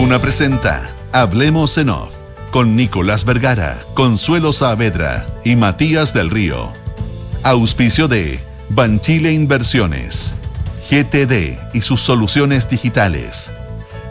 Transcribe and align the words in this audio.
Duna 0.00 0.18
presenta 0.18 0.90
Hablemos 1.12 1.76
en 1.76 1.90
Off 1.90 2.14
con 2.50 2.74
Nicolás 2.74 3.26
Vergara, 3.26 3.82
Consuelo 3.92 4.54
Saavedra 4.54 5.26
y 5.44 5.56
Matías 5.56 6.14
del 6.14 6.30
Río. 6.30 6.72
Auspicio 7.42 8.08
de 8.08 8.40
Banchile 8.70 9.30
Inversiones, 9.30 10.32
GTD 10.90 11.58
y 11.74 11.82
sus 11.82 12.00
soluciones 12.00 12.66
digitales. 12.66 13.50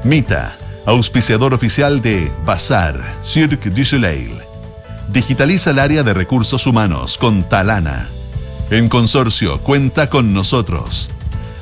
Mita, 0.03 0.55
auspiciador 0.85 1.55
oficial 1.55 2.03
de 2.03 2.31
Bazar, 2.45 3.01
Cirque 3.23 3.71
du 3.71 3.83
Soleil. 3.83 4.37
Digitaliza 5.11 5.71
el 5.71 5.79
área 5.79 6.03
de 6.03 6.13
recursos 6.13 6.67
humanos 6.67 7.17
con 7.17 7.41
Talana. 7.49 8.09
En 8.69 8.89
consorcio, 8.89 9.59
cuenta 9.61 10.07
con 10.07 10.35
nosotros. 10.35 11.09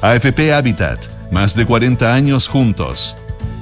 AFP 0.02 0.52
Habitat, 0.52 1.00
más 1.32 1.56
de 1.56 1.66
40 1.66 2.14
años 2.14 2.50
juntos. 2.50 3.16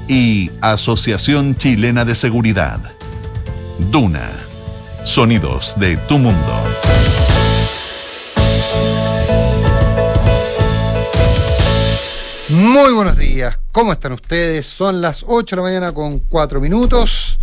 Y 0.07 0.51
Asociación 0.61 1.55
Chilena 1.55 2.05
de 2.05 2.13
Seguridad. 2.13 2.79
Duna. 3.91 4.29
Sonidos 5.03 5.73
de 5.79 5.97
tu 5.97 6.19
mundo. 6.19 6.53
Muy 12.49 12.93
buenos 12.93 13.17
días, 13.17 13.57
¿cómo 13.71 13.93
están 13.93 14.11
ustedes? 14.11 14.67
Son 14.67 15.01
las 15.01 15.25
8 15.27 15.55
de 15.55 15.61
la 15.61 15.67
mañana 15.67 15.91
con 15.91 16.19
4 16.19 16.61
minutos. 16.61 17.39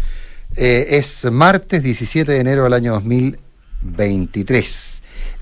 Eh, 0.57 0.87
es 0.91 1.25
martes 1.33 1.83
17 1.83 2.31
de 2.31 2.39
enero 2.39 2.63
del 2.65 2.75
año 2.75 2.93
2023. 2.93 4.92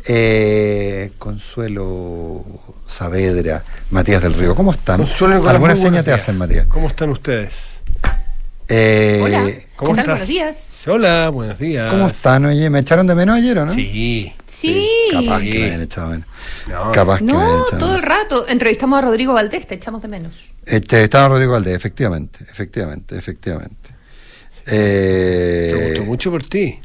Eh, 0.06 1.12
Consuelo 1.18 2.45
Saavedra, 2.86 3.62
Matías 3.90 4.23
del 4.23 4.34
Río, 4.34 4.54
¿cómo 4.54 4.73
están? 4.73 4.98
Consuelo 4.98 5.46
¿Alguna 5.48 5.76
seña 5.76 6.02
te 6.02 6.12
hacen, 6.12 6.36
Matías? 6.38 6.66
¿Cómo 6.66 6.88
están 6.88 7.10
ustedes? 7.10 7.52
Eh, 8.73 9.20
Hola, 9.23 9.50
¿cómo 9.74 9.90
¿qué 9.96 9.96
tal? 9.96 9.98
estás? 9.98 10.06
Buenos 10.06 10.28
días. 10.28 10.84
Hola, 10.86 11.28
buenos 11.30 11.59
días. 11.59 11.90
¿Cómo 11.90 12.06
están? 12.06 12.46
Oye, 12.46 12.71
¿me 12.71 12.78
echaron 12.78 13.04
de 13.09 13.16
menos 13.16 13.37
ayer 13.37 13.59
o 13.59 13.66
no? 13.66 13.74
Sí. 13.74 14.32
Sí. 14.46 14.88
Capaz 15.12 15.40
que 15.40 15.59
me 15.59 15.65
hayan 15.65 15.80
echado 15.82 16.06
de 16.10 16.12
menos. 16.18 16.28
No, 16.68 16.93
Capaz 16.93 17.18
que 17.18 17.24
me 17.24 17.32
hayan 17.32 17.43
No, 17.48 17.62
echado 17.66 17.78
todo 17.78 17.96
el 17.96 18.02
rato. 18.02 18.46
Entrevistamos 18.46 18.98
a 18.98 19.02
Rodrigo 19.02 19.34
Valdés, 19.34 19.66
te 19.66 19.74
echamos 19.74 20.02
de 20.02 20.09
menos. 20.09 20.51
Este, 20.65 21.02
estaba 21.02 21.28
Rodrigo 21.28 21.52
Valdés, 21.52 21.74
efectivamente, 21.74 22.45
efectivamente, 22.48 23.16
efectivamente. 23.18 23.74
Me 24.66 24.73
Eh, 24.73 25.90
gustó 25.95 26.04
mucho 26.04 26.30
por 26.30 26.45
ti. 26.48 26.78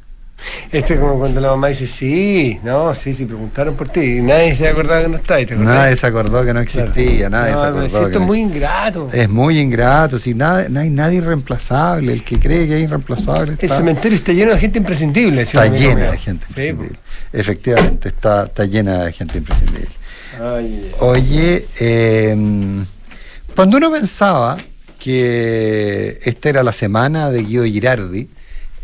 Este 0.71 0.95
es 0.95 0.99
como 0.99 1.17
cuando 1.19 1.39
la 1.41 1.49
mamá 1.49 1.67
dice, 1.67 1.87
sí, 1.87 2.59
no, 2.63 2.93
sí, 2.95 3.13
sí, 3.13 3.25
preguntaron 3.25 3.75
por 3.75 3.87
ti. 3.89 4.17
Y 4.17 4.21
nadie 4.21 4.55
se 4.55 4.67
acordaba 4.67 5.01
que 5.01 5.07
no 5.07 5.17
está. 5.17 5.45
¿te? 5.45 5.55
Nadie 5.55 5.95
se 5.95 6.07
acordó 6.07 6.43
que 6.45 6.53
no 6.53 6.59
existía, 6.59 7.29
nadie 7.29 7.53
no, 7.53 7.61
se 7.61 7.65
acordó. 7.67 7.89
si 7.89 7.95
esto 7.95 8.07
que 8.07 8.13
es 8.13 8.19
no 8.19 8.25
muy 8.25 8.39
ingrato. 8.39 9.09
Es 9.13 9.29
muy 9.29 9.59
ingrato, 9.59 10.19
si 10.19 10.33
nada, 10.33 10.67
no 10.69 10.79
hay 10.79 10.89
nadie 10.89 11.17
irreemplazable, 11.19 12.13
el 12.13 12.23
que 12.23 12.39
cree 12.39 12.67
que 12.67 12.77
es 12.77 12.83
irreemplazable 12.83 13.55
El 13.59 13.69
cementerio 13.69 14.17
está 14.17 14.33
lleno 14.33 14.51
de 14.53 14.59
gente 14.59 14.77
imprescindible. 14.79 15.41
está 15.41 15.67
llena 15.67 16.11
de 16.11 16.17
gente 16.17 16.45
Sí, 16.45 16.51
imprescindible. 16.51 16.99
Efectivamente, 17.33 18.09
está, 18.09 18.45
está 18.45 18.65
llena 18.65 19.05
de 19.05 19.13
gente 19.13 19.37
imprescindible. 19.37 19.89
Ay, 20.41 20.91
Oye, 20.99 21.65
eh, 21.79 22.35
cuando 23.55 23.77
uno 23.77 23.91
pensaba 23.91 24.57
que 24.99 26.19
esta 26.23 26.49
era 26.49 26.63
la 26.63 26.73
semana 26.73 27.29
de 27.29 27.43
Guido 27.43 27.63
Girardi, 27.63 28.29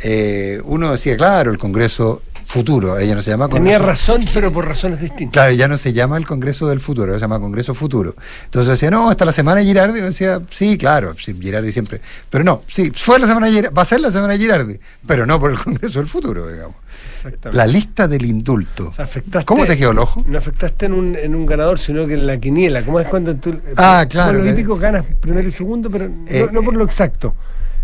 eh, 0.03 0.61
uno 0.65 0.91
decía, 0.91 1.15
claro, 1.17 1.51
el 1.51 1.57
Congreso 1.57 2.21
Futuro, 2.43 2.97
ella 2.99 3.15
no 3.15 3.21
se 3.21 3.29
llama 3.29 3.47
Tenía 3.47 3.77
Congreso 3.77 3.85
razón, 4.17 4.25
pero 4.33 4.51
por 4.51 4.67
razones 4.67 4.99
distintas. 4.99 5.31
Claro, 5.31 5.53
ya 5.53 5.69
no 5.69 5.77
se 5.77 5.93
llama 5.93 6.17
el 6.17 6.25
Congreso 6.27 6.67
del 6.67 6.81
Futuro, 6.81 7.13
se 7.13 7.19
llama 7.21 7.39
Congreso 7.39 7.73
Futuro. 7.73 8.13
Entonces 8.43 8.71
decía, 8.71 8.91
no, 8.91 9.09
hasta 9.09 9.23
la 9.23 9.31
semana 9.31 9.61
de 9.61 9.67
Girardi. 9.67 9.95
Y 9.99 10.01
uno 10.01 10.07
decía, 10.07 10.41
sí, 10.51 10.77
claro, 10.77 11.13
sí, 11.17 11.33
Girardi 11.39 11.71
siempre. 11.71 12.01
Pero 12.29 12.43
no, 12.43 12.61
sí, 12.67 12.91
fue 12.93 13.19
la 13.19 13.27
semana 13.27 13.45
de 13.47 13.53
Girardi, 13.53 13.73
va 13.73 13.81
a 13.83 13.85
ser 13.85 14.01
la 14.01 14.11
semana 14.11 14.33
de 14.33 14.39
Girardi, 14.39 14.79
pero 15.07 15.25
no 15.25 15.39
por 15.39 15.51
el 15.51 15.59
Congreso 15.63 15.99
del 15.99 16.09
Futuro, 16.09 16.49
digamos. 16.49 16.75
Exactamente. 17.13 17.55
La 17.57 17.67
lista 17.67 18.07
del 18.09 18.25
indulto. 18.25 18.89
O 18.89 18.93
sea, 18.93 19.05
afectaste- 19.05 19.45
¿Cómo 19.45 19.65
te 19.65 19.77
quedó 19.77 19.91
el 19.91 19.99
ojo? 19.99 20.21
No 20.27 20.37
afectaste 20.37 20.87
en 20.87 20.93
un, 20.93 21.15
en 21.15 21.33
un 21.33 21.45
ganador, 21.45 21.79
sino 21.79 22.05
que 22.05 22.15
en 22.15 22.27
la 22.27 22.37
quiniela. 22.37 22.83
¿Cómo 22.83 22.99
es 22.99 23.07
cuando 23.07 23.33
tú. 23.37 23.57
Ah, 23.77 23.99
por- 24.03 24.09
claro, 24.11 24.31
Por 24.33 24.39
lo 24.39 24.43
que- 24.43 24.51
típico 24.57 24.75
ganas 24.77 25.05
primero 25.21 25.47
y 25.47 25.51
segundo, 25.53 25.89
pero 25.89 26.09
no- 26.09 26.25
Eh, 26.27 26.47
no, 26.51 26.61
por 26.63 26.73
lo 26.73 26.83
exacto. 26.83 27.33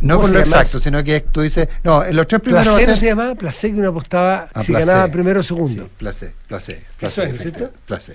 No 0.02 0.16
¿Cómo 0.16 0.28
por 0.28 0.36
lo 0.36 0.40
llama 0.44 0.56
exacto, 0.58 0.80
sino 0.80 1.04
que 1.04 1.22
tú 1.22 1.42
dices, 1.42 1.68
no, 1.84 2.04
en 2.06 2.16
los 2.16 2.28
tres 2.28 2.42
primeros 2.42 2.68
Placé 2.76 2.88
no 2.88 2.96
se 2.96 3.06
llamaba, 3.08 3.36
placé 3.36 3.72
que 3.72 3.80
uno 3.80 3.90
apostaba 3.90 4.48
Ah, 4.54 4.64
si 4.64 4.72
placé. 4.72 4.86
ganaba 4.86 5.12
primero 5.12 5.40
o 5.40 5.44
segundo. 5.44 5.84
Sí, 5.86 5.90
placé, 5.98 6.34
placé, 6.48 6.72
Eso 6.74 6.82
placé, 7.00 7.24
es, 7.24 7.30
¿no 7.30 7.36
es 7.36 7.42
cierto? 7.42 7.72
placé. 7.86 8.14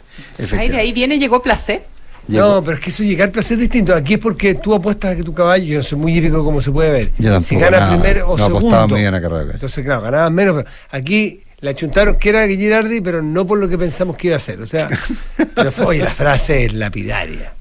Ay, 0.57 0.69
de 0.69 0.77
ahí 0.79 0.93
viene, 0.93 1.19
llegó 1.19 1.43
Placé. 1.43 1.83
Llegó. 2.29 2.47
No, 2.47 2.63
pero 2.65 2.77
es 2.77 2.83
que 2.85 2.91
eso 2.91 3.03
llegar 3.03 3.33
placé 3.33 3.55
es 3.55 3.61
distinto. 3.61 3.93
Aquí 3.95 4.15
es 4.15 4.21
porque 4.21 4.55
tú 4.55 4.73
apuestas 4.75 5.13
a 5.13 5.17
que 5.17 5.25
tu 5.25 5.35
caballo, 5.35 5.65
yo 5.65 5.83
soy 5.83 5.99
muy 5.99 6.17
hípico 6.17 6.45
como 6.45 6.63
se 6.63 6.71
puede 6.71 6.93
ver. 6.93 7.11
Yo 7.19 7.41
si 7.41 7.57
gana 7.57 7.81
nada. 7.81 7.93
primero 7.97 8.29
o 8.31 8.39
No 8.39 8.45
apostaba 8.45 8.61
segundo. 8.71 8.89
muy 8.89 9.01
bien 9.01 9.15
a 9.15 9.21
carrera. 9.21 9.51
Entonces, 9.55 9.85
claro, 9.85 10.03
ganabas 10.03 10.31
menos. 10.31 10.55
pero 10.55 10.69
aquí 10.93 11.43
le 11.59 11.71
achuntaron 11.71 12.17
que 12.21 12.29
era 12.29 12.47
Girardi, 12.47 13.01
pero 13.01 13.23
no 13.23 13.45
por 13.45 13.59
lo 13.59 13.69
que 13.69 13.77
pensamos 13.77 14.17
que 14.17 14.29
iba 14.29 14.37
a 14.37 14.39
hacer. 14.39 14.61
O 14.61 14.69
sea, 14.69 14.89
pero 15.57 15.73
fue, 15.73 15.85
oye, 15.87 16.05
la 16.05 16.11
frase 16.15 16.65
es 16.67 16.75
lapidaria. 16.75 17.55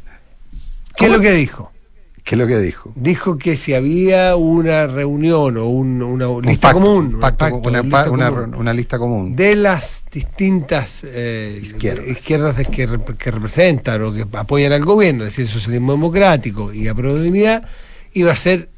¿Qué 0.96 1.06
es 1.06 1.12
lo 1.12 1.20
que 1.20 1.32
dijo? 1.32 1.72
¿Qué 2.24 2.36
es 2.36 2.40
lo 2.40 2.46
que 2.48 2.59
dijo? 2.59 2.92
dijo 2.96 3.38
que 3.38 3.58
si 3.58 3.74
había 3.74 4.36
una 4.36 4.86
reunión 4.88 5.58
o 5.58 5.66
un- 5.68 6.02
una 6.04 6.28
Un 6.28 6.46
lista 6.46 6.68
pacto, 6.70 6.80
común, 6.82 7.16
un 7.16 7.20
pacto, 7.22 7.56
una, 7.56 7.82
lista 7.82 8.12
una- 8.12 8.30
común 8.32 8.56
una 8.56 8.74
lista 8.74 9.00
común. 9.00 9.36
de 9.36 9.56
las 9.56 10.06
distintas 10.12 11.02
eh, 11.04 11.58
Izquierdas. 11.62 12.68
que, 12.68 12.88
que 13.18 13.32
representan 13.32 14.02
o 14.04 14.14
que 14.14 14.26
apoyan 14.38 14.72
al 14.72 14.86
gobierno, 14.86 15.24
es 15.24 15.30
decir, 15.32 15.46
el 15.46 15.52
socialismo 15.52 15.94
democrático 15.94 16.72
y 16.72 16.88
a 16.88 16.94
Dignidad, 16.94 17.64
iba 18.14 18.32
a 18.32 18.36
ser 18.36 18.70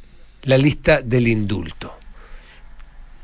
la 0.43 0.57
lista 0.57 1.01
del 1.01 1.27
indulto, 1.27 1.93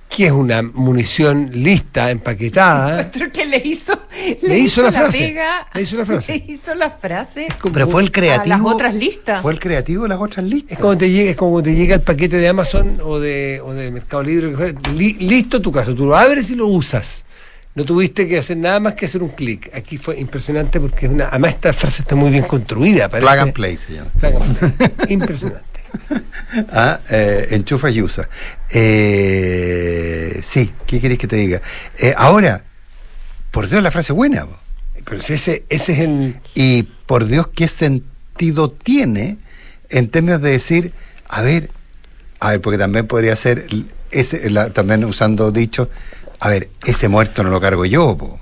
que 0.09 0.25
es 0.25 0.31
una 0.31 0.61
munición 0.61 1.51
lista, 1.53 2.09
empaquetada. 2.11 3.09
Que 3.31 3.45
le 3.45 3.57
hizo, 3.63 3.93
Le 4.41 4.57
hizo 4.59 4.81
la 4.81 4.91
frase, 4.91 5.19
pega, 5.19 5.67
le 5.73 5.81
hizo 5.83 5.95
la 5.97 6.05
frase. 6.05 6.43
Le 6.47 6.53
hizo 6.53 6.75
la 6.75 6.89
frase. 6.89 7.47
Pero 7.71 7.87
fue 7.87 8.01
el 8.01 8.11
creativo. 8.11 8.55
A 8.55 8.57
las 8.57 8.65
otras 8.73 8.93
listas. 8.95 9.41
Fue 9.41 9.53
el 9.53 9.59
creativo 9.59 10.03
de 10.03 10.09
las 10.09 10.19
otras 10.19 10.45
listas. 10.45 10.73
Es 10.73 10.79
como 10.79 10.97
te 10.97 11.09
llega, 11.09 11.31
es 11.31 11.37
como 11.37 11.61
te 11.63 11.73
llega 11.75 11.95
el 11.95 12.01
paquete 12.01 12.37
de 12.37 12.47
Amazon 12.49 12.99
o 13.03 13.19
de, 13.19 13.61
o 13.63 13.73
de 13.73 13.91
Mercado 13.91 14.23
Libre. 14.23 14.75
Li- 14.95 15.13
listo 15.19 15.61
tu 15.61 15.71
caso, 15.71 15.93
tú 15.95 16.05
lo 16.05 16.17
abres 16.17 16.49
y 16.49 16.55
lo 16.55 16.67
usas. 16.67 17.23
No 17.79 17.85
tuviste 17.85 18.27
que 18.27 18.37
hacer 18.37 18.57
nada 18.57 18.81
más 18.81 18.93
que 18.95 19.05
hacer 19.05 19.23
un 19.23 19.29
clic. 19.29 19.69
Aquí 19.73 19.97
fue 19.97 20.19
impresionante 20.19 20.81
porque 20.81 21.07
una, 21.07 21.29
además 21.29 21.51
esta 21.53 21.71
frase 21.71 22.01
está 22.01 22.13
muy 22.13 22.29
bien 22.29 22.43
construida. 22.43 23.07
Parece, 23.07 23.31
Plug 23.31 23.39
and 23.41 23.53
play 23.53 23.77
se 23.77 23.93
llama. 23.93 24.09
Plug 24.19 24.35
and 24.35 24.57
play. 24.57 25.13
impresionante. 25.13 25.63
Ah, 26.71 26.99
eh, 27.09 27.47
enchufa 27.51 27.89
y 27.89 28.01
usa. 28.01 28.27
Eh, 29.29 30.41
sí, 30.43 30.71
¿qué 30.85 30.99
querés 30.99 31.17
que 31.17 31.27
te 31.27 31.35
diga? 31.37 31.61
Eh, 31.99 32.13
ahora, 32.17 32.63
por 33.51 33.69
Dios, 33.69 33.81
la 33.81 33.91
frase 33.91 34.11
buena. 34.13 34.45
po. 34.45 34.57
Pero 35.05 35.21
si 35.21 35.33
ese, 35.33 35.63
ese 35.69 35.93
es 35.93 35.99
el. 35.99 36.35
Y 36.55 36.83
por 36.83 37.25
Dios, 37.27 37.47
¿qué 37.55 37.67
sentido 37.67 38.71
tiene 38.71 39.37
en 39.89 40.09
términos 40.09 40.41
de 40.41 40.51
decir, 40.51 40.93
a 41.27 41.41
ver, 41.41 41.69
a 42.39 42.49
ver, 42.51 42.61
porque 42.61 42.77
también 42.77 43.07
podría 43.07 43.35
ser, 43.35 43.65
ese, 44.11 44.49
la- 44.49 44.71
también 44.71 45.05
usando 45.05 45.51
dicho, 45.51 45.89
a 46.39 46.49
ver, 46.49 46.69
ese 46.85 47.07
muerto 47.09 47.43
no 47.43 47.49
lo 47.49 47.59
cargo 47.61 47.85
yo, 47.85 48.17
po. 48.17 48.39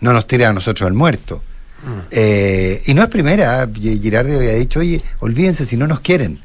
no 0.00 0.12
nos 0.12 0.26
tire 0.26 0.46
a 0.46 0.52
nosotros 0.52 0.86
el 0.88 0.94
muerto. 0.94 1.42
Eh, 2.10 2.82
y 2.86 2.92
no 2.94 3.02
es 3.02 3.08
primera, 3.08 3.66
Gi- 3.72 4.00
Girardi 4.00 4.34
había 4.34 4.54
dicho, 4.54 4.80
oye, 4.80 5.00
olvídense 5.20 5.64
si 5.64 5.76
no 5.76 5.86
nos 5.86 6.00
quieren. 6.00 6.40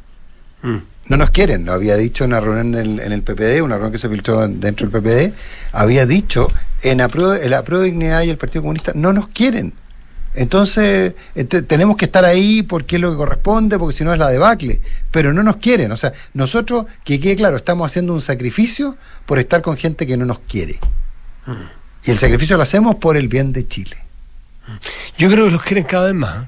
Mm. 0.61 0.77
No 1.07 1.17
nos 1.17 1.29
quieren, 1.29 1.65
lo 1.65 1.73
había 1.73 1.97
dicho 1.97 2.23
en 2.23 2.31
una 2.31 2.39
reunión 2.39 2.73
en 2.75 2.81
el, 2.81 2.99
en 2.99 3.11
el 3.11 3.21
PPD, 3.21 3.61
una 3.61 3.75
reunión 3.75 3.91
que 3.91 3.97
se 3.97 4.09
filtró 4.09 4.43
en- 4.45 4.59
dentro 4.59 4.87
del 4.87 5.01
PPD, 5.01 5.33
había 5.73 6.05
dicho 6.05 6.47
en 6.81 6.97
la 6.99 7.07
prueba 7.09 7.35
de 7.37 7.83
dignidad 7.83 8.21
y 8.23 8.29
el 8.29 8.37
Partido 8.37 8.61
Comunista 8.63 8.91
no 8.95 9.11
nos 9.13 9.27
quieren. 9.27 9.73
Entonces, 10.35 11.13
este, 11.33 11.61
tenemos 11.61 11.97
que 11.97 12.05
estar 12.05 12.25
ahí 12.25 12.61
porque 12.63 12.97
es 12.97 13.01
lo 13.01 13.11
que 13.11 13.17
corresponde, 13.17 13.79
porque 13.79 13.95
si 13.95 14.03
no 14.03 14.11
es 14.13 14.19
la 14.19 14.29
debacle, 14.29 14.81
pero 15.11 15.33
no 15.33 15.43
nos 15.43 15.57
quieren. 15.57 15.91
O 15.91 15.97
sea, 15.97 16.13
nosotros, 16.33 16.85
que 17.03 17.19
quede 17.19 17.35
claro, 17.35 17.55
estamos 17.57 17.89
haciendo 17.89 18.13
un 18.13 18.21
sacrificio 18.21 18.97
por 19.25 19.39
estar 19.39 19.61
con 19.61 19.77
gente 19.77 20.05
que 20.05 20.17
no 20.17 20.25
nos 20.25 20.39
quiere. 20.39 20.79
Y 22.05 22.11
el 22.11 22.17
sacrificio 22.17 22.57
lo 22.57 22.63
hacemos 22.63 22.95
por 22.95 23.17
el 23.17 23.27
bien 23.27 23.53
de 23.53 23.67
Chile. 23.67 23.97
Yo 25.17 25.29
creo 25.29 25.45
que 25.45 25.51
los 25.51 25.61
quieren 25.63 25.83
cada 25.85 26.05
vez 26.07 26.15
más. 26.15 26.43
¿eh? 26.43 26.47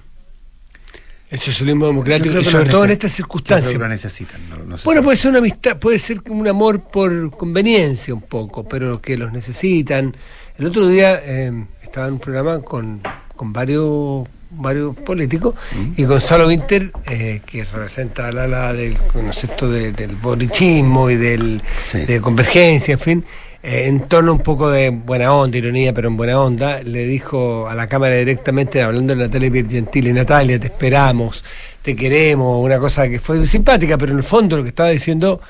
El 1.29 1.39
socialismo 1.39 1.87
democrático, 1.87 2.33
Yo 2.35 2.39
y 2.41 2.45
sobre 2.45 2.69
todo 2.69 2.85
en 2.85 2.91
estas 2.91 3.11
yo 3.11 3.15
circunstancias. 3.17 3.67
creo 3.69 3.79
que 3.79 3.83
lo 3.83 3.89
necesitan. 3.89 4.49
no- 4.49 4.57
no 4.59 4.77
sé 4.77 4.85
Bueno, 4.85 5.03
puede 5.03 5.17
ser 5.17 5.29
una 5.29 5.39
amistad, 5.39 5.77
puede 5.77 5.99
ser 5.99 6.21
un 6.29 6.47
amor 6.47 6.81
por 6.83 7.31
conveniencia 7.31 8.13
un 8.13 8.21
poco, 8.21 8.67
pero 8.67 9.01
que 9.01 9.17
los 9.17 9.31
necesitan. 9.33 10.15
El 10.57 10.65
otro 10.67 10.87
día 10.87 11.19
eh, 11.23 11.65
estaba 11.83 12.07
en 12.07 12.13
un 12.13 12.19
programa 12.19 12.59
con, 12.61 13.01
con 13.37 13.53
varios 13.53 14.27
varios 14.49 14.95
políticos 14.95 15.55
y 15.97 16.05
Gonzalo 16.05 16.47
Winter, 16.47 16.91
eh, 17.09 17.41
que 17.45 17.65
representa 17.65 18.31
la 18.31 18.45
ala 18.45 18.71
del 18.73 18.95
concepto 18.97 19.69
de- 19.69 19.91
del 19.91 20.15
borichismo 20.15 21.09
y 21.09 21.15
del, 21.17 21.61
Sí. 21.85 22.05
de 22.05 22.21
convergencia, 22.21 22.93
en 22.93 22.99
fin, 22.99 23.25
eh, 23.61 23.87
en 23.87 24.07
tono 24.07 24.31
un 24.31 24.39
poco 24.39 24.69
de 24.71 24.89
buena 24.89 25.33
onda, 25.33 25.57
ironía, 25.57 25.93
pero 25.93 26.07
en 26.07 26.15
buena 26.15 26.39
onda, 26.39 26.81
le 26.81 27.05
dijo 27.05 27.67
a 27.67 27.75
la 27.75 27.87
Cámara 27.87 28.15
directamente, 28.15 28.81
hablando 28.81 29.13
de 29.15 29.19
Natalia 29.23 29.51
Piergentili, 29.51 30.13
Natalia, 30.13 30.57
te 30.57 30.67
esperamos, 30.67 31.43
te 31.81 31.93
queremos, 31.93 32.63
una 32.63 32.79
cosa 32.79 33.09
que 33.09 33.19
fue 33.19 33.45
simpática, 33.45 33.97
pero 33.97 34.13
en 34.13 34.19
el 34.19 34.23
fondo 34.23 34.55
lo 34.55 34.63
que 34.63 34.69
estaba 34.69 34.89
diciendo 34.89 35.41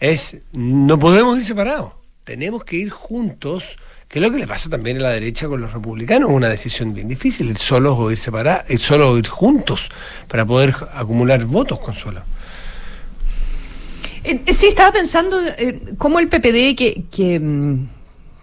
es, 0.00 0.38
no 0.54 0.98
podemos 0.98 1.36
ir 1.38 1.44
separados, 1.44 1.92
tenemos 2.24 2.64
que 2.64 2.76
ir 2.76 2.88
juntos, 2.90 3.64
que 4.08 4.18
es 4.18 4.22
lo 4.22 4.30
que 4.30 4.38
le 4.38 4.46
pasa 4.46 4.70
también 4.70 4.98
a 4.98 5.00
la 5.00 5.10
derecha 5.10 5.48
con 5.48 5.60
los 5.60 5.72
republicanos, 5.72 6.30
una 6.30 6.48
decisión 6.48 6.94
bien 6.94 7.08
difícil, 7.08 7.50
ir 7.50 7.58
solos 7.58 7.94
o 7.98 8.10
ir 8.10 8.18
solos 8.18 9.08
o 9.08 9.18
ir 9.18 9.28
juntos, 9.28 9.88
para 10.28 10.44
poder 10.44 10.74
acumular 10.94 11.44
votos, 11.44 11.80
Consuelo. 11.80 12.22
Eh, 14.22 14.40
eh, 14.44 14.54
sí, 14.54 14.66
estaba 14.66 14.92
pensando 14.92 15.40
eh, 15.58 15.80
cómo 15.98 16.18
el 16.18 16.28
PPD, 16.28 16.76
que, 16.76 17.04
que, 17.10 17.38
mm, 17.38 17.88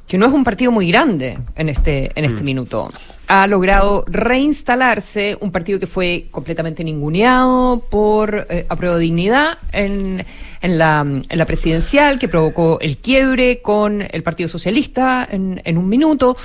que 0.07 0.17
no 0.17 0.25
es 0.25 0.33
un 0.33 0.43
partido 0.43 0.71
muy 0.71 0.89
grande 0.89 1.37
en 1.55 1.69
este, 1.69 2.11
en 2.15 2.25
este 2.25 2.43
minuto, 2.43 2.91
ha 3.27 3.47
logrado 3.47 4.03
reinstalarse 4.07 5.37
un 5.41 5.51
partido 5.51 5.79
que 5.79 5.87
fue 5.87 6.27
completamente 6.31 6.83
ninguneado 6.83 7.79
por 7.89 8.45
eh, 8.49 8.65
apruebo 8.69 8.95
de 8.95 9.01
dignidad 9.03 9.57
en, 9.71 10.25
en, 10.61 10.77
la, 10.77 11.01
en 11.01 11.37
la 11.37 11.45
presidencial, 11.45 12.19
que 12.19 12.27
provocó 12.27 12.79
el 12.81 12.97
quiebre 12.97 13.61
con 13.61 14.01
el 14.11 14.23
Partido 14.23 14.47
Socialista 14.49 15.27
en, 15.29 15.61
en 15.63 15.77
un 15.77 15.87
minuto. 15.89 16.35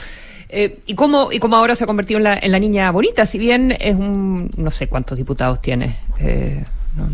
Eh, 0.50 0.78
y 0.86 0.94
cómo 0.94 1.30
y 1.30 1.38
cómo 1.40 1.56
ahora 1.56 1.74
se 1.74 1.84
ha 1.84 1.86
convertido 1.86 2.16
en 2.18 2.24
la, 2.24 2.38
en 2.40 2.52
la 2.52 2.58
niña 2.58 2.90
bonita, 2.90 3.26
si 3.26 3.36
bien 3.36 3.76
es 3.78 3.94
un 3.96 4.50
no 4.56 4.70
sé 4.70 4.86
cuántos 4.86 5.18
diputados 5.18 5.60
tiene. 5.60 5.96
Eh, 6.20 6.64
no- 6.96 7.08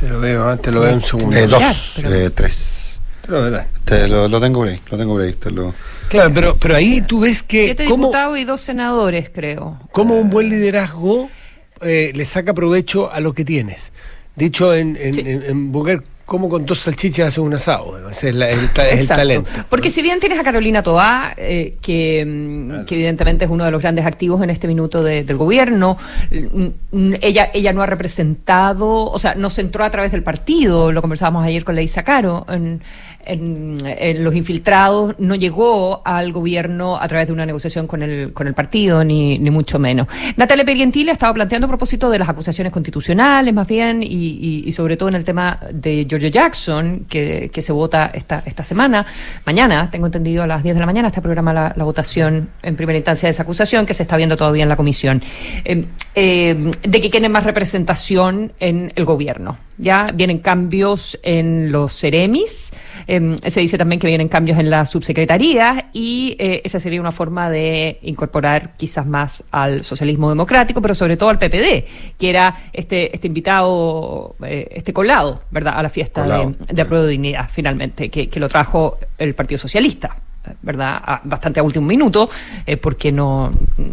Te 0.00 0.08
lo 0.08 0.20
veo, 0.20 0.50
¿eh? 0.52 0.56
te 0.56 0.72
lo 0.72 0.80
veo 0.80 0.98
segundo. 1.02 1.36
Eh, 1.36 1.46
Ya, 1.50 1.58
dos, 1.68 1.92
pero- 1.96 2.14
eh, 2.14 2.30
tres. 2.30 3.00
Te 3.26 3.30
lo. 3.32 3.60
Te 3.84 4.08
lo, 4.08 4.26
lo 4.28 4.40
tengo 4.40 4.60
por 4.60 4.68
ahí, 4.68 4.80
lo 4.90 4.96
tengo 4.96 5.12
por 5.14 5.22
ahí. 5.22 5.32
Te 5.34 5.50
lo... 5.50 5.74
Claro, 6.08 6.30
pero, 6.34 6.56
pero 6.58 6.76
ahí 6.76 7.00
tú 7.02 7.20
ves 7.20 7.42
que 7.42 7.64
siete 7.64 7.84
cómo, 7.86 8.06
diputados 8.06 8.38
y 8.38 8.44
dos 8.44 8.60
senadores, 8.60 9.30
creo. 9.32 9.78
cómo 9.92 10.14
un 10.16 10.30
buen 10.30 10.48
liderazgo 10.48 11.28
eh, 11.82 12.12
le 12.14 12.26
saca 12.26 12.54
provecho 12.54 13.12
a 13.12 13.20
lo 13.20 13.32
que 13.34 13.44
tienes. 13.44 13.92
Dicho 14.34 14.72
en, 14.74 14.96
en, 15.00 15.14
Sí. 15.14 15.20
en- 15.20 15.42
en 15.44 15.72
como 16.24 16.50
con 16.50 16.66
dos 16.66 16.80
salchichas 16.80 17.28
haces 17.28 17.38
un 17.38 17.54
asado. 17.54 18.06
Ese 18.10 18.28
es, 18.28 18.34
la- 18.34 18.50
el, 18.50 18.58
es 18.92 19.06
talento. 19.08 19.50
Porque 19.70 19.88
si 19.88 20.02
bien 20.02 20.20
tienes 20.20 20.38
a 20.38 20.42
Carolina 20.44 20.82
Toá, 20.82 21.32
eh, 21.38 21.78
que, 21.80 22.22
mm, 22.26 22.84
que 22.84 22.94
evidentemente 22.96 23.46
es 23.46 23.50
uno 23.50 23.64
de 23.64 23.70
los 23.70 23.80
grandes 23.80 24.04
activos 24.04 24.42
en 24.42 24.50
este 24.50 24.66
minuto 24.68 25.02
de- 25.02 25.24
del 25.24 25.38
gobierno, 25.38 25.96
mm, 26.30 26.66
mm, 26.92 27.14
ella, 27.22 27.50
ella 27.54 27.72
no 27.72 27.80
ha 27.80 27.86
representado, 27.86 29.06
o 29.06 29.18
sea, 29.18 29.34
no 29.36 29.48
se 29.48 29.62
entró 29.62 29.84
a 29.84 29.90
través 29.90 30.12
del 30.12 30.22
partido, 30.22 30.92
lo 30.92 31.00
conversábamos 31.00 31.46
ayer 31.46 31.64
con 31.64 31.74
Leisa 31.76 32.02
Caro, 32.02 32.44
en, 32.50 32.82
en- 33.28 33.78
los 34.24 34.34
infiltrados, 34.34 35.14
no 35.18 35.34
llegó 35.34 36.02
al 36.04 36.32
gobierno 36.32 36.96
a 36.96 37.06
través 37.08 37.28
de 37.28 37.32
una 37.32 37.46
negociación 37.46 37.86
con 37.86 38.02
el, 38.02 38.32
con 38.32 38.46
el 38.46 38.54
partido, 38.54 39.04
ni, 39.04 39.38
ni 39.38 39.50
mucho 39.50 39.78
menos. 39.78 40.06
Natalia 40.36 40.64
Pergentili 40.64 41.10
ha 41.10 41.12
estado 41.12 41.34
planteando 41.34 41.66
a 41.66 41.68
propósito 41.68 42.10
de 42.10 42.18
las 42.18 42.28
acusaciones 42.28 42.72
constitucionales, 42.72 43.52
más 43.52 43.66
bien, 43.66 44.02
y, 44.02 44.70
sobre 44.72 44.96
todo 44.96 45.08
en 45.08 45.14
el 45.16 45.24
tema 45.24 45.58
de 45.72 46.06
Giorgio 46.08 46.28
Jackson, 46.28 47.06
que, 47.08 47.50
se 47.58 47.72
vota 47.72 48.10
esta, 48.14 48.42
esta 48.46 48.62
semana. 48.62 49.04
Mañana, 49.44 49.90
tengo 49.90 50.06
entendido, 50.06 50.44
a 50.44 50.46
las 50.46 50.62
10 50.62 50.76
de 50.76 50.80
la 50.80 50.86
mañana 50.86 51.08
está 51.08 51.20
programa 51.20 51.52
la, 51.52 51.84
votación 51.84 52.48
en 52.62 52.76
primera 52.76 52.98
instancia 52.98 53.26
de 53.26 53.32
esa 53.32 53.42
acusación, 53.42 53.86
que 53.86 53.94
se 53.94 54.02
está 54.02 54.16
viendo 54.16 54.36
todavía 54.36 54.62
en 54.62 54.68
la 54.68 54.76
comisión, 54.76 55.22
eh, 55.64 55.84
eh, 56.14 56.70
de 56.82 57.00
que 57.00 57.08
tiene 57.08 57.28
más 57.28 57.44
representación 57.44 58.52
en 58.60 58.92
el 58.94 59.04
gobierno. 59.04 59.58
Ya 59.78 60.10
vienen 60.12 60.38
cambios 60.38 61.18
en 61.22 61.70
los 61.70 61.92
Ceremis, 61.98 62.72
eh, 63.08 63.36
se 63.50 63.60
dice 63.60 63.78
también 63.78 63.98
que 63.98 64.06
vienen 64.06 64.28
cambios 64.28 64.58
en 64.58 64.68
las 64.68 64.90
subsecretarías 64.90 65.86
y 65.94 66.36
eh, 66.38 66.60
esa 66.62 66.78
sería 66.78 67.00
una 67.00 67.10
forma 67.10 67.48
de 67.48 67.98
incorporar 68.02 68.76
quizás 68.76 69.06
más 69.06 69.44
al 69.50 69.82
socialismo 69.82 70.28
democrático, 70.28 70.82
pero 70.82 70.94
sobre 70.94 71.16
todo 71.16 71.30
al 71.30 71.38
PPD, 71.38 71.84
que 72.18 72.28
era 72.28 72.54
este, 72.70 73.14
este 73.14 73.26
invitado, 73.26 74.36
eh, 74.44 74.68
este 74.72 74.92
colado, 74.92 75.40
¿verdad?, 75.50 75.78
a 75.78 75.82
la 75.82 75.88
fiesta 75.88 76.22
Colado, 76.22 76.52
de, 76.58 76.74
de 76.74 76.82
Apruebo 76.82 77.06
de 77.06 77.12
Dignidad, 77.12 77.48
finalmente, 77.50 78.10
que, 78.10 78.28
que 78.28 78.38
lo 78.38 78.48
trajo 78.48 78.98
el 79.16 79.34
Partido 79.34 79.56
Socialista. 79.56 80.14
¿Verdad? 80.62 81.00
A- 81.04 81.20
bastante 81.24 81.60
a 81.60 81.62
último 81.62 81.86
minuto, 81.86 82.28
eh, 82.66 82.76
porque 82.76 83.12
no, 83.12 83.50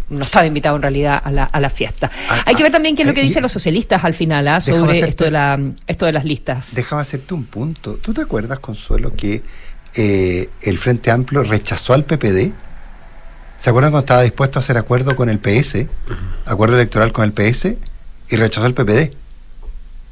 no 0.09 0.23
estaba 0.23 0.45
invitado 0.45 0.75
en 0.75 0.81
realidad 0.81 1.21
a 1.23 1.31
la, 1.31 1.43
a 1.45 1.59
la 1.59 1.69
fiesta. 1.69 2.09
Ah, 2.29 2.43
Hay 2.45 2.55
que 2.55 2.63
ver 2.63 2.71
ah, 2.71 2.73
también 2.73 2.95
qué 2.95 3.01
es 3.03 3.07
lo 3.07 3.13
que 3.13 3.21
eh, 3.21 3.23
dicen 3.23 3.41
los 3.43 3.51
socialistas 3.51 4.03
al 4.03 4.13
final 4.13 4.47
¿ah? 4.47 4.59
Sobre 4.61 4.93
hacerte- 4.99 5.09
esto 5.09 5.23
de, 5.25 5.31
la, 5.31 5.59
esto 5.87 6.05
de 6.05 6.13
las 6.13 6.25
listas. 6.25 6.75
Déjame 6.75 7.01
hacerte 7.01 7.33
un 7.33 7.45
punto. 7.45 7.93
¿Tú 8.01 8.13
te 8.13 8.21
acuerdas, 8.21 8.59
Consuelo, 8.59 9.13
que 9.15 9.43
eh, 9.95 10.49
el 10.61 10.77
Frente 10.77 11.11
Amplio 11.11 11.43
rechazó 11.43 11.93
al 11.93 12.03
PPD? 12.03 12.51
¿Se 13.57 13.69
acuerdan 13.69 13.91
cuando 13.91 14.05
estaba 14.05 14.21
dispuesto 14.21 14.59
a 14.59 14.61
hacer 14.61 14.77
acuerdo 14.77 15.15
con 15.15 15.29
el 15.29 15.39
PS? 15.39 15.85
Acuerdo 16.45 16.75
electoral 16.75 17.11
con 17.11 17.23
el 17.23 17.31
PS 17.31 17.75
y 18.29 18.35
rechazó 18.35 18.65
al 18.65 18.73
PPD. 18.73 19.11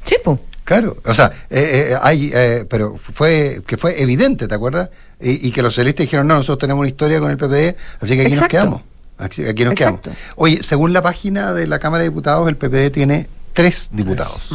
Sí, 0.04 0.16
pues. 0.24 0.38
Claro, 0.64 0.96
o 1.04 1.12
sea, 1.12 1.30
eh, 1.50 1.90
eh, 1.92 1.96
hay, 2.02 2.30
eh, 2.34 2.64
pero 2.68 2.96
fue 3.12 3.60
que 3.66 3.76
fue 3.76 4.02
evidente, 4.02 4.48
¿te 4.48 4.54
acuerdas? 4.54 4.88
Y, 5.24 5.48
y 5.48 5.50
que 5.52 5.62
los 5.62 5.74
celestes 5.74 6.04
dijeron, 6.06 6.26
no, 6.28 6.34
nosotros 6.34 6.58
tenemos 6.58 6.80
una 6.80 6.88
historia 6.88 7.18
con 7.18 7.30
el 7.30 7.36
PPD, 7.38 7.76
así 8.00 8.14
que 8.16 8.26
aquí 8.26 8.36
nos 8.36 8.48
quedamos. 8.48 8.82
Aquí, 9.18 9.44
aquí 9.44 9.64
nos 9.64 9.72
Exacto. 9.72 10.02
quedamos. 10.10 10.20
Oye, 10.36 10.62
según 10.62 10.92
la 10.92 11.02
página 11.02 11.52
de 11.54 11.66
la 11.66 11.78
Cámara 11.78 12.02
de 12.02 12.10
Diputados, 12.10 12.48
el 12.48 12.56
PPD 12.56 12.90
tiene 12.92 13.26
tres 13.52 13.88
diputados. 13.92 14.48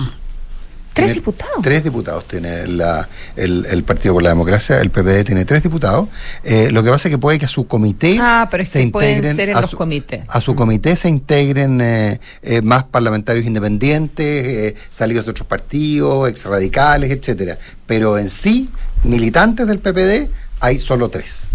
Tres 0.92 1.06
Tiene 1.06 1.14
diputados. 1.14 1.62
Tres 1.62 1.84
diputados 1.84 2.26
tiene 2.28 2.68
la- 2.68 3.08
el, 3.38 3.66
el 3.70 3.84
Partido 3.84 4.16
por 4.16 4.24
la 4.24 4.30
Democracia, 4.30 4.82
el 4.82 4.90
PPD 4.90 5.24
tiene 5.24 5.46
tres 5.46 5.64
diputados. 5.64 6.10
Eh, 6.44 6.70
lo 6.72 6.84
que 6.84 6.90
pasa 6.90 7.08
es 7.08 7.14
que 7.14 7.18
puede 7.18 7.40
que 7.40 7.46
a 7.46 7.48
su 7.48 7.68
comité 7.68 8.18
Ah, 8.20 8.48
pero 8.52 8.64
que 8.70 8.88
pueden 8.88 9.36
ser 9.36 9.50
en 9.50 9.56
a 9.58 9.62
los 9.62 9.70
su- 9.72 9.78
comités. 9.78 10.24
A 10.28 10.42
su 10.42 10.56
comité 10.56 10.96
se 10.98 11.08
integren 11.08 11.80
eh, 11.80 12.20
eh, 12.42 12.62
más 12.62 12.84
parlamentarios 12.84 13.46
independientes, 13.46 14.74
salidos 14.90 15.26
de 15.26 15.32
otros 15.32 15.48
partidos, 15.48 16.28
exradicales, 16.28 17.12
etcétera. 17.12 17.58
Pero 17.86 18.18
en 18.18 18.30
sí, 18.30 18.70
militantes 19.04 19.68
del 19.68 19.80
PPD, 19.80 20.28
hay 20.60 20.80
solo 20.80 21.10
tres. 21.10 21.52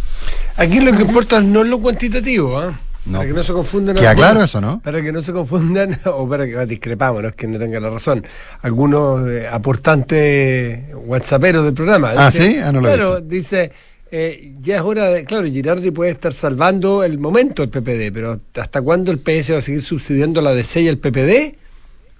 Aquí 0.56 0.80
lo 0.80 0.92
que 0.96 1.02
importa 1.02 1.40
no 1.40 1.62
es 1.62 1.68
lo 1.68 1.80
cuantitativo, 1.80 2.58
¿ah? 2.58 2.78
No. 3.06 3.18
Para 3.18 3.28
que 3.28 3.34
no 3.34 3.42
se 3.42 3.52
confundan. 3.52 3.96
Queda 3.96 4.10
algunos- 4.12 4.30
claro 4.30 4.44
eso, 4.46 4.60
¿no? 4.62 4.80
Para 4.80 5.02
que 5.02 5.12
no 5.12 5.20
se 5.20 5.32
confundan, 5.32 5.98
o 6.06 6.26
para 6.28 6.46
que 6.46 6.56
ah, 6.56 6.64
discrepamos, 6.64 7.22
no 7.22 7.28
es 7.28 7.34
que 7.34 7.46
no 7.46 7.58
tengan 7.58 7.82
la 7.82 7.90
razón. 7.90 8.24
Algunos 8.62 9.28
eh, 9.28 9.46
aportantes 9.46 10.84
whatsapperos 10.94 11.64
del 11.64 11.74
programa. 11.74 12.12
Ah, 12.16 12.30
¿sí? 12.30 12.56
Ah, 12.62 12.72
no 12.72 12.80
lo 12.80 12.88
Claro, 12.88 13.20
dice, 13.20 13.72
eh, 14.10 14.54
ya 14.60 14.76
es 14.76 14.82
hora 14.82 15.10
de. 15.10 15.24
Claro, 15.24 15.46
Girardi 15.46 15.90
puede 15.90 16.12
estar 16.12 16.32
salvando 16.32 17.04
el 17.04 17.18
momento 17.18 17.66
del 17.66 17.70
PPD, 17.70 18.10
pero 18.12 18.40
¿hasta 18.54 18.80
cuándo 18.80 19.10
el 19.12 19.18
PS 19.18 19.52
va 19.52 19.58
a 19.58 19.62
seguir 19.62 19.82
subsidiando 19.82 20.40
la 20.40 20.54
DC 20.54 20.80
y 20.80 20.88
el 20.88 20.98
PPD? 20.98 21.56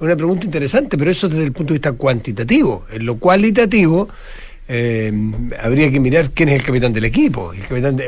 Una 0.01 0.17
pregunta 0.17 0.45
interesante, 0.45 0.99
pero 0.99 1.11
eso 1.11 1.29
desde 1.29 1.45
el 1.45 1.53
punto 1.53 1.73
de 1.73 1.79
vista 1.79 1.93
cuantitativo. 1.93 2.85
En 2.93 3.07
lo 3.07 3.17
cualitativo, 3.19 4.09
eh, 4.69 5.13
habría 5.63 5.91
que 5.91 6.01
mirar 6.01 6.31
quién 6.31 6.49
es 6.49 6.57
el 6.57 6.63
capitán 6.65 6.93
del 6.93 7.05
equipo, 7.05 7.53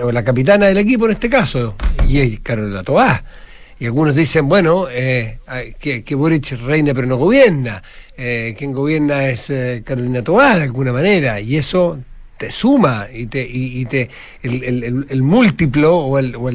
o 0.02 0.12
la 0.12 0.24
capitana 0.24 0.66
del 0.66 0.78
equipo 0.78 1.06
en 1.06 1.12
este 1.12 1.28
caso, 1.28 1.76
y 2.08 2.18
es 2.20 2.40
Carolina 2.40 2.82
Tobá. 2.82 3.24
Y 3.78 3.84
algunos 3.84 4.14
dicen, 4.14 4.48
bueno, 4.48 4.86
eh, 4.90 5.38
que, 5.78 6.02
que 6.02 6.14
Boric 6.14 6.52
reina 6.62 6.94
pero 6.94 7.06
no 7.06 7.16
gobierna, 7.18 7.82
eh, 8.16 8.54
quien 8.58 8.72
gobierna 8.72 9.28
es 9.28 9.50
eh, 9.50 9.82
Carolina 9.84 10.22
Tobá 10.24 10.56
de 10.56 10.62
alguna 10.62 10.92
manera, 10.94 11.40
y 11.40 11.56
eso 11.56 12.00
te 12.38 12.50
suma 12.50 13.06
y 13.12 13.26
te 13.26 13.42
y, 13.46 13.80
y 13.80 13.84
te 13.86 14.08
el, 14.42 14.64
el- 14.64 14.84
el- 14.84 15.06
el 15.10 15.22
múltiplo 15.22 15.96
o 15.98 16.18
el, 16.18 16.34
o 16.36 16.50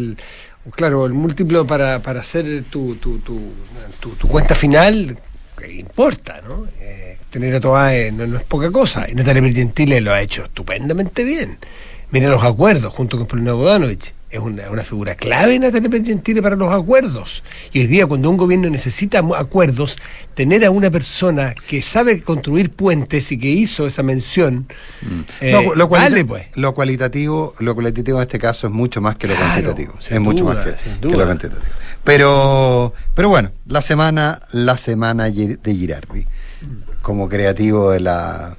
claro 0.72 1.06
el 1.06 1.14
múltiplo 1.14 1.66
para, 1.68 2.02
para 2.02 2.22
hacer 2.22 2.64
tu, 2.70 2.96
tu- 2.96 3.18
tu 3.20 4.28
cuenta 4.28 4.54
final 4.56 5.18
que 5.62 5.74
importa 5.74 6.42
no 6.42 6.66
Eh, 6.80 7.18
tener 7.30 7.56
a 7.66 7.96
eh, 7.96 8.12
no, 8.12 8.24
es 8.38 8.44
poca 8.44 8.70
cosa. 8.72 9.06
Y 9.10 9.16
Natalia 9.16 9.54
Gentile 9.54 10.02
lo 10.02 10.12
ha 10.12 10.22
hecho 10.22 10.46
estupendamente 10.46 11.24
bien. 11.24 11.58
Mira 12.12 12.30
los 12.30 12.44
acuerdos 12.44 12.94
junto 12.94 13.18
con 13.18 13.28
Paulina 13.28 13.54
Bodanovich 13.54 14.14
es 14.32 14.40
una, 14.40 14.70
una 14.72 14.84
figura 14.84 15.16
clave 15.16 15.60
Natalia 15.60 15.90
Gentile 16.04 16.42
para 16.42 16.56
los 16.56 16.74
acuerdos. 16.74 17.44
Y 17.74 17.82
hoy 17.82 17.88
día 17.88 18.06
cuando 18.08 18.30
un 18.30 18.38
gobierno 18.38 18.70
necesita 18.70 19.22
acuerdos 19.38 19.98
tener 20.34 20.64
a 20.66 20.72
una 20.72 20.90
persona 20.90 21.54
que 21.68 21.82
sabe 21.82 22.22
construir 22.22 22.72
puentes 22.72 23.32
y 23.32 23.38
que 23.38 23.50
hizo 23.50 23.86
esa 23.86 24.04
mención 24.04 24.68
eh, 25.42 25.52
No, 25.52 25.76
lo, 25.76 25.88
vale 25.88 26.24
pues. 26.24 26.48
lo 26.56 26.74
cualitativo, 26.74 27.54
lo 27.60 27.74
cualitativo 27.76 28.18
en 28.18 28.24
este 28.24 28.40
caso 28.40 28.68
es 28.68 28.74
mucho 28.74 29.02
más 29.02 29.18
que 29.18 29.28
lo 29.28 29.36
Claro, 29.36 29.52
cuantitativo. 29.52 29.94
Es 30.10 30.22
mucho 30.22 30.46
más 30.46 30.58
que, 30.64 30.72
lo 31.08 31.14
cuantitativo. 31.14 31.62
Pero, 32.04 32.94
pero 33.14 33.30
bueno, 33.30 33.52
la 33.68 33.82
semana, 33.82 34.42
la 34.52 34.78
semana 34.78 35.26
de 35.26 35.76
Girardi, 35.76 36.26
como 37.02 37.28
creativo 37.28 37.92
de 37.92 38.00
la 38.00 38.56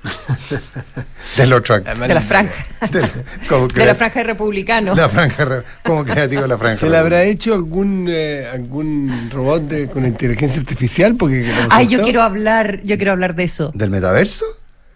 del 1.36 1.52
otro 1.52 1.76
acto. 1.76 1.94
De 1.94 2.14
la 2.14 2.20
franja. 2.20 2.66
Del- 2.90 3.08
como 3.48 3.68
De 3.68 3.86
la 3.86 3.94
franja 3.94 4.20
de 4.20 4.24
republicano. 4.24 4.94
la 4.94 5.08
franja 5.08 5.62
como 5.84 6.04
creativo 6.04 6.42
de 6.42 6.48
la 6.48 6.58
franja. 6.58 6.76
¿Se 6.76 6.90
le 6.90 6.96
habrá 6.96 7.22
hecho 7.24 7.54
algún 7.54 8.06
eh, 8.10 8.46
algún 8.52 9.30
robot 9.32 9.62
de- 9.62 9.88
con 9.88 10.04
inteligencia 10.04 10.60
artificial? 10.60 11.14
Porque 11.16 11.48
Ay, 11.70 11.86
yo 11.88 12.02
quiero 12.02 12.22
hablar, 12.22 12.80
yo 12.82 12.96
quiero 12.96 13.12
hablar 13.12 13.34
de 13.34 13.44
eso. 13.44 13.70
¿Del 13.74 13.90
metaverso? 13.90 14.44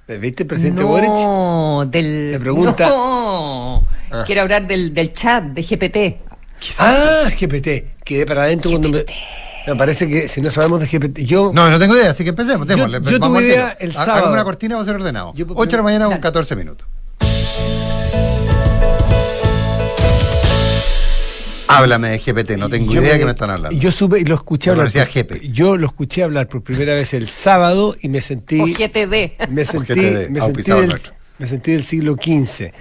¿Viste 0.09 0.45
el 0.45 0.47
presidente 0.47 0.83
Boric? 0.85 1.09
No, 1.09 1.85
del. 1.91 2.33
Le 2.33 2.41
pregunta- 2.41 2.89
No. 2.89 3.85
Ah. 4.11 4.23
Quiero 4.25 4.43
hablar 4.43 4.67
del, 4.67 4.95
del 4.95 5.13
chat, 5.13 5.43
de 5.45 5.63
GPT. 5.63 6.21
Ah, 6.79 7.25
GPT. 7.29 7.95
Quedé 8.05 8.25
para 8.25 8.45
adentro 8.45 8.71
cuando 8.71 8.89
me. 8.91 9.05
Me 9.67 9.75
parece 9.75 10.09
que 10.09 10.29
si 10.29 10.41
no 10.41 10.51
sabemos 10.51 10.81
de 10.81 10.87
GPT. 10.87 11.19
Yo. 11.25 11.51
No, 11.53 11.69
no 11.71 11.79
tengo 11.79 11.97
idea, 11.97 12.11
así 12.11 12.23
que 12.23 12.31
empecemos. 12.31 12.67
démosle. 12.67 13.01
yo 13.05 13.19
Vamos 13.19 13.39
tuve 13.39 13.49
idea 13.49 13.77
el 13.81 13.93
sábado. 13.93 14.13
Hagamos 14.13 14.33
una 14.35 14.45
cortina, 14.45 14.75
vamos 14.77 14.89
a 14.89 14.93
ser 14.93 15.01
ordenado. 15.01 15.33
Yo- 15.35 15.47
8 15.55 15.71
de 15.71 15.77
la 15.77 15.83
mañana 15.83 16.05
con 16.05 16.11
Dale. 16.13 16.23
14 16.23 16.57
minutos. 16.57 16.87
Háblame 21.69 22.09
de 22.11 22.19
GPT, 22.21 22.57
no 22.57 22.69
tengo 22.69 22.93
yo 22.93 23.01
idea 23.01 23.13
de 23.13 23.15
me- 23.15 23.19
qué 23.19 23.25
me 23.25 23.31
están 23.33 23.51
hablando. 23.51 23.77
Yo 23.79 23.91
supe 23.91 24.21
y 24.21 24.25
lo 24.25 24.37
escuché 24.37 24.71
hablar. 24.71 24.89
por-. 24.91 25.41
Yo 25.41 25.77
lo 25.77 25.87
escuché 25.89 26.23
hablar 26.23 26.47
por 26.49 26.63
primera 26.63 26.95
vez 26.95 27.13
el 27.13 27.29
sábado 27.29 27.97
y 28.01 28.09
me 28.09 28.21
sentí. 28.21 28.61
O 28.61 28.67
GTD. 28.67 29.33
Me 29.51 29.65
sentí, 29.65 29.93
GTD, 29.95 30.31
me, 30.31 30.41
sentí 30.41 30.63
del, 30.71 31.01
me 31.39 31.49
sentí 31.49 31.73
del 31.73 31.85
siglo 31.85 32.15
XV. 32.15 32.73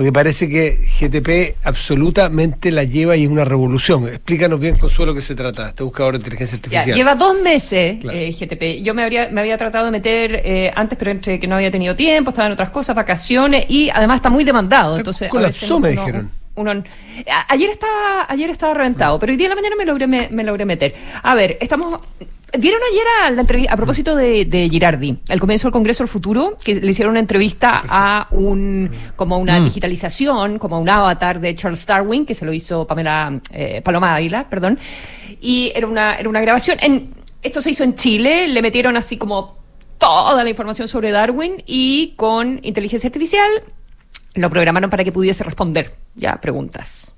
Porque 0.00 0.12
parece 0.14 0.48
que 0.48 0.78
GTP 0.98 1.56
absolutamente 1.62 2.70
la 2.70 2.84
lleva 2.84 3.18
y 3.18 3.24
es 3.24 3.28
una 3.28 3.44
revolución. 3.44 4.08
Explícanos 4.08 4.58
bien, 4.58 4.78
Consuelo, 4.78 5.14
qué 5.14 5.20
se 5.20 5.34
trata. 5.34 5.68
Este 5.68 5.82
buscador 5.82 6.14
de 6.14 6.20
inteligencia 6.20 6.56
Ya, 6.56 6.78
artificial. 6.78 6.96
lleva 6.96 7.14
dos 7.16 7.38
meses 7.42 7.98
Claro. 8.00 8.16
eh, 8.16 8.32
GTP. 8.32 8.82
Yo 8.82 8.94
me 8.94 9.02
habría, 9.02 9.28
me 9.30 9.42
había 9.42 9.58
tratado 9.58 9.84
de 9.84 9.90
meter 9.90 10.40
eh, 10.42 10.72
antes, 10.74 10.96
pero 10.98 11.10
entre 11.10 11.38
que 11.38 11.46
no 11.46 11.56
había 11.56 11.70
tenido 11.70 11.94
tiempo, 11.96 12.30
estaba 12.30 12.46
en 12.46 12.52
otras 12.54 12.70
cosas, 12.70 12.96
vacaciones, 12.96 13.66
y 13.68 13.90
además 13.90 14.16
está 14.16 14.30
muy 14.30 14.42
demandado. 14.42 14.96
Entonces, 14.96 15.28
colapsó, 15.28 15.78
me 15.78 15.90
uno- 15.90 16.00
dijeron. 16.00 16.30
uno- 16.54 16.70
a- 17.30 17.52
ayer 17.52 17.68
estaba, 17.68 18.24
ayer 18.26 18.48
estaba 18.48 18.72
reventado, 18.72 19.18
pero 19.18 19.32
hoy 19.32 19.36
día 19.36 19.48
en 19.48 19.50
la 19.50 19.56
mañana 19.56 19.76
me 19.76 19.84
logré, 19.84 20.06
me, 20.06 20.28
me 20.30 20.44
logré 20.44 20.64
meter. 20.64 20.94
A 21.22 21.34
ver, 21.34 21.58
estamos. 21.60 22.00
Dieron 22.58 22.80
ayer 22.90 23.04
a 23.24 23.30
la 23.30 23.40
entrevista, 23.42 23.72
a 23.72 23.76
propósito 23.76 24.16
de, 24.16 24.44
de 24.44 24.68
Girardi, 24.68 25.18
al 25.28 25.38
comienzo 25.38 25.68
del 25.68 25.72
Congreso 25.72 26.02
del 26.02 26.08
Futuro, 26.08 26.56
que 26.62 26.74
le 26.74 26.90
hicieron 26.90 27.12
una 27.12 27.20
entrevista 27.20 27.82
a 27.88 28.26
un, 28.32 28.90
como 29.14 29.38
una 29.38 29.60
digitalización, 29.60 30.58
como 30.58 30.80
un 30.80 30.88
avatar 30.88 31.40
de 31.40 31.54
Charles 31.54 31.86
Darwin, 31.86 32.26
que 32.26 32.34
se 32.34 32.44
lo 32.44 32.52
hizo 32.52 32.86
Pamela, 32.86 33.40
eh, 33.52 33.82
Paloma 33.82 34.16
Ávila, 34.16 34.48
perdón. 34.48 34.78
Y 35.40 35.72
era 35.74 35.86
una, 35.86 36.16
era 36.16 36.28
una 36.28 36.40
grabación. 36.40 36.78
En, 36.80 37.14
esto 37.42 37.60
se 37.60 37.70
hizo 37.70 37.84
en 37.84 37.94
Chile, 37.94 38.48
le 38.48 38.62
metieron 38.62 38.96
así 38.96 39.16
como 39.16 39.56
toda 39.98 40.42
la 40.42 40.50
información 40.50 40.88
sobre 40.88 41.10
Darwin 41.10 41.62
y 41.66 42.14
con 42.16 42.58
inteligencia 42.62 43.08
artificial 43.08 43.48
lo 44.34 44.48
programaron 44.48 44.90
para 44.90 45.04
que 45.04 45.12
pudiese 45.12 45.44
responder 45.44 45.94
ya 46.14 46.40
preguntas 46.40 47.14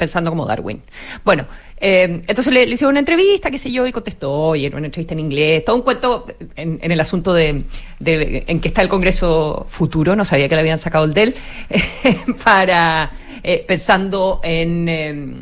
pensando 0.00 0.30
como 0.30 0.46
Darwin. 0.46 0.82
Bueno, 1.24 1.46
eh, 1.76 2.22
entonces 2.26 2.52
le, 2.52 2.66
le 2.66 2.74
hicieron 2.74 2.94
una 2.94 3.00
entrevista, 3.00 3.50
qué 3.50 3.58
sé 3.58 3.70
yo, 3.70 3.86
y 3.86 3.92
contestó, 3.92 4.56
y 4.56 4.64
era 4.64 4.78
una 4.78 4.86
entrevista 4.86 5.12
en 5.12 5.20
inglés, 5.20 5.62
todo 5.64 5.76
un 5.76 5.82
cuento 5.82 6.24
en, 6.56 6.80
el 6.82 6.98
asunto 6.98 7.34
de, 7.34 7.64
en 8.00 8.60
que 8.60 8.68
está 8.68 8.80
el 8.80 8.88
Congreso 8.88 9.66
futuro, 9.68 10.16
no 10.16 10.24
sabía 10.24 10.48
que 10.48 10.54
le 10.54 10.62
habían 10.62 10.78
sacado 10.78 11.04
el 11.04 11.12
del, 11.12 11.34
para, 12.44 13.12
eh, 13.44 13.64
pensando 13.68 14.40
en... 14.42 14.88
em, 14.88 15.34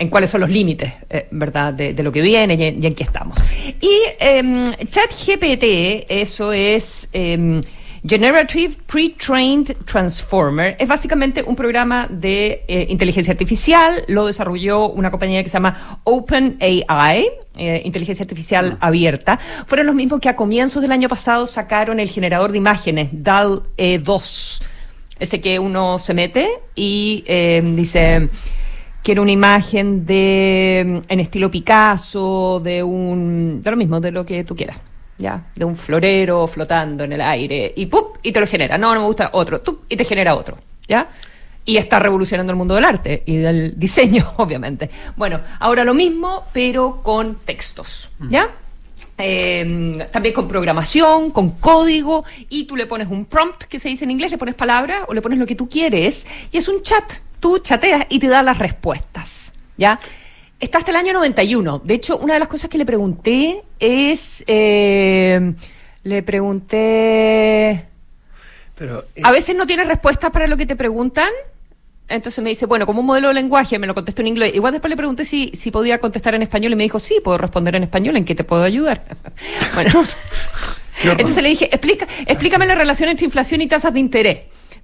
en 0.00 0.08
cuáles 0.08 0.30
son 0.30 0.40
los 0.40 0.48
límites, 0.48 0.94
eh, 1.10 1.26
¿verdad?, 1.30 1.74
de, 1.74 1.92
de 1.92 2.02
lo 2.02 2.10
que 2.10 2.22
viene 2.22 2.54
y 2.54 2.62
en, 2.62 2.82
y 2.82 2.86
en 2.86 2.94
qué 2.94 3.02
estamos. 3.02 3.36
Y 3.82 3.94
em, 4.18 4.64
ChatGPT, 4.88 6.06
eso 6.08 6.54
es 6.54 7.06
em, 7.12 7.60
Generative 8.02 8.76
Pre-Trained 8.86 9.76
Transformer, 9.84 10.74
es 10.78 10.88
básicamente 10.88 11.42
un 11.42 11.54
programa 11.54 12.06
de 12.08 12.64
eh, 12.66 12.86
inteligencia 12.88 13.32
artificial, 13.32 14.04
lo 14.08 14.26
desarrolló 14.26 14.88
una 14.88 15.10
compañía 15.10 15.42
que 15.42 15.50
se 15.50 15.54
llama 15.54 16.00
OpenAI, 16.04 17.30
eh, 17.56 17.82
inteligencia 17.84 18.22
artificial 18.22 18.78
abierta. 18.80 19.38
Fueron 19.66 19.86
los 19.86 19.94
mismos 19.94 20.20
que 20.20 20.30
a 20.30 20.36
comienzos 20.36 20.80
del 20.80 20.92
año 20.92 21.08
pasado 21.08 21.46
sacaron 21.46 22.00
el 22.00 22.08
generador 22.08 22.52
de 22.52 22.58
imágenes, 22.58 23.10
DAL-E2 23.12 24.62
ese 25.20 25.40
que 25.40 25.58
uno 25.58 25.98
se 25.98 26.14
mete 26.14 26.48
y 26.74 27.22
eh, 27.26 27.62
dice 27.76 28.30
quiero 29.02 29.20
una 29.20 29.32
imagen 29.32 30.06
de 30.06 31.02
en 31.06 31.20
estilo 31.20 31.50
Picasso 31.50 32.60
de 32.64 32.82
un 32.82 33.60
de 33.62 33.70
lo 33.70 33.76
mismo 33.76 34.00
de 34.00 34.12
lo 34.12 34.24
que 34.24 34.44
tú 34.44 34.56
quieras 34.56 34.78
ya 35.20 35.50
de 35.54 35.64
un 35.64 35.76
florero 35.76 36.46
flotando 36.46 37.04
en 37.04 37.12
el 37.12 37.20
aire 37.20 37.72
y 37.76 37.86
¡pup! 37.86 38.16
y 38.22 38.32
te 38.32 38.40
lo 38.40 38.46
genera 38.46 38.78
no 38.78 38.94
no 38.94 39.00
me 39.00 39.06
gusta 39.06 39.30
otro 39.34 39.60
¡tup! 39.60 39.84
y 39.88 39.96
te 39.96 40.04
genera 40.04 40.34
otro 40.34 40.58
ya 40.88 41.06
y 41.64 41.76
está 41.76 41.98
revolucionando 41.98 42.50
el 42.50 42.56
mundo 42.56 42.74
del 42.74 42.84
arte 42.84 43.22
y 43.26 43.36
del 43.36 43.78
diseño 43.78 44.32
obviamente 44.38 44.90
bueno 45.16 45.40
ahora 45.60 45.84
lo 45.84 45.94
mismo 45.94 46.46
pero 46.52 47.02
con 47.02 47.36
textos 47.44 48.10
ya 48.28 48.48
eh, 49.18 50.08
también 50.12 50.34
con 50.34 50.48
programación, 50.48 51.30
con 51.30 51.52
código, 51.52 52.24
y 52.48 52.64
tú 52.64 52.76
le 52.76 52.86
pones 52.86 53.08
un 53.08 53.26
prompt 53.26 53.64
que 53.64 53.78
se 53.78 53.88
dice 53.88 54.04
en 54.04 54.10
inglés, 54.10 54.30
le 54.30 54.38
pones 54.38 54.54
palabras 54.54 55.04
o 55.08 55.14
le 55.14 55.20
pones 55.20 55.38
lo 55.38 55.46
que 55.46 55.54
tú 55.54 55.68
quieres, 55.68 56.26
y 56.50 56.56
es 56.56 56.68
un 56.68 56.82
chat. 56.82 57.04
Tú 57.38 57.58
chateas 57.58 58.06
y 58.08 58.18
te 58.18 58.28
da 58.28 58.42
las 58.42 58.58
respuestas. 58.58 59.52
¿Ya? 59.76 59.98
Está 60.60 60.78
hasta 60.78 60.90
el 60.90 60.96
año 60.98 61.14
91. 61.14 61.80
De 61.84 61.94
hecho, 61.94 62.18
una 62.18 62.34
de 62.34 62.40
las 62.40 62.48
cosas 62.48 62.68
que 62.70 62.78
le 62.78 62.84
pregunté 62.84 63.62
es. 63.78 64.44
eh, 64.46 65.54
le 66.02 66.22
pregunté. 66.22 67.86
Pero, 68.76 69.04
eh, 69.14 69.20
A 69.22 69.30
veces 69.32 69.54
no 69.56 69.66
tienes 69.66 69.86
respuestas 69.88 70.30
para 70.30 70.46
lo 70.46 70.56
que 70.56 70.66
te 70.66 70.76
preguntan. 70.76 71.30
Entonces 72.08 72.42
me 72.42 72.50
dice, 72.50 72.66
bueno, 72.66 72.86
como 72.86 73.00
un 73.00 73.06
modelo 73.06 73.28
de 73.28 73.34
lenguaje, 73.34 73.78
me 73.78 73.86
lo 73.86 73.94
contestó 73.94 74.22
en 74.22 74.28
inglés. 74.28 74.54
Igual 74.54 74.72
después 74.72 74.90
le 74.90 74.96
pregunté 74.96 75.24
si, 75.24 75.52
si 75.54 75.70
podía 75.70 76.00
contestar 76.00 76.34
en 76.34 76.42
español 76.42 76.72
y 76.72 76.76
me 76.76 76.82
dijo, 76.82 76.98
sí, 76.98 77.20
puedo 77.22 77.38
responder 77.38 77.76
en 77.76 77.84
español, 77.84 78.16
¿en 78.16 78.24
qué 78.24 78.34
te 78.34 78.42
puedo 78.42 78.64
ayudar? 78.64 79.04
bueno, 79.74 79.90
entonces 81.04 81.42
le 81.42 81.50
dije, 81.50 81.66
Explica, 81.66 82.08
explícame 82.26 82.66
la 82.66 82.74
relación 82.74 83.10
entre 83.10 83.26
inflación 83.26 83.60
y 83.60 83.68
tasas 83.68 83.92
de 83.94 84.00
interés. 84.00 84.40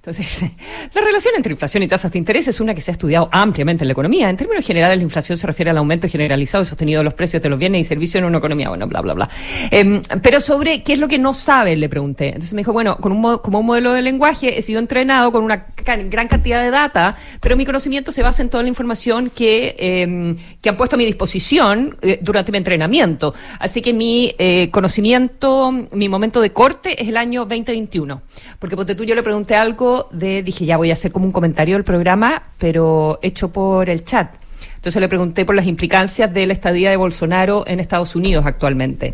Entonces, 0.07 0.49
la 0.93 1.01
relación 1.01 1.33
entre 1.35 1.51
inflación 1.51 1.83
y 1.83 1.87
tasas 1.87 2.11
de 2.13 2.17
interés 2.17 2.47
es 2.47 2.61
una 2.61 2.73
que 2.73 2.79
se 2.79 2.91
ha 2.91 2.93
estudiado 2.93 3.27
ampliamente 3.29 3.83
en 3.83 3.89
la 3.89 3.91
economía. 3.91 4.29
En 4.29 4.37
términos 4.37 4.65
generales, 4.65 4.95
la 4.97 5.03
inflación 5.03 5.37
se 5.37 5.45
refiere 5.45 5.71
al 5.71 5.77
aumento 5.77 6.07
generalizado 6.07 6.61
y 6.61 6.65
sostenido 6.65 6.99
de 6.99 7.03
los 7.03 7.13
precios 7.13 7.43
de 7.43 7.49
los 7.49 7.59
bienes 7.59 7.81
y 7.81 7.83
servicios 7.83 8.19
en 8.21 8.25
una 8.25 8.37
economía. 8.37 8.69
Bueno, 8.69 8.87
bla, 8.87 9.01
bla, 9.01 9.13
bla. 9.13 9.29
Em, 9.69 10.01
pero 10.23 10.39
sobre 10.39 10.81
qué 10.81 10.93
es 10.93 10.99
lo 10.99 11.09
que 11.09 11.17
no 11.19 11.33
sabe, 11.33 11.75
le 11.75 11.89
pregunté. 11.89 12.27
Entonces 12.27 12.53
me 12.53 12.61
dijo, 12.61 12.71
bueno, 12.71 12.95
con 12.97 13.11
un, 13.11 13.19
mo- 13.19 13.41
como 13.41 13.59
un 13.59 13.65
modelo 13.65 13.91
de 13.91 14.01
lenguaje 14.01 14.57
he 14.57 14.61
sido 14.61 14.79
entrenado 14.79 15.29
con 15.33 15.43
una 15.43 15.67
gran 15.83 16.27
cantidad 16.29 16.63
de 16.63 16.71
data, 16.71 17.17
pero 17.41 17.57
mi 17.57 17.65
conocimiento 17.65 18.13
se 18.13 18.23
basa 18.23 18.41
en 18.41 18.49
toda 18.49 18.63
la 18.63 18.69
información 18.69 19.29
que, 19.29 19.75
em, 19.77 20.37
que 20.61 20.69
han 20.69 20.77
puesto 20.77 20.95
a 20.95 20.97
mi 20.97 21.05
disposición 21.05 21.97
eh, 22.01 22.19
durante 22.21 22.53
mi 22.53 22.59
entrenamiento. 22.59 23.33
Así 23.59 23.81
que 23.81 23.91
mi 23.91 24.33
eh, 24.37 24.69
conocimiento, 24.71 25.71
mi 25.91 26.07
momento 26.07 26.39
de 26.39 26.51
corte 26.53 27.01
es 27.01 27.09
el 27.09 27.17
año 27.17 27.41
2021. 27.41 28.21
Porque 28.59 28.77
ponte 28.77 28.95
tú, 28.95 29.03
yo 29.03 29.13
le 29.13 29.23
pregunté 29.23 29.55
algo 29.55 29.96
de, 30.11 30.43
dije, 30.43 30.65
ya 30.65 30.77
voy 30.77 30.89
a 30.89 30.93
hacer 30.93 31.11
como 31.11 31.25
un 31.25 31.31
comentario 31.31 31.75
del 31.75 31.83
programa, 31.83 32.43
pero 32.57 33.19
hecho 33.21 33.51
por 33.51 33.89
el 33.89 34.03
chat. 34.03 34.33
Entonces 34.75 35.01
le 35.01 35.07
pregunté 35.07 35.45
por 35.45 35.55
las 35.55 35.65
implicancias 35.65 36.33
de 36.33 36.45
la 36.47 36.53
estadía 36.53 36.89
de 36.89 36.97
Bolsonaro 36.97 37.65
en 37.67 37.79
Estados 37.79 38.15
Unidos 38.15 38.45
actualmente. 38.45 39.13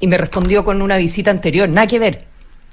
Y 0.00 0.06
me 0.06 0.18
respondió 0.18 0.64
con 0.64 0.82
una 0.82 0.96
visita 0.96 1.30
anterior, 1.30 1.68
nada 1.68 1.86
que 1.86 1.98
ver. 1.98 2.24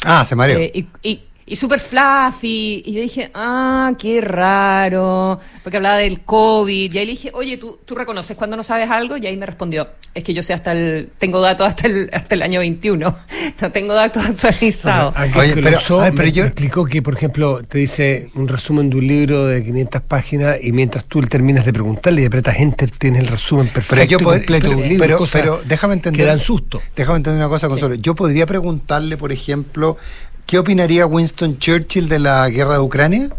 Ah, 0.03 0.25
se 0.25 0.35
mareó. 0.35 0.57
Eh, 0.59 0.71
y 0.73 0.87
y, 1.03 1.21
y 1.47 1.55
súper 1.55 1.79
fluffy. 1.79 2.81
Y 2.85 2.93
yo 2.93 3.01
dije, 3.01 3.29
ah, 3.33 3.91
qué 3.99 4.19
raro. 4.21 5.39
Porque 5.63 5.77
hablaba 5.77 5.97
del 5.97 6.21
COVID. 6.21 6.93
Y 6.93 6.97
ahí 6.97 7.05
le 7.05 7.11
dije, 7.11 7.31
oye, 7.33 7.57
¿tú, 7.57 7.79
tú 7.85 7.93
reconoces 7.95 8.35
cuando 8.35 8.57
no 8.57 8.63
sabes 8.63 8.89
algo? 8.89 9.17
Y 9.17 9.27
ahí 9.27 9.37
me 9.37 9.45
respondió, 9.45 9.89
es 10.13 10.23
que 10.23 10.33
yo 10.33 10.41
sé 10.41 10.53
hasta 10.53 10.71
el, 10.71 11.09
tengo 11.19 11.41
datos 11.41 11.67
hasta 11.67 11.87
el, 11.87 12.09
hasta 12.13 12.35
el 12.35 12.41
año 12.41 12.59
21. 12.61 13.15
No 13.61 13.71
tengo 13.71 13.93
datos 13.93 14.25
actualizados. 14.25 15.13
Oye, 15.37 15.55
lo 15.55 15.61
pero- 15.61 15.77
usó 15.77 16.01
ay, 16.01 16.11
pero 16.11 16.23
me, 16.25 16.31
yo- 16.31 16.45
explicó 16.45 16.83
que, 16.85 17.01
por 17.03 17.13
ejemplo, 17.15 17.61
te 17.63 17.77
dice 17.77 18.29
un 18.33 18.47
resumen 18.47 18.89
de 18.89 18.97
un 18.97 19.07
libro 19.07 19.45
de 19.45 19.63
500 19.63 20.01
páginas 20.01 20.57
y 20.63 20.71
mientras 20.71 21.05
tú 21.05 21.21
terminas 21.21 21.63
de 21.63 21.71
preguntarle 21.71 22.23
y 22.23 22.25
apretas 22.25 22.59
enter, 22.59 22.89
tienes 22.89 23.21
el 23.21 23.27
resumen 23.27 23.67
perfecto 23.67 23.95
Pero 23.95 24.03
yo 24.09 24.17
y 24.19 24.23
pod- 24.23 24.37
completo 24.37 24.69
de 24.69 24.75
un 24.75 24.81
pero- 24.81 24.89
libro. 24.89 25.05
pero, 25.07 25.17
cosas 25.19 25.41
pero 25.41 25.61
déjame 25.63 25.93
entender. 25.93 26.21
Que 26.21 26.25
dan 26.27 26.39
susto. 26.39 26.81
Déjame 26.95 27.17
entender 27.17 27.39
una 27.39 27.49
cosa, 27.49 27.67
Consuelo. 27.69 27.95
Yo 27.95 28.15
podría 28.15 28.47
preguntarle, 28.47 29.15
por 29.15 29.31
ejemplo, 29.31 29.97
¿qué 30.45 30.57
opinaría 30.57 31.05
Winston 31.05 31.57
Churchill 31.57 32.07
de 32.07 32.19
la 32.19 32.49
guerra 32.49 32.73
de 32.73 32.79
Ucrania? 32.79 33.29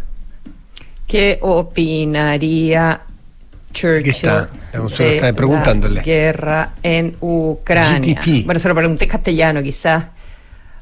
¿Qué 1.06 1.38
opinaría 1.40 3.00
Churchill 3.72 4.10
está, 4.10 4.48
de 4.72 5.16
está 5.16 5.32
preguntándole. 5.32 5.96
la 5.96 6.02
guerra 6.02 6.72
en 6.82 7.16
Ucrania? 7.20 8.20
GDP. 8.20 8.44
Bueno, 8.44 8.58
se 8.58 8.68
lo 8.68 8.74
pregunté 8.74 9.04
en 9.04 9.10
castellano, 9.10 9.62
quizás. 9.62 10.04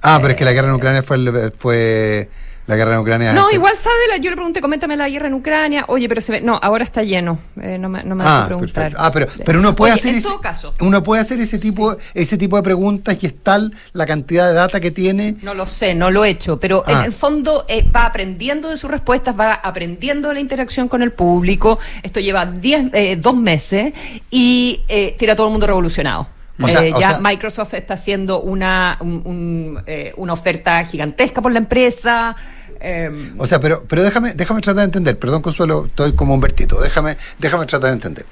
Ah, 0.02 0.18
pero 0.20 0.32
es 0.32 0.36
que 0.36 0.44
la 0.44 0.52
guerra 0.52 0.68
en 0.68 0.74
Ucrania 0.74 1.02
fue, 1.02 1.50
fue 1.50 2.28
la 2.66 2.76
guerra 2.76 2.94
en 2.94 3.00
Ucrania. 3.00 3.32
No, 3.32 3.44
este- 3.44 3.56
igual 3.56 3.74
sabe 3.76 3.96
la. 4.10 4.16
Yo 4.16 4.30
le 4.30 4.36
pregunté, 4.36 4.60
coméntame 4.60 4.96
la 4.96 5.08
guerra 5.08 5.26
en 5.26 5.34
Ucrania. 5.34 5.84
Oye, 5.88 6.08
pero 6.08 6.20
se 6.20 6.32
ve. 6.32 6.40
No, 6.40 6.58
ahora 6.62 6.82
está 6.84 7.02
lleno. 7.02 7.38
Eh, 7.60 7.76
no 7.78 7.88
me, 7.88 8.02
no 8.04 8.14
me 8.14 8.24
Ah, 8.26 8.44
preguntar. 8.46 8.72
perfecto. 8.92 8.98
Ah, 9.02 9.10
pero, 9.12 9.26
pero 9.44 9.58
uno 9.58 9.74
puede 9.76 9.92
Oye, 9.92 10.00
hacer 10.00 10.10
En 10.12 10.18
ese, 10.18 10.28
todo 10.28 10.40
caso. 10.40 10.74
uno 10.80 11.02
puede 11.02 11.20
hacer 11.20 11.38
ese 11.40 11.58
tipo, 11.58 11.96
ese 12.14 12.38
tipo 12.38 12.56
de 12.56 12.62
preguntas 12.62 13.16
y 13.20 13.26
es 13.26 13.34
tal 13.42 13.74
la 13.92 14.06
cantidad 14.06 14.48
de 14.48 14.54
data 14.54 14.80
que 14.80 14.90
tiene. 14.90 15.36
No 15.42 15.52
lo 15.54 15.66
sé, 15.66 15.94
no 15.94 16.10
lo 16.10 16.24
he 16.24 16.30
hecho, 16.30 16.58
pero 16.58 16.82
Ah. 16.86 16.92
en 16.92 16.98
el 17.04 17.12
fondo 17.12 17.64
eh, 17.68 17.84
va 17.94 18.06
aprendiendo 18.06 18.70
de 18.70 18.76
sus 18.76 18.90
respuestas, 18.90 19.38
va 19.38 19.52
aprendiendo 19.54 20.28
de 20.28 20.34
la 20.34 20.40
interacción 20.40 20.88
con 20.88 21.02
el 21.02 21.12
público. 21.12 21.78
Esto 22.02 22.20
lleva 22.20 22.46
diez, 22.46 22.84
eh, 22.94 23.16
dos 23.16 23.36
meses 23.36 23.92
y 24.30 24.80
eh, 24.88 25.14
tira 25.18 25.34
a 25.34 25.36
todo 25.36 25.48
el 25.48 25.52
mundo 25.52 25.66
revolucionado. 25.66 26.28
O 26.62 26.68
sea, 26.68 26.84
Eh, 26.84 26.92
o 26.94 27.00
ya 27.00 27.10
sea- 27.10 27.18
Microsoft 27.20 27.74
está 27.74 27.94
haciendo 27.94 28.40
una, 28.40 28.96
un- 29.00 29.22
un, 29.24 29.82
eh, 29.86 30.12
una 30.16 30.34
oferta 30.34 30.84
gigantesca 30.84 31.42
por 31.42 31.50
la 31.50 31.58
empresa. 31.58 32.36
Eh, 32.84 33.32
O 33.38 33.46
sea, 33.46 33.60
pero, 33.60 33.84
pero 33.88 34.02
déjame, 34.02 34.34
déjame 34.34 34.60
tratar 34.60 34.80
de 34.80 34.84
entender, 34.84 35.18
perdón 35.18 35.42
Consuelo, 35.42 35.86
estoy 35.86 36.12
como 36.12 36.34
un 36.34 36.40
vertito, 36.40 36.80
déjame, 36.80 37.16
déjame 37.38 37.66
tratar 37.66 37.88
de 37.90 37.94
entender. 37.94 38.26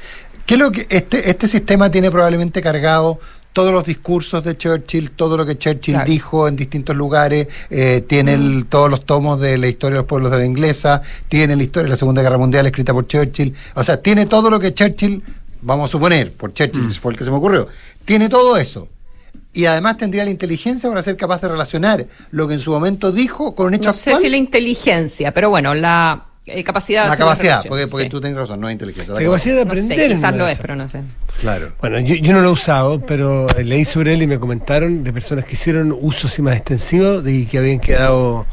¿Qué 0.46 0.54
es 0.54 0.60
lo 0.60 0.70
que 0.70 0.86
este, 0.90 1.30
este 1.30 1.48
sistema 1.48 1.90
tiene 1.90 2.10
probablemente 2.10 2.60
cargado 2.60 3.18
todos 3.52 3.70
los 3.72 3.84
discursos 3.84 4.42
de 4.44 4.56
Churchill, 4.56 5.10
todo 5.10 5.36
lo 5.36 5.44
que 5.44 5.58
Churchill 5.58 5.94
Claro. 5.94 6.10
dijo 6.10 6.48
en 6.48 6.56
distintos 6.56 6.96
lugares, 6.96 7.48
eh, 7.70 8.02
tiene 8.08 8.32
el- 8.34 8.64
todos 8.68 8.90
los 8.90 9.04
tomos 9.04 9.38
de 9.40 9.58
la 9.58 9.68
historia 9.68 9.96
de 9.96 10.00
los 10.02 10.06
pueblos 10.06 10.30
de 10.32 10.38
la 10.38 10.44
inglesa, 10.46 11.02
tiene 11.28 11.54
la 11.56 11.62
historia 11.62 11.84
de 11.84 11.90
la 11.90 11.96
Segunda 11.98 12.22
Guerra 12.22 12.38
Mundial 12.38 12.66
escrita 12.66 12.92
por 12.94 13.06
Churchill, 13.06 13.54
o 13.74 13.84
sea, 13.84 14.00
tiene 14.00 14.24
todo 14.26 14.48
lo 14.50 14.58
que 14.58 14.72
Churchill, 14.74 15.22
vamos 15.60 15.90
a 15.90 15.92
suponer, 15.92 16.32
por 16.32 16.52
Churchill 16.54 16.90
fue 16.92 17.12
el 17.12 17.18
que 17.18 17.24
se 17.24 17.30
me 17.30 17.36
ocurrió, 17.36 17.68
tiene 18.06 18.28
todo 18.30 18.56
eso. 18.56 18.88
Y 19.54 19.66
además 19.66 19.98
tendría 19.98 20.24
la 20.24 20.30
inteligencia 20.30 20.88
para 20.88 21.02
ser 21.02 21.16
capaz 21.16 21.42
de 21.42 21.48
relacionar 21.48 22.06
lo 22.30 22.48
que 22.48 22.54
en 22.54 22.60
su 22.60 22.70
momento 22.70 23.12
dijo 23.12 23.54
con 23.54 23.66
un 23.66 23.74
hecho 23.74 23.88
no 23.88 23.92
sé 23.92 24.14
si 24.16 24.28
la 24.30 24.38
inteligencia, 24.38 25.32
pero 25.32 25.50
bueno, 25.50 25.74
la 25.74 26.24
eh, 26.46 26.64
capacidad 26.64 27.04
de 27.04 27.10
La 27.10 27.16
capacidad, 27.16 27.62
porque, 27.68 27.86
porque 27.86 28.04
sí. 28.04 28.10
tú 28.10 28.20
tienes 28.20 28.38
razón, 28.38 28.60
no 28.60 28.68
es 28.68 28.72
inteligencia. 28.72 29.14
La 29.14 29.22
capacidad 29.22 29.56
de 29.56 29.64
No 29.64 29.74
sé, 29.74 29.80
aprender. 29.82 30.08
quizás 30.10 30.32
no 30.32 30.38
lo 30.38 30.48
es 30.48 30.58
pero 30.58 30.74
no 30.74 30.88
sé. 30.88 31.02
Claro. 31.40 31.72
Bueno, 31.80 32.00
yo, 32.00 32.14
yo 32.14 32.32
no 32.32 32.40
lo 32.40 32.48
he 32.48 32.52
usado, 32.52 33.00
pero 33.00 33.46
eh, 33.56 33.62
leí 33.62 33.84
sobre 33.84 34.14
él 34.14 34.22
y 34.22 34.26
me 34.26 34.38
comentaron 34.38 35.04
de 35.04 35.12
personas 35.12 35.44
que 35.44 35.52
hicieron 35.52 35.96
uso 36.00 36.28
así 36.28 36.40
más 36.40 36.56
extensivo 36.56 37.20
de 37.20 37.46
que 37.46 37.58
habían 37.58 37.78
quedado 37.78 38.46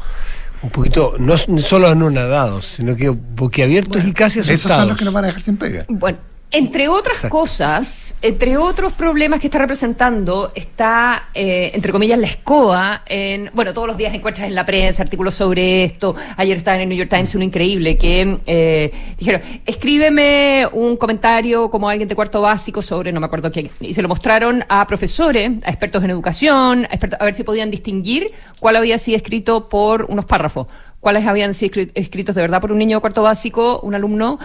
un 0.62 0.70
poquito, 0.70 1.14
no, 1.18 1.34
no 1.48 1.60
solo 1.60 1.88
anonadados, 1.88 2.66
sino 2.66 2.94
que 2.94 3.08
boquiabiertos 3.08 4.04
y 4.04 4.12
casi 4.12 4.40
asustados. 4.40 4.60
Esos 4.60 4.76
son 4.76 4.88
los 4.88 4.98
que 4.98 5.04
nos 5.06 5.14
van 5.14 5.24
a 5.24 5.28
dejar 5.28 5.42
sin 5.42 5.56
pega. 5.56 5.84
Bueno, 5.88 6.18
entre 6.52 6.88
otras 6.88 7.18
Exacto. 7.18 7.36
cosas, 7.36 8.16
entre 8.22 8.56
otros 8.56 8.92
problemas 8.92 9.38
que 9.38 9.46
está 9.46 9.58
representando, 9.58 10.50
está, 10.54 11.28
eh, 11.32 11.70
entre 11.74 11.92
comillas, 11.92 12.18
la 12.18 12.26
escoba 12.26 13.02
en, 13.06 13.50
bueno, 13.54 13.72
todos 13.72 13.86
los 13.86 13.96
días 13.96 14.12
encuentras 14.14 14.48
en 14.48 14.56
la 14.56 14.66
prensa 14.66 15.02
artículos 15.04 15.36
sobre 15.36 15.84
esto. 15.84 16.16
Ayer 16.36 16.56
estaba 16.56 16.74
en 16.76 16.82
el 16.82 16.88
New 16.88 16.98
York 16.98 17.08
Times 17.08 17.34
uno 17.36 17.44
increíble 17.44 17.96
que 17.96 18.40
eh, 18.46 18.90
dijeron, 19.16 19.42
escríbeme 19.64 20.66
un 20.72 20.96
comentario 20.96 21.70
como 21.70 21.88
alguien 21.88 22.08
de 22.08 22.16
cuarto 22.16 22.40
básico 22.40 22.82
sobre, 22.82 23.12
no 23.12 23.20
me 23.20 23.26
acuerdo 23.26 23.52
qué, 23.52 23.70
y 23.78 23.94
se 23.94 24.02
lo 24.02 24.08
mostraron 24.08 24.64
a 24.68 24.84
profesores, 24.88 25.50
a 25.64 25.70
expertos 25.70 26.02
en 26.02 26.10
educación, 26.10 26.88
a, 26.90 26.94
expertos- 26.96 27.18
a 27.20 27.24
ver 27.26 27.34
si 27.36 27.44
podían 27.44 27.70
distinguir 27.70 28.32
cuál 28.58 28.74
había 28.74 28.98
sido 28.98 29.16
escrito 29.16 29.68
por 29.68 30.06
unos 30.08 30.24
párrafos 30.24 30.66
cuáles 30.98 31.26
habían 31.26 31.54
sido 31.54 31.72
escri- 31.72 31.90
escritos 31.94 32.34
de 32.34 32.42
verdad 32.42 32.60
por 32.60 32.72
un 32.72 32.78
niño 32.78 32.98
de 32.98 33.00
cuarto 33.00 33.22
básico, 33.22 33.80
un 33.80 33.94
alumno, 33.94 34.38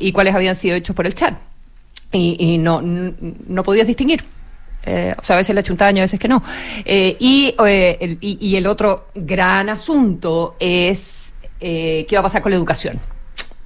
y 0.00 0.10
cuáles 0.10 0.34
habían 0.34 0.56
sido 0.56 0.74
hechos 0.74 0.96
por 0.96 1.06
el 1.06 1.14
chat. 1.14 1.34
Y, 2.12 2.36
y 2.38 2.58
no, 2.58 2.80
no 2.82 3.62
podías 3.62 3.86
distinguir. 3.86 4.24
Eh, 4.84 5.14
o 5.18 5.22
sea, 5.22 5.36
a 5.36 5.38
veces 5.38 5.54
le 5.54 5.62
chuntaño, 5.62 6.00
a 6.00 6.04
veces 6.04 6.18
que 6.18 6.28
no. 6.28 6.42
Eh, 6.84 7.16
y, 7.20 7.54
eh, 7.66 7.98
el, 8.00 8.18
y, 8.20 8.38
y 8.48 8.56
el 8.56 8.66
otro 8.66 9.08
gran 9.14 9.68
asunto 9.68 10.56
es 10.58 11.34
eh, 11.60 12.06
qué 12.08 12.16
va 12.16 12.20
a 12.20 12.22
pasar 12.24 12.42
con 12.42 12.50
la 12.50 12.56
educación. 12.56 12.98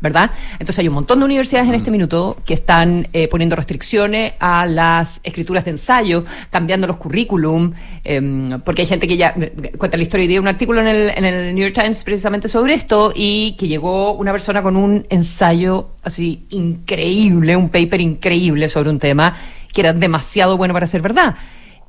¿Verdad? 0.05 0.33
Entonces 0.53 0.81
hay 0.81 0.89
un 0.89 0.93
montón 0.93 1.19
de 1.21 1.25
universidades 1.25 1.67
en 1.67 1.75
este 1.75 1.91
minuto 1.91 2.37
que 2.45 2.53
están 2.53 3.09
eh, 3.15 3.27
poniendo 3.27 3.57
restricciones 3.57 4.35
a 4.39 4.67
las 4.67 5.23
escrituras 5.25 5.65
de 5.65 5.71
ensayo, 5.71 6.25
cambiando 6.51 6.87
los 6.87 6.99
currículum, 6.99 7.73
em, 8.05 8.61
porque 8.61 8.83
hay 8.83 8.87
gente 8.87 9.09
que 9.09 9.17
ya 9.17 9.35
eh, 9.35 9.73
cuenta 9.79 9.97
la 9.97 10.03
historia 10.03 10.25
y 10.25 10.29
dio 10.29 10.43
un 10.43 10.49
artículo 10.49 10.83
en 10.83 10.89
el, 10.89 11.09
en 11.09 11.25
el 11.25 11.55
New 11.55 11.65
York 11.65 11.73
Times 11.75 12.05
precisamente 12.05 12.49
sobre 12.49 12.75
esto 12.75 13.15
y 13.17 13.57
que 13.59 13.67
llegó 13.67 14.13
una 14.13 14.31
persona 14.31 14.63
con 14.63 14.77
un 14.77 15.07
ensayo 15.09 15.93
así 16.03 16.45
increíble, 16.51 17.57
un 17.57 17.71
paper 17.71 18.03
increíble 18.03 18.69
sobre 18.69 18.91
un 18.91 18.99
tema 18.99 19.35
que 19.73 19.81
era 19.81 19.95
demasiado 19.95 20.59
bueno 20.59 20.75
para 20.75 20.87
ser 20.87 21.01
verdad. 21.01 21.35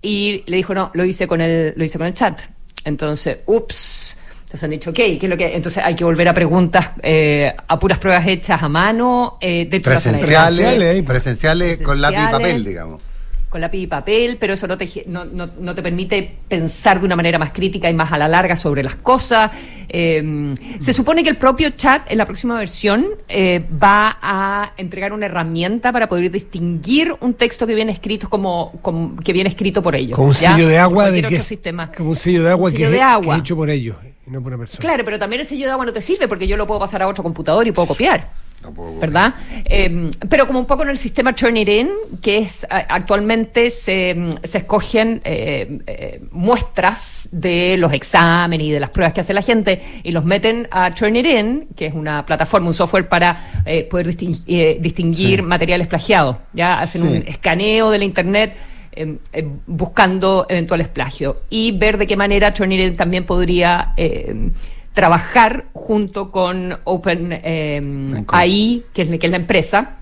Y 0.01 0.41
le 0.45 0.55
dijo, 0.55 0.73
no, 0.73 0.89
lo 0.93 1.03
hice 1.03 1.27
con 1.27 1.41
el, 1.41 1.73
lo 1.75 1.83
hice 1.83 1.97
con 1.97 2.07
el 2.07 2.13
chat. 2.13 2.39
Entonces, 2.85 3.39
ups. 3.45 4.19
Entonces 4.45 4.63
han 4.63 4.69
dicho, 4.69 4.89
ok, 4.91 4.95
¿qué 4.95 5.19
es 5.23 5.29
lo 5.29 5.35
que? 5.37 5.55
Entonces 5.55 5.83
hay 5.83 5.95
que 5.95 6.03
volver 6.03 6.27
a 6.29 6.33
preguntas, 6.33 6.91
eh, 7.01 7.53
a 7.67 7.79
puras 7.79 7.97
pruebas 7.99 8.25
hechas 8.27 8.61
a 8.61 8.69
mano, 8.69 9.37
eh, 9.41 9.67
de 9.69 9.79
Presenciales, 9.81 10.21
Presenciales, 10.27 10.95
ahí. 10.95 11.01
presenciales 11.01 11.81
con 11.81 11.99
lápiz 11.99 12.23
y 12.23 12.31
papel, 12.31 12.63
digamos. 12.63 13.01
con 13.49 13.61
lápiz 13.61 13.77
y 13.79 13.87
papel, 13.87 14.35
pero 14.37 14.53
eso 14.53 14.67
no 14.67 14.77
te, 14.77 14.87
no, 15.07 15.23
no- 15.23 15.49
no 15.59 15.73
te 15.73 15.81
permite 15.81 16.35
pensar 16.49 16.99
de 16.99 17.05
una 17.05 17.15
manera 17.15 17.39
más 17.39 17.53
crítica 17.53 17.89
y 17.89 17.93
más 17.93 18.11
a 18.11 18.17
la 18.17 18.27
larga 18.27 18.55
sobre 18.57 18.83
las 18.83 18.95
cosas. 18.95 19.49
Eh, 19.87 20.53
se 20.79 20.91
supone 20.93 21.23
que 21.23 21.29
el 21.29 21.37
propio 21.37 21.69
chat 21.69 22.11
en 22.11 22.17
la 22.17 22.25
próxima 22.25 22.57
versión 22.59 23.07
eh, 23.29 23.63
va 23.81 24.17
a 24.21 24.73
entregar 24.77 25.13
una 25.13 25.27
herramienta 25.27 25.93
para 25.93 26.07
poder 26.09 26.29
distinguir 26.31 27.15
un 27.21 27.33
texto 27.35 27.65
que 27.65 27.73
viene 27.75 27.93
escrito 27.93 28.29
como, 28.29 28.73
como- 28.81 29.15
que 29.15 29.31
viene 29.31 29.49
escrito 29.49 29.81
por 29.81 29.95
ellos. 29.95 30.17
Como 30.17 30.27
un 30.29 30.35
sello 30.35 30.67
de 30.67 30.77
agua 30.77 31.09
de 31.09 31.23
que 31.23 31.39
sistema. 31.41 31.91
como 31.93 32.09
un 32.11 32.15
sello 32.17 32.43
de 32.43 32.51
agua, 32.51 32.65
Un 32.69 32.71
que, 32.75 32.77
sello 32.77 32.91
de 32.91 33.01
agua. 33.01 33.37
hecho 33.37 33.55
por 33.55 33.69
ellos 33.69 33.95
y 34.27 34.31
no 34.31 34.41
por 34.41 34.53
una 34.53 34.59
persona. 34.59 34.81
Claro, 34.81 35.03
pero 35.05 35.19
también 35.19 35.41
el 35.41 35.47
sello 35.47 35.65
de 35.65 35.71
agua 35.71 35.85
no 35.85 35.93
te 35.93 36.01
sirve 36.01 36.27
porque 36.27 36.47
yo 36.47 36.57
lo 36.57 36.65
puedo 36.67 36.79
pasar 36.79 37.01
a 37.03 37.07
otro 37.07 37.23
computador 37.23 37.67
y 37.67 37.71
puedo 37.71 37.87
copiar. 37.87 38.45
No 38.61 38.73
puedo 38.73 38.97
¿Verdad? 38.99 39.35
Eh, 39.65 40.09
pero 40.27 40.47
como 40.47 40.57
un 40.57 40.65
poco 40.65 40.81
en 40.81 40.89
el 40.89 40.97
sistema 40.97 41.35
Turn 41.35 41.55
It 41.57 41.69
In, 41.69 41.89
que 42.19 42.39
es 42.39 42.65
actualmente 42.69 43.69
se, 43.69 44.15
se 44.43 44.57
escogen 44.59 45.21
eh, 45.23 45.79
eh, 45.85 46.21
muestras 46.31 47.29
de 47.31 47.75
los 47.77 47.93
exámenes 47.93 48.65
y 48.65 48.71
de 48.71 48.79
las 48.79 48.89
pruebas 48.89 49.13
que 49.13 49.21
hace 49.21 49.35
la 49.35 49.43
gente 49.43 49.83
y 50.03 50.11
los 50.11 50.25
meten 50.25 50.67
a 50.71 50.89
Turn 50.91 51.15
It 51.15 51.25
In, 51.27 51.67
que 51.75 51.85
es 51.85 51.93
una 51.93 52.25
plataforma, 52.25 52.67
un 52.67 52.73
software 52.73 53.07
para 53.07 53.61
eh, 53.67 53.83
poder 53.83 54.15
eh, 54.47 54.77
distinguir 54.81 55.43
materiales 55.43 55.85
plagiados. 55.87 56.37
Ya 56.53 56.81
hacen 56.81 57.01
Sí. 57.03 57.07
un 57.07 57.27
escaneo 57.27 57.91
de 57.91 57.99
la 57.99 58.05
internet. 58.05 58.55
Eh, 58.95 59.17
eh, 59.33 59.47
buscando 59.67 60.45
eventuales 60.49 60.87
plagios 60.87 61.35
y 61.49 61.71
ver 61.71 61.97
de 61.97 62.07
qué 62.07 62.15
manera 62.17 62.53
Turnitin 62.53 62.95
también 62.95 63.25
podría 63.25 63.93
eh, 63.97 64.49
trabajar 64.93 65.65
junto 65.73 66.31
con 66.31 66.77
Open 66.85 67.29
eh, 67.43 68.23
AI, 68.27 68.83
que 68.93 69.01
es, 69.03 69.19
que 69.19 69.27
es 69.27 69.31
la 69.31 69.37
empresa, 69.37 69.97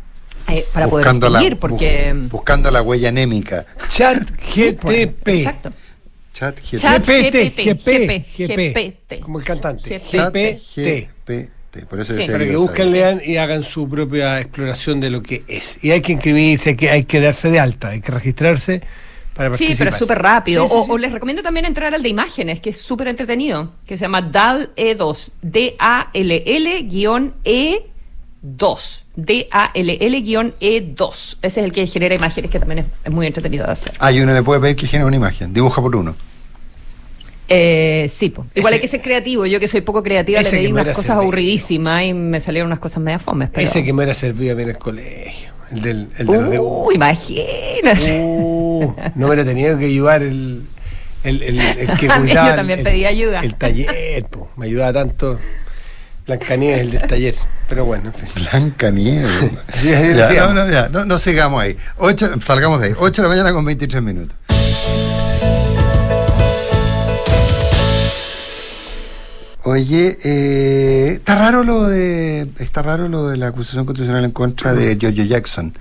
eh, 0.50 0.66
para 0.74 0.88
poder 0.88 1.06
Buscando 1.06 1.28
distinguir, 1.30 1.58
porque... 1.58 2.14
bu- 2.14 2.30
buscando 2.30 2.70
la 2.72 2.82
huella 2.82 3.10
anémica. 3.10 3.66
Chat 3.90 4.24
Sí, 4.52 4.74
pues, 4.80 5.08
GTP. 5.08 5.28
Exacto. 5.30 5.72
Chat 6.34 6.60
GPT. 6.60 6.78
Chat 6.82 7.06
GPT, 7.06 7.36
GPT, 7.56 8.26
GP, 8.38 8.48
GPT. 8.48 9.20
como 9.22 9.40
el 9.40 9.46
cantante. 9.46 10.00
GPT. 10.00 11.50
GPT. 11.82 11.86
Por 11.88 12.00
eso 12.00 12.14
Sí. 12.16 12.28
Para 12.32 12.46
que 12.46 12.56
busquen, 12.56 12.92
lean 12.92 13.22
y 13.26 13.38
hagan 13.38 13.64
su 13.64 13.90
propia 13.90 14.40
exploración 14.40 15.00
de 15.00 15.10
lo 15.10 15.22
que 15.24 15.44
es. 15.48 15.84
Y 15.84 15.92
hay 15.92 16.02
que 16.02 16.14
inscribirse, 16.14 16.70
hay 16.72 16.76
que, 16.76 16.90
hay 16.90 17.04
que 17.04 17.20
darse 17.20 17.50
de 17.50 17.60
alta, 17.60 17.90
hay 17.90 18.02
que 18.02 18.12
registrarse 18.12 18.82
para 19.34 19.50
Sí, 19.50 19.52
participar. 19.66 19.78
pero 19.78 19.90
es 19.90 19.96
súper 19.98 20.22
rápido. 20.22 20.64
Sí, 20.64 20.70
sí, 20.70 20.76
o, 20.78 20.86
sí. 20.86 20.92
o 20.92 20.98
les 20.98 21.12
recomiendo 21.12 21.42
también 21.42 21.66
entrar 21.66 21.94
al 21.96 22.04
de 22.04 22.10
imágenes, 22.10 22.60
que 22.60 22.70
es 22.70 22.80
súper 22.80 23.08
entretenido, 23.08 23.72
que 23.88 23.98
se 23.98 24.06
llama 24.06 24.22
DAL 24.22 24.72
E2, 24.76 25.32
D-A-L-L-E2, 25.42 27.04
D-A-L-L-E2. 29.16 31.38
Ese 31.42 31.60
es 31.60 31.66
el 31.66 31.72
que 31.72 31.88
genera 31.88 32.16
imágenes, 32.16 32.52
que 32.52 32.60
también 32.60 32.80
es, 32.80 32.86
es 33.04 33.12
muy 33.12 33.26
entretenido 33.28 33.66
de 33.66 33.72
hacer. 33.72 33.94
Ah, 34.00 34.12
y 34.12 34.20
uno 34.22 34.34
le 34.34 34.44
puede 34.44 34.62
pedir 34.62 34.76
que 34.76 34.88
genere 34.88 35.08
una 35.08 35.18
imagen. 35.18 35.54
Dibuja 35.54 35.82
por 35.82 35.96
uno. 35.96 36.16
Eh, 37.54 38.08
sí, 38.10 38.30
po. 38.30 38.46
igual 38.56 38.74
Ese- 38.74 38.76
hay 38.76 38.82
que 38.82 38.88
ser 38.88 39.02
creativo. 39.02 39.46
Yo 39.46 39.60
que 39.60 39.68
soy 39.68 39.82
poco 39.82 40.02
creativa 40.04 40.42
le 40.42 40.50
pedí 40.50 40.68
me 40.68 40.82
unas 40.82 40.88
cosas 40.88 41.06
servido. 41.08 41.22
aburridísimas 41.22 42.04
y 42.04 42.14
me 42.14 42.40
salieron 42.40 42.68
unas 42.68 42.80
cosas 42.80 43.02
media 43.04 43.20
fomes. 43.20 43.50
Pero... 43.54 43.68
Ese 43.68 43.84
que 43.84 43.94
me 43.94 43.98
hubiera 44.04 44.14
servido 44.14 44.54
a 44.54 44.56
mí 44.56 44.64
en 44.64 44.70
el 44.70 44.78
colegio. 44.78 45.50
El, 45.72 45.82
del, 45.82 46.08
el 46.18 46.28
de 46.28 46.38
los 46.38 46.50
de 46.50 46.60
Uh, 46.60 46.92
imagínate. 46.94 48.20
Uh, 48.22 48.96
no 49.16 49.28
hubiera 49.28 49.44
tenido 49.46 49.78
que 49.78 49.86
ayudar 49.86 50.22
el, 50.22 50.64
el, 51.24 51.42
el, 51.44 51.60
el 51.60 51.88
que 51.98 52.08
Yo 52.08 52.16
cuidaba. 52.20 52.56
también 52.56 52.80
el- 52.80 52.86
pedí 52.86 53.06
ayuda. 53.06 53.40
El 53.42 53.56
taller, 53.56 54.26
po. 54.30 54.50
me 54.56 54.66
ayudaba 54.68 54.94
tanto. 54.94 55.40
Blancanieves, 56.26 56.80
el 56.82 56.92
del 56.92 57.02
taller. 57.02 57.36
Pero 57.68 57.84
bueno, 57.86 58.06
en 58.10 58.14
fin. 58.14 58.30
Blanca 58.36 58.92
Nieve. 58.92 59.28
Sí, 59.82 59.90
ya, 59.90 60.00
decíamos. 60.02 60.54
no, 60.54 60.66
no, 60.66 60.72
ya, 60.72 60.88
no, 60.88 61.04
no 61.06 61.18
sigamos 61.18 61.62
ahí. 61.62 61.76
Ocho, 61.98 62.40
salgamos 62.42 62.80
de 62.80 62.88
ahí. 62.88 62.94
8 62.98 63.22
de 63.22 63.28
la 63.28 63.30
mañana 63.36 63.52
con 63.52 63.66
23 63.66 64.02
minutos. 64.02 64.38
Oye, 69.66 70.18
eh, 70.26 71.14
está 71.14 71.36
raro 71.36 71.64
lo 71.64 71.88
de 71.88 72.50
está 72.60 72.82
raro 72.82 73.08
lo 73.08 73.30
de 73.30 73.38
la 73.38 73.48
acusación 73.48 73.86
constitucional 73.86 74.26
en 74.26 74.32
contra 74.32 74.74
de 74.74 74.98
Giorgio 74.98 75.24
Jackson. 75.24 75.74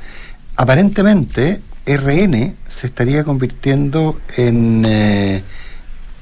Aparentemente, 0.54 1.60
RN 1.84 2.54
se 2.68 2.86
estaría 2.86 3.24
convirtiendo 3.24 4.20
en 4.36 4.84
eh, 4.86 5.42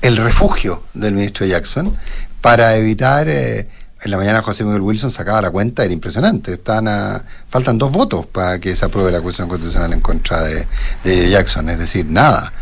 el 0.00 0.16
refugio 0.16 0.84
del 0.94 1.12
ministro 1.12 1.44
Jackson 1.44 1.94
para 2.40 2.76
evitar 2.76 3.28
eh, 3.28 3.68
en 4.02 4.10
la 4.10 4.16
mañana 4.16 4.40
José 4.42 4.64
Miguel 4.64 4.80
Wilson 4.80 5.10
sacaba 5.10 5.42
la 5.42 5.50
cuenta, 5.50 5.84
era 5.84 5.92
impresionante. 5.92 6.54
Están 6.54 6.88
a- 6.88 7.22
faltan 7.48 7.76
dos 7.78 7.92
votos 7.92 8.26
para 8.26 8.58
que 8.58 8.74
se 8.74 8.84
apruebe 8.84 9.10
la 9.12 9.18
acusación 9.18 9.48
constitucional 9.48 9.92
en 9.92 10.00
contra 10.00 10.42
de, 10.42 10.66
de 11.04 11.28
Jackson, 11.30 11.68
es 11.68 11.78
decir, 11.78 12.06
nada. 12.06 12.52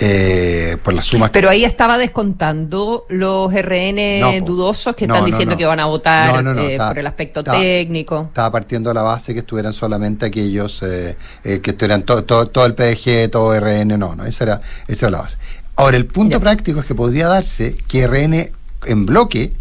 eh, 0.00 0.76
por 0.84 0.94
las 0.94 1.06
sumas. 1.06 1.30
Pero 1.30 1.50
ahí 1.50 1.64
estaba 1.64 1.98
descontando 1.98 3.04
los 3.08 3.52
RN 3.52 4.20
No, 4.20 4.46
dudosos 4.46 4.94
que 4.94 5.08
No, 5.08 5.14
están 5.14 5.26
diciendo 5.26 5.54
no. 5.54 5.58
que 5.58 5.66
van 5.66 5.80
a 5.80 5.86
votar 5.86 6.44
eh, 6.56 6.72
estaba- 6.74 6.90
por 6.90 6.98
el 7.00 7.06
aspecto 7.08 7.40
estaba- 7.40 7.58
técnico. 7.58 8.26
Estaba 8.28 8.52
partiendo 8.52 8.90
de 8.90 8.94
la 8.94 9.02
base 9.02 9.32
que 9.34 9.40
estuvieran 9.40 9.72
solamente 9.72 10.26
aquellos 10.26 10.84
eh, 10.84 11.16
eh, 11.42 11.58
que 11.60 11.70
estuvieran 11.72 12.04
to- 12.04 12.22
to- 12.22 12.46
todo 12.46 12.64
el 12.66 12.74
PDG, 12.74 13.28
todo 13.28 13.52
RN, 13.58 13.98
no, 13.98 14.14
no, 14.14 14.24
esa 14.24 14.44
era, 14.44 14.60
esa 14.86 15.06
era 15.06 15.16
la 15.16 15.22
base. 15.22 15.36
Ahora, 15.74 15.96
el 15.96 16.06
punto 16.06 16.36
Ya. 16.36 16.40
práctico 16.40 16.78
es 16.78 16.86
que 16.86 16.94
podría 16.94 17.26
darse 17.26 17.74
que 17.88 18.06
RN 18.06 18.52
en 18.86 19.04
bloque 19.04 19.52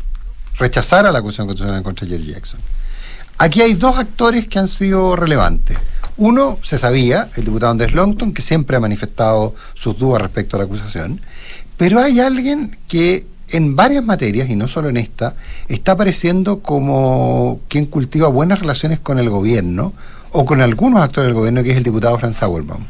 rechazara 0.58 1.12
la 1.12 1.20
acusación 1.20 1.48
constitucional 1.48 1.84
contra 1.84 2.08
Jerry 2.08 2.28
Jackson. 2.28 2.60
Aquí 3.38 3.62
hay 3.62 3.76
dos 3.76 3.98
actores 3.98 4.48
que 4.48 4.60
han 4.60 4.68
sido 4.68 5.16
relevantes. 5.16 5.78
Uno, 6.18 6.58
se 6.64 6.80
sabía, 6.80 7.30
el 7.36 7.46
diputado 7.46 7.72
Andrés 7.72 7.94
Longton, 7.94 8.34
que 8.34 8.42
siempre 8.42 8.76
ha 8.76 8.80
manifestado 8.80 9.54
sus 9.76 10.00
dudas 10.00 10.22
respecto 10.22 10.56
a 10.56 10.60
la 10.60 10.66
acusación, 10.66 11.22
pero 11.78 12.00
hay 12.00 12.20
alguien 12.20 12.76
que 12.88 13.28
en 13.50 13.76
varias 13.76 14.04
materias, 14.04 14.50
y 14.50 14.56
no 14.56 14.68
solo 14.68 14.90
en 14.90 14.98
esta, 14.98 15.36
está 15.68 15.94
apareciendo 15.94 16.60
como 16.60 17.62
quien 17.68 17.86
cultiva 17.86 18.28
buenas 18.28 18.60
relaciones 18.60 19.00
con 19.00 19.20
el 19.20 19.30
gobierno 19.30 19.94
o 20.32 20.46
con 20.46 20.62
algunos 20.62 21.02
actores 21.02 21.28
del 21.28 21.36
gobierno, 21.36 21.64
que 21.64 21.72
es 21.72 21.78
el 21.78 21.84
diputado 21.84 22.18
Franz 22.18 22.38
Sauerbaum. 22.38 22.84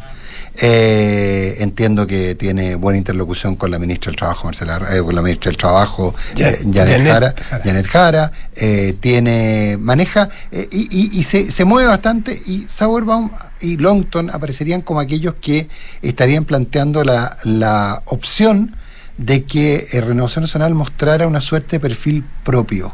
Eh, 0.59 1.55
entiendo 1.59 2.07
que 2.07 2.33
tiene 2.35 2.75
buena 2.75 2.97
interlocución 2.97 3.55
con 3.55 3.69
la 3.69 3.77
ministra 3.79 4.09
del 4.09 4.15
Trabajo, 4.17 4.45
Marcela, 4.45 4.81
eh, 4.91 5.01
con 5.03 5.13
la 5.13 5.21
ministra 5.21 5.49
del 5.51 5.57
Trabajo, 5.57 6.15
Ya- 6.35 6.49
eh, 6.49 6.57
Janet, 6.73 6.75
Janet 6.75 7.07
Jara. 7.07 7.35
Janet 7.63 7.87
Jara, 7.87 8.31
eh, 8.55 8.95
tiene, 8.99 9.77
maneja 9.79 10.29
eh, 10.51 10.67
y, 10.71 10.87
y- 11.15 11.19
y 11.19 11.23
se, 11.23 11.51
se 11.51 11.63
mueve 11.63 11.87
bastante 11.87 12.39
y 12.47 12.61
Sauerbaum 12.63 13.29
y 13.61 13.77
Longton 13.77 14.29
aparecerían 14.31 14.81
como 14.81 14.99
aquellos 14.99 15.35
que 15.39 15.67
estarían 16.01 16.43
planteando 16.45 17.03
la, 17.03 17.37
la 17.43 18.01
opción 18.05 18.75
de 19.17 19.43
que 19.43 19.87
Renovación 19.93 20.43
Nacional 20.43 20.73
mostrara 20.73 21.27
una 21.27 21.41
suerte 21.41 21.77
de 21.77 21.79
perfil 21.79 22.23
propio 22.43 22.93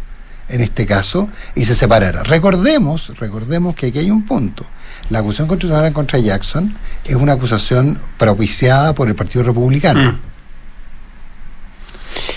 en 0.50 0.62
este 0.62 0.86
caso 0.86 1.30
y 1.56 1.66
se 1.66 1.76
separara. 1.76 2.24
Recordemos, 2.24 3.18
recordemos 3.18 3.74
que 3.76 3.88
aquí 3.88 4.00
hay 4.00 4.12
un 4.12 4.26
punto. 4.26 4.66
La 5.10 5.20
acusación 5.20 5.48
constitucional 5.48 5.92
contra 5.94 6.20
Jackson 6.20 6.74
es 7.06 7.16
una 7.16 7.34
acusación 7.34 8.00
propiciada 8.18 8.94
por 8.94 9.08
el 9.08 9.16
Partido 9.16 9.44
Republicano. 9.44 10.18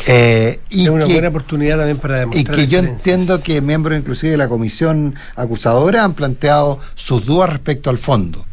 Eh, 0.09 0.61
y 0.71 0.85
es 0.85 0.89
una 0.91 1.07
que- 1.07 1.13
buena 1.15 1.29
oportunidad 1.29 1.77
también 1.79 1.99
para 1.99 2.17
y 2.19 2.21
demostrar 2.21 2.57
que 2.57 2.67
yo 2.67 2.79
entiendo 2.79 3.43
que 3.43 3.61
miembros 3.61 3.99
inclusive 3.99 4.33
de 4.33 4.37
la 4.39 4.49
comisión 4.49 5.15
acusadora 5.35 6.05
han 6.05 6.15
planteado 6.15 6.81
sus 6.95 7.25
dudas 7.27 7.51
respecto 7.51 7.91
al 7.91 7.99
fondo. 7.99 8.45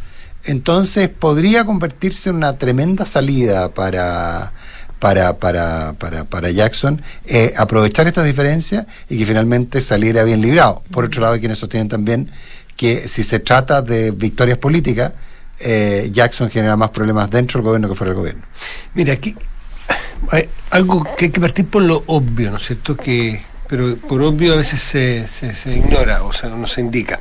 Entonces 0.45 1.09
podría 1.09 1.63
convertirse 1.65 2.29
en 2.29 2.37
una 2.37 2.57
tremenda 2.57 3.05
salida 3.05 3.69
para 3.73 4.51
para, 4.99 5.33
para, 5.37 5.93
para, 5.99 6.23
para 6.23 6.49
Jackson 6.49 7.01
eh, 7.25 7.53
aprovechar 7.57 8.07
estas 8.07 8.23
diferencias 8.25 8.85
y 9.09 9.17
que 9.17 9.25
finalmente 9.25 9.81
saliera 9.81 10.23
bien 10.23 10.39
librado. 10.41 10.81
Por 10.91 11.05
otro 11.05 11.19
lado, 11.21 11.33
hay 11.33 11.39
quienes 11.41 11.59
sostienen 11.59 11.89
también 11.89 12.31
que 12.75 13.07
si 13.07 13.23
se 13.23 13.39
trata 13.39 13.81
de 13.81 14.11
victorias 14.11 14.57
políticas, 14.57 15.13
eh, 15.59 16.09
Jackson 16.11 16.49
genera 16.49 16.75
más 16.75 16.89
problemas 16.89 17.29
dentro 17.29 17.59
del 17.59 17.65
gobierno 17.65 17.89
que 17.89 17.95
fuera 17.95 18.11
del 18.11 18.19
gobierno. 18.19 18.43
Mira, 18.93 19.13
aquí 19.13 19.35
hay 20.31 20.49
algo 20.71 21.07
que 21.17 21.25
hay 21.25 21.31
que 21.31 21.39
partir 21.39 21.67
por 21.67 21.83
lo 21.83 22.03
obvio, 22.07 22.51
¿no 22.51 22.57
es 22.57 22.65
cierto? 22.65 22.95
Que, 22.95 23.41
pero 23.67 23.95
por 23.97 24.21
obvio 24.21 24.53
a 24.53 24.57
veces 24.57 24.79
se, 24.81 25.27
se, 25.27 25.75
ignora 25.75 26.23
o 26.23 26.31
sea, 26.33 26.49
no 26.49 26.67
se 26.67 26.81
indica. 26.81 27.19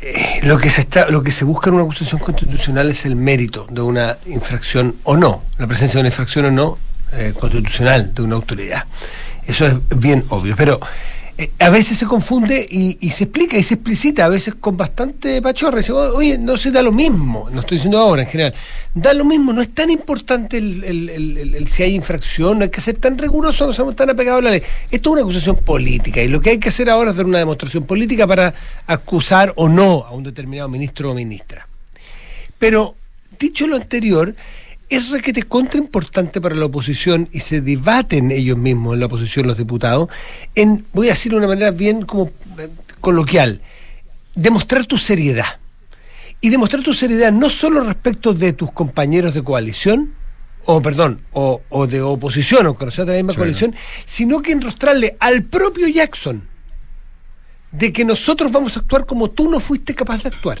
Eh, 0.00 0.40
lo 0.44 0.58
que 0.58 0.70
se 0.70 0.82
está, 0.82 1.10
lo 1.10 1.22
que 1.22 1.32
se 1.32 1.44
busca 1.44 1.70
en 1.70 1.74
una 1.74 1.84
acusación 1.84 2.20
constitucional 2.20 2.90
es 2.90 3.04
el 3.04 3.16
mérito 3.16 3.66
de 3.70 3.80
una 3.80 4.18
infracción 4.26 4.96
o 5.02 5.16
no, 5.16 5.42
la 5.58 5.66
presencia 5.66 5.96
de 5.98 6.00
una 6.02 6.08
infracción 6.08 6.46
o 6.46 6.50
no 6.50 6.78
eh, 7.12 7.34
constitucional 7.38 8.14
de 8.14 8.22
una 8.22 8.36
autoridad. 8.36 8.84
Eso 9.46 9.66
es 9.66 9.74
bien 9.96 10.24
obvio, 10.28 10.54
pero 10.56 10.78
eh, 11.40 11.52
a 11.60 11.70
veces 11.70 11.96
se 11.96 12.04
confunde 12.04 12.66
y, 12.68 13.10
se 13.10 13.24
explica 13.24 13.56
y 13.56 13.62
se 13.62 13.74
explicita, 13.74 14.24
a 14.24 14.28
veces 14.28 14.56
con 14.56 14.76
bastante 14.76 15.40
pachorra. 15.40 15.78
Dice, 15.78 15.92
"O- 15.92 16.16
oye, 16.16 16.36
no 16.36 16.56
se 16.56 16.72
da 16.72 16.82
lo 16.82 16.90
mismo, 16.90 17.48
no 17.52 17.60
estoy 17.60 17.76
diciendo 17.76 17.98
ahora 17.98 18.22
en 18.22 18.28
general, 18.28 18.54
da 18.92 19.14
lo 19.14 19.24
mismo, 19.24 19.52
no 19.52 19.62
es 19.62 19.72
tan 19.72 19.88
importante 19.88 20.58
el 20.58 21.64
si 21.68 21.84
hay 21.84 21.94
infracción, 21.94 22.58
no 22.58 22.64
hay 22.64 22.70
que 22.70 22.80
ser 22.80 22.96
tan 22.96 23.16
riguroso, 23.16 23.66
no 23.68 23.72
somos 23.72 23.94
tan 23.94 24.10
apegados 24.10 24.40
a 24.40 24.44
la 24.46 24.50
ley. 24.50 24.62
Esto 24.90 25.10
es 25.10 25.12
una 25.12 25.22
acusación 25.22 25.56
política 25.56 26.20
y 26.20 26.26
lo 26.28 26.40
que 26.40 26.50
hay 26.50 26.58
que 26.58 26.70
hacer 26.70 26.90
ahora 26.90 27.12
es 27.12 27.16
dar 27.16 27.26
una 27.26 27.38
demostración 27.38 27.84
política 27.84 28.26
para 28.26 28.52
acusar 28.86 29.52
o 29.56 29.68
no 29.68 30.04
a 30.06 30.10
un 30.12 30.24
determinado 30.24 30.68
ministro 30.68 31.12
o 31.12 31.14
ministra. 31.14 31.68
Pero, 32.58 32.96
dicho 33.38 33.68
lo 33.68 33.76
anterior, 33.76 34.34
es 34.88 35.10
requete 35.10 35.42
contra 35.42 35.78
importante 35.78 36.40
para 36.40 36.54
la 36.54 36.66
oposición 36.66 37.28
y 37.32 37.40
se 37.40 37.60
debaten 37.60 38.30
ellos 38.30 38.56
mismos 38.56 38.94
en 38.94 39.00
la 39.00 39.06
oposición 39.06 39.46
los 39.46 39.58
diputados 39.58 40.08
en, 40.54 40.84
voy 40.92 41.08
a 41.08 41.10
decirlo 41.10 41.38
de 41.38 41.44
una 41.46 41.54
manera 41.54 41.70
bien 41.70 42.04
como 42.04 42.30
eh, 42.58 42.68
coloquial, 43.00 43.60
demostrar 44.34 44.86
tu 44.86 44.98
seriedad. 44.98 45.60
Y 46.40 46.50
demostrar 46.50 46.82
tu 46.84 46.94
seriedad 46.94 47.32
no 47.32 47.50
solo 47.50 47.82
respecto 47.82 48.32
de 48.32 48.52
tus 48.52 48.70
compañeros 48.70 49.34
de 49.34 49.42
coalición, 49.42 50.14
o 50.64 50.80
perdón, 50.80 51.20
o, 51.32 51.62
o 51.68 51.86
de 51.88 52.00
oposición, 52.00 52.66
aunque 52.66 52.84
no 52.84 52.90
sea 52.92 53.04
de 53.04 53.12
la 53.12 53.18
misma 53.18 53.32
Sí. 53.32 53.38
coalición, 53.38 53.74
sino 54.04 54.40
que 54.40 54.52
enrostrarle 54.52 55.16
al 55.18 55.42
propio 55.42 55.88
Jackson 55.88 56.42
de 57.72 57.92
que 57.92 58.04
nosotros 58.04 58.52
vamos 58.52 58.76
a 58.76 58.80
actuar 58.80 59.04
como 59.04 59.30
tú 59.30 59.50
no 59.50 59.58
fuiste 59.60 59.94
capaz 59.94 60.22
de 60.22 60.28
actuar. 60.28 60.58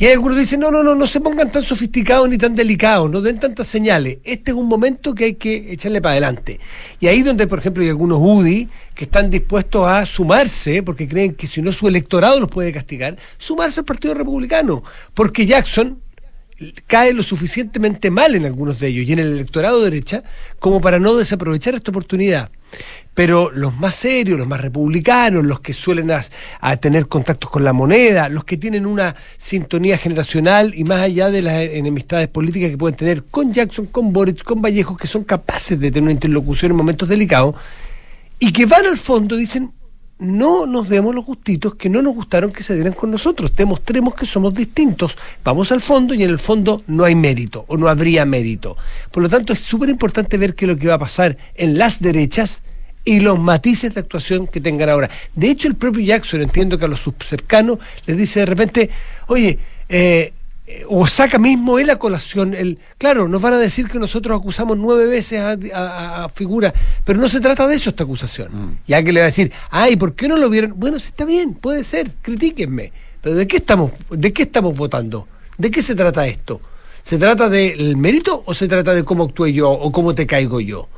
Y 0.00 0.06
hay 0.06 0.12
algunos 0.12 0.38
dicen, 0.38 0.60
no, 0.60 0.70
no, 0.70 0.84
no, 0.84 0.94
no 0.94 1.06
se 1.08 1.20
pongan 1.20 1.50
tan 1.50 1.64
sofisticados 1.64 2.28
ni 2.28 2.38
tan 2.38 2.54
delicados, 2.54 3.10
no 3.10 3.20
den 3.20 3.40
tantas 3.40 3.66
señales. 3.66 4.18
Este 4.22 4.52
es 4.52 4.56
un 4.56 4.68
momento 4.68 5.12
que 5.12 5.24
hay 5.24 5.34
que 5.34 5.72
echarle 5.72 6.00
para 6.00 6.12
adelante. 6.12 6.60
Y 7.00 7.08
ahí 7.08 7.22
donde, 7.22 7.48
por 7.48 7.58
ejemplo, 7.58 7.82
hay 7.82 7.88
algunos 7.88 8.18
UDI 8.20 8.68
que 8.94 9.04
están 9.04 9.28
dispuestos 9.28 9.88
a 9.88 10.06
sumarse, 10.06 10.84
porque 10.84 11.08
creen 11.08 11.34
que 11.34 11.48
si 11.48 11.62
no 11.62 11.72
su 11.72 11.88
electorado 11.88 12.38
los 12.38 12.48
puede 12.48 12.72
castigar, 12.72 13.16
sumarse 13.38 13.80
al 13.80 13.86
Partido 13.86 14.14
Republicano. 14.14 14.84
Porque 15.14 15.46
Jackson 15.46 16.00
cae 16.86 17.12
lo 17.12 17.24
suficientemente 17.24 18.12
mal 18.12 18.36
en 18.36 18.44
algunos 18.44 18.78
de 18.78 18.88
ellos 18.88 19.04
y 19.04 19.12
en 19.12 19.18
el 19.18 19.32
electorado 19.32 19.78
de 19.78 19.90
derecha 19.90 20.22
como 20.60 20.80
para 20.80 21.00
no 21.00 21.16
desaprovechar 21.16 21.74
esta 21.74 21.90
oportunidad. 21.90 22.50
Pero 23.14 23.50
los 23.50 23.76
más 23.76 23.96
serios, 23.96 24.38
los 24.38 24.46
más 24.46 24.60
republicanos, 24.60 25.44
los 25.44 25.58
que 25.58 25.74
suelen 25.74 26.12
a, 26.12 26.76
tener 26.76 27.08
contactos 27.08 27.50
con 27.50 27.64
la 27.64 27.72
moneda, 27.72 28.28
los 28.28 28.44
que 28.44 28.56
tienen 28.56 28.86
una 28.86 29.16
sintonía 29.36 29.98
generacional 29.98 30.72
y 30.74 30.84
más 30.84 31.00
allá 31.00 31.30
de 31.30 31.42
las 31.42 31.62
enemistades 31.62 32.28
políticas 32.28 32.70
que 32.70 32.78
pueden 32.78 32.96
tener 32.96 33.24
con 33.24 33.52
Jackson, 33.52 33.86
con 33.86 34.12
Boric, 34.12 34.44
con 34.44 34.62
Vallejo, 34.62 34.96
que 34.96 35.08
son 35.08 35.24
capaces 35.24 35.80
de 35.80 35.90
tener 35.90 36.04
una 36.04 36.12
interlocución 36.12 36.70
en 36.70 36.76
momentos 36.76 37.08
delicados 37.08 37.56
y 38.38 38.52
que 38.52 38.66
van 38.66 38.86
al 38.86 38.98
fondo, 38.98 39.34
dicen, 39.34 39.72
no 40.18 40.66
nos 40.66 40.88
demos 40.88 41.14
los 41.14 41.24
gustitos 41.24 41.74
que 41.76 41.88
no 41.88 42.02
nos 42.02 42.14
gustaron 42.14 42.50
que 42.50 42.62
se 42.62 42.74
dieran 42.74 42.92
con 42.92 43.10
nosotros, 43.10 43.54
demostremos 43.54 44.14
que 44.14 44.26
somos 44.26 44.52
distintos, 44.54 45.16
vamos 45.44 45.70
al 45.70 45.80
fondo 45.80 46.14
y 46.14 46.22
en 46.22 46.30
el 46.30 46.38
fondo 46.38 46.82
no 46.86 47.04
hay 47.04 47.14
mérito 47.14 47.64
o 47.68 47.76
no 47.76 47.88
habría 47.88 48.24
mérito. 48.24 48.76
Por 49.10 49.22
lo 49.22 49.28
tanto, 49.28 49.52
es 49.52 49.60
súper 49.60 49.88
importante 49.88 50.36
ver 50.36 50.54
qué 50.54 50.64
es 50.64 50.70
lo 50.70 50.76
que 50.76 50.88
va 50.88 50.94
a 50.94 50.98
pasar 50.98 51.36
en 51.54 51.78
las 51.78 52.00
derechas 52.00 52.62
y 53.04 53.20
los 53.20 53.38
matices 53.38 53.94
de 53.94 54.00
actuación 54.00 54.46
que 54.46 54.60
tengan 54.60 54.88
ahora. 54.88 55.08
De 55.34 55.50
hecho, 55.50 55.68
el 55.68 55.76
propio 55.76 56.04
Jackson, 56.04 56.42
entiendo 56.42 56.78
que 56.78 56.84
a 56.84 56.88
los 56.88 57.00
subcercanos 57.00 57.78
les 58.06 58.16
dice 58.16 58.40
de 58.40 58.46
repente, 58.46 58.90
oye, 59.28 59.58
eh, 59.88 60.32
eh, 60.70 60.84
o 60.86 61.06
saca 61.06 61.38
mismo 61.38 61.78
él 61.78 61.88
a 61.88 61.96
colación 61.98 62.52
el 62.54 62.78
claro 62.98 63.26
nos 63.26 63.40
van 63.40 63.54
a 63.54 63.58
decir 63.58 63.88
que 63.88 63.98
nosotros 63.98 64.38
acusamos 64.38 64.76
nueve 64.76 65.06
veces 65.06 65.40
a, 65.40 65.56
a- 65.74 66.24
a 66.24 66.28
figura 66.28 66.74
pero 67.04 67.18
no 67.18 67.28
se 67.28 67.40
trata 67.40 67.66
de 67.66 67.76
eso 67.76 67.90
esta 67.90 68.04
acusación 68.04 68.78
ya 68.86 69.02
que 69.02 69.12
le 69.12 69.20
va 69.20 69.24
a 69.24 69.32
decir 69.32 69.50
ay 69.70 69.96
¿por 69.96 70.14
qué 70.14 70.28
no 70.28 70.36
lo 70.36 70.50
vieron? 70.50 70.74
bueno 70.76 70.98
sí 70.98 71.06
está 71.08 71.24
bien 71.24 71.54
puede 71.54 71.84
ser 71.84 72.12
critíquenme 72.22 72.92
pero 73.22 73.34
¿de 73.34 73.46
qué 73.48 73.56
estamos 73.56 73.92
de 74.10 74.32
qué 74.32 74.42
estamos 74.42 74.76
votando? 74.76 75.26
¿de 75.56 75.70
qué 75.72 75.82
se 75.82 75.94
trata 75.94 76.26
esto? 76.26 76.60
¿se 77.02 77.16
trata 77.18 77.48
del 77.48 77.96
mérito 77.96 78.42
o 78.46 78.52
se 78.54 78.68
trata 78.68 78.92
de 78.94 79.02
cómo 79.04 79.24
actué 79.24 79.52
yo 79.54 79.70
o 79.70 79.90
cómo 79.90 80.14
te 80.14 80.26
caigo 80.26 80.60
yo? 80.60 80.88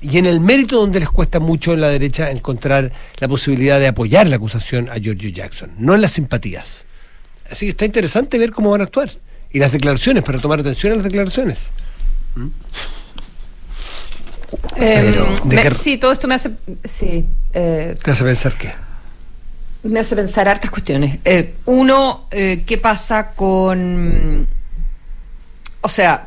y 0.00 0.16
en 0.18 0.26
el 0.26 0.40
mérito 0.40 0.76
donde 0.78 1.00
les 1.00 1.08
cuesta 1.10 1.38
mucho 1.40 1.72
en 1.74 1.80
la 1.80 1.88
derecha 1.88 2.30
encontrar 2.30 2.92
la 3.18 3.26
posibilidad 3.28 3.78
de 3.80 3.88
apoyar 3.88 4.28
la 4.28 4.36
acusación 4.36 4.88
a 4.90 4.96
Giorgio 4.98 5.28
Jackson 5.30 5.72
no 5.78 5.94
en 5.94 6.00
las 6.02 6.12
simpatías 6.12 6.86
Así 7.50 7.66
que 7.66 7.70
está 7.70 7.84
interesante 7.84 8.38
ver 8.38 8.50
cómo 8.52 8.70
van 8.70 8.80
a 8.82 8.84
actuar. 8.84 9.10
Y 9.50 9.58
las 9.58 9.72
declaraciones, 9.72 10.22
para 10.24 10.38
tomar 10.40 10.60
atención 10.60 10.92
a 10.92 10.96
las 10.96 11.04
declaraciones. 11.04 11.70
Eh, 14.76 15.12
¿de 15.44 15.56
me- 15.56 15.62
qué- 15.62 15.74
sí, 15.74 15.98
todo 15.98 16.12
esto 16.12 16.26
me 16.28 16.34
hace, 16.34 16.50
sí, 16.84 17.24
eh, 17.52 17.96
Te 18.02 18.10
hace 18.10 18.24
pensar 18.24 18.54
que. 18.56 18.72
me 19.82 20.00
hace 20.00 20.16
pensar 20.16 20.48
hartas 20.48 20.70
cuestiones. 20.70 21.18
Eh, 21.24 21.54
uno, 21.66 22.26
eh, 22.30 22.64
¿qué 22.66 22.78
pasa 22.78 23.28
con, 23.30 24.46
o 25.80 25.88
sea, 25.88 26.24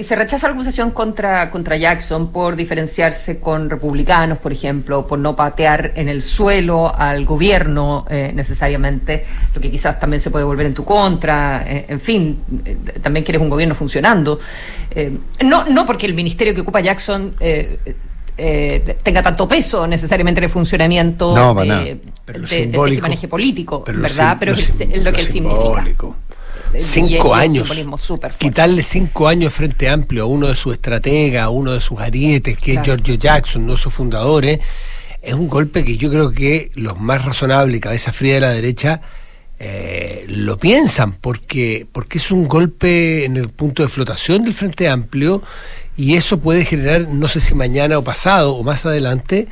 Si 0.00 0.04
se 0.04 0.16
rechaza 0.16 0.46
la 0.48 0.54
acusación 0.54 0.92
contra, 0.92 1.50
contra 1.50 1.76
Jackson 1.76 2.32
por 2.32 2.56
diferenciarse 2.56 3.38
con 3.38 3.68
republicanos, 3.68 4.38
por 4.38 4.50
ejemplo, 4.50 5.06
por 5.06 5.18
no 5.18 5.36
patear 5.36 5.92
en 5.94 6.08
el 6.08 6.22
suelo 6.22 6.90
al 6.96 7.26
gobierno 7.26 8.06
eh, 8.08 8.32
necesariamente, 8.34 9.26
lo 9.54 9.60
que 9.60 9.70
quizás 9.70 10.00
también 10.00 10.18
se 10.18 10.30
puede 10.30 10.46
volver 10.46 10.64
en 10.64 10.72
tu 10.72 10.86
contra, 10.86 11.64
eh, 11.66 11.84
en 11.86 12.00
fin, 12.00 12.38
eh, 12.64 12.78
también 13.02 13.26
quieres 13.26 13.42
un 13.42 13.50
gobierno 13.50 13.74
funcionando. 13.74 14.40
no, 15.42 15.66
no 15.66 15.84
porque 15.84 16.06
el 16.06 16.14
ministerio 16.14 16.54
que 16.54 16.62
ocupa 16.62 16.80
Jackson 16.80 17.34
tenga 17.38 19.22
tanto 19.22 19.46
peso 19.46 19.86
necesariamente 19.86 20.38
en 20.38 20.44
el 20.44 20.50
funcionamiento 20.50 21.54
de, 21.56 22.00
ese 22.42 23.02
manejo 23.02 23.28
político, 23.28 23.84
¿verdad? 23.86 24.38
Pero 24.40 24.54
es 24.54 24.78
lo, 25.04 25.12
que 25.12 25.20
él 25.20 25.26
significa 25.26 25.84
cinco 26.78 27.34
años. 27.34 27.70
Quitarle 28.38 28.82
cinco 28.82 29.28
años 29.28 29.52
frente 29.52 29.88
amplio 29.88 30.24
a 30.24 30.26
uno 30.26 30.48
de 30.48 30.56
sus 30.56 30.74
estrategas, 30.74 31.44
a 31.44 31.50
uno 31.50 31.72
de 31.72 31.80
sus 31.80 31.98
arietes, 32.00 32.56
que 32.56 32.74
es 32.74 32.82
Giorgio 32.82 33.14
Jackson, 33.14 33.66
no 33.66 33.76
sus 33.76 33.92
fundadores, 33.92 34.60
es 35.22 35.34
un 35.34 35.48
golpe 35.48 35.84
que 35.84 35.96
yo 35.96 36.10
creo 36.10 36.32
que 36.32 36.70
los 36.74 36.98
más 36.98 37.24
razonables 37.24 37.76
y 37.76 37.80
cabeza 37.80 38.12
fría 38.12 38.34
de 38.34 38.40
la 38.40 38.50
derecha 38.50 39.02
eh, 39.58 40.24
lo 40.28 40.58
piensan, 40.58 41.12
porque, 41.12 41.86
porque 41.92 42.18
es 42.18 42.30
un 42.30 42.48
golpe 42.48 43.26
en 43.26 43.36
el 43.36 43.50
punto 43.50 43.82
de 43.82 43.90
flotación 43.90 44.44
del 44.44 44.54
Frente 44.54 44.88
Amplio 44.88 45.42
y 45.96 46.16
eso 46.16 46.40
puede 46.40 46.64
generar, 46.64 47.02
no 47.08 47.28
sé 47.28 47.40
si 47.40 47.54
mañana 47.54 47.98
o 47.98 48.04
pasado 48.04 48.54
o 48.54 48.62
más 48.62 48.86
adelante, 48.86 49.48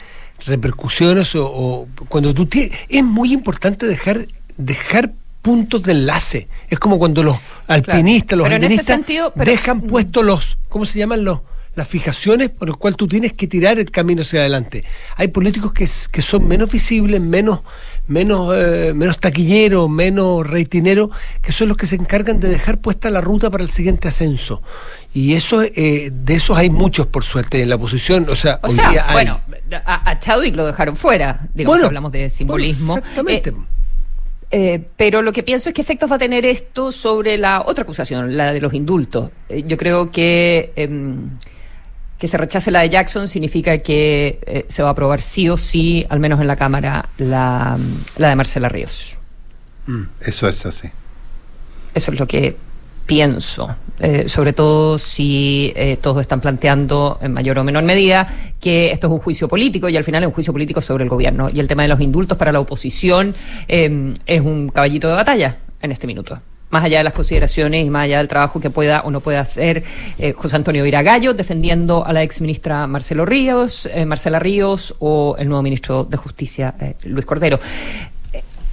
repercusiones 0.47 1.35
o, 1.35 1.87
cuando 2.09 2.33
tú 2.33 2.47
tienes... 2.47 2.79
Es 2.89 3.05
muy 3.05 3.35
importante 3.35 3.87
dejar, 3.87 4.27
dejar 4.57 5.13
puntos 5.49 5.83
de 5.83 5.93
enlace. 5.93 6.47
Es 6.69 6.79
como 6.79 6.99
cuando 6.99 7.23
los 7.23 7.39
alpinistas, 7.69 8.37
los 8.37 8.47
alpinistas 8.47 9.01
dejan 9.35 9.81
puestos 9.81 10.23
los, 10.23 10.59
¿cómo 10.69 10.85
se 10.85 10.99
llaman 10.99 11.25
los? 11.25 11.41
las 11.75 11.89
fijaciones 11.89 12.51
por 12.51 12.69
las 12.69 12.77
cuales 12.77 12.97
tú 12.97 13.07
tienes 13.07 13.33
que 13.35 13.47
tirar 13.47 13.79
el 13.79 13.91
camino 13.91 14.23
hacia 14.23 14.41
adelante. 14.41 14.85
Hay 15.17 15.29
políticos 15.29 15.73
que, 15.73 15.89
que 16.11 16.23
son 16.23 16.47
menos 16.49 16.71
visibles, 16.73 17.21
menos, 17.21 17.61
menos, 18.09 18.53
eh, 18.57 18.93
menos 18.95 19.19
taquilleros, 19.19 19.89
menos 19.89 20.45
reitineros, 20.45 21.11
que 21.41 21.53
son 21.53 21.69
los 21.69 21.77
que 21.77 21.87
se 21.87 21.95
encargan 21.95 22.41
de 22.41 22.49
dejar 22.49 22.79
puesta 22.79 23.09
la 23.11 23.21
ruta 23.21 23.49
para 23.49 23.63
el 23.63 23.71
siguiente 23.71 24.09
ascenso. 24.09 24.61
Y 25.15 25.35
eso, 25.35 25.63
eh, 25.63 26.11
de 26.13 26.35
esos 26.35 26.59
hay 26.59 26.69
muchos, 26.69 27.07
por 27.07 27.25
suerte, 27.25 27.63
en 27.63 27.69
la 27.69 27.77
oposición. 27.77 28.27
O 28.29 28.35
sea, 28.35 28.59
hoy 28.65 28.75
día 28.75 29.07
bueno, 29.13 29.41
a, 29.87 30.11
a 30.11 30.19
Chadwick 30.19 30.57
lo 30.57 30.67
dejaron 30.67 30.97
fuera, 30.97 31.49
digamos, 31.55 31.85
hablamos 31.85 32.11
de 32.11 32.29
simbolismo. 32.29 32.99
exactamente. 32.99 33.51
Eh, 33.51 33.78
eh, 34.51 34.83
pero 34.97 35.23
lo 35.23 35.33
que 35.33 35.43
pienso 35.43 35.69
es 35.69 35.75
que 35.75 35.83
efectos 35.83 36.11
va 36.11 36.17
a 36.17 36.19
tener 36.19 36.47
esto 36.47 36.91
sobre 36.91 37.37
la 37.37 37.63
otra 37.67 37.83
acusación, 37.83 38.37
la 38.37 38.53
de 38.53 38.61
los 38.61 38.73
indultos. 38.73 39.31
Eh, 39.49 39.65
yo 39.67 39.77
creo 39.77 40.11
que 40.11 40.73
em, 40.77 41.31
que 42.19 42.27
se 42.27 42.37
rechace 42.37 42.71
la 42.71 42.81
de 42.81 42.89
Jackson 42.89 43.29
significa 43.29 43.79
que 43.79 44.41
eh, 44.45 44.65
se 44.69 44.83
va 44.83 44.89
a 44.89 44.93
aprobar 44.93 45.21
sí 45.21 45.49
o 45.49 45.57
sí, 45.57 46.05
al 46.09 46.19
menos 46.19 46.41
en 46.41 46.47
la 46.47 46.57
Cámara, 46.57 47.09
la, 47.19 47.79
la 48.17 48.29
de 48.29 48.37
Marcela 48.37 48.69
Ríos. 48.69 49.17
Mm, 49.87 50.03
eso 50.21 50.49
es 50.49 50.67
así. 50.67 50.89
Eso 51.95 52.13
es 52.13 52.19
lo 52.19 52.27
que 52.27 52.57
pienso, 53.09 53.75
eh, 54.01 54.29
sobre 54.29 54.53
todo 54.53 54.99
si 54.99 55.73
eh, 55.75 55.97
todos 56.01 56.21
están 56.21 56.43
planteando 56.43 57.19
en 57.23 57.33
mayor 57.33 57.59
o 57.59 57.65
menor 57.65 57.83
medida 57.83 58.27
que 58.61 58.93
esto 58.93 59.07
es 59.07 59.13
un 59.15 59.19
juicio 59.19 59.49
político 59.49 59.89
y 59.89 59.97
al 59.97 60.05
final 60.05 60.23
es 60.23 60.27
un 60.27 60.35
juicio 60.35 60.53
político 60.53 60.83
sobre 60.83 61.05
el 61.05 61.11
gobierno. 61.11 61.49
Y 61.51 61.59
el 61.59 61.67
tema 61.67 61.83
de 61.83 61.89
los 61.89 62.03
indultos 62.03 62.37
para 62.37 62.53
la 62.53 62.61
oposición 62.61 63.35
eh, 63.67 64.13
es 64.27 64.41
un 64.43 64.69
caballito 64.69 65.09
de 65.09 65.15
batalla 65.15 65.57
en 65.81 65.91
este 65.91 66.07
minuto 66.07 66.39
más 66.71 66.85
allá 66.85 66.99
de 66.99 67.05
las 67.05 67.15
consideraciones 67.15 67.87
y 67.87 67.89
más 67.89 68.05
allá 68.05 68.19
del 68.19 68.29
trabajo 68.29 68.61
que 68.61 68.69
pueda 68.69 69.01
o 69.01 69.11
no 69.11 69.21
pueda 69.21 69.41
hacer 69.41 69.85
José 70.37 70.55
Antonio 70.55 70.85
Viragallo 70.85 71.33
defendiendo 71.33 72.05
a 72.05 72.13
la 72.13 72.23
ex 72.23 72.43
ministra 72.43 72.87
Marcelo 72.87 73.25
Ríos, 73.25 73.89
Marcela 74.07 74.39
Ríos 74.39 74.95
o 74.99 75.35
el 75.39 75.49
nuevo 75.49 75.63
ministro 75.63 76.05
de 76.05 76.19
Justicia 76.19 76.75
Luis 77.05 77.25
Cordero. 77.25 77.59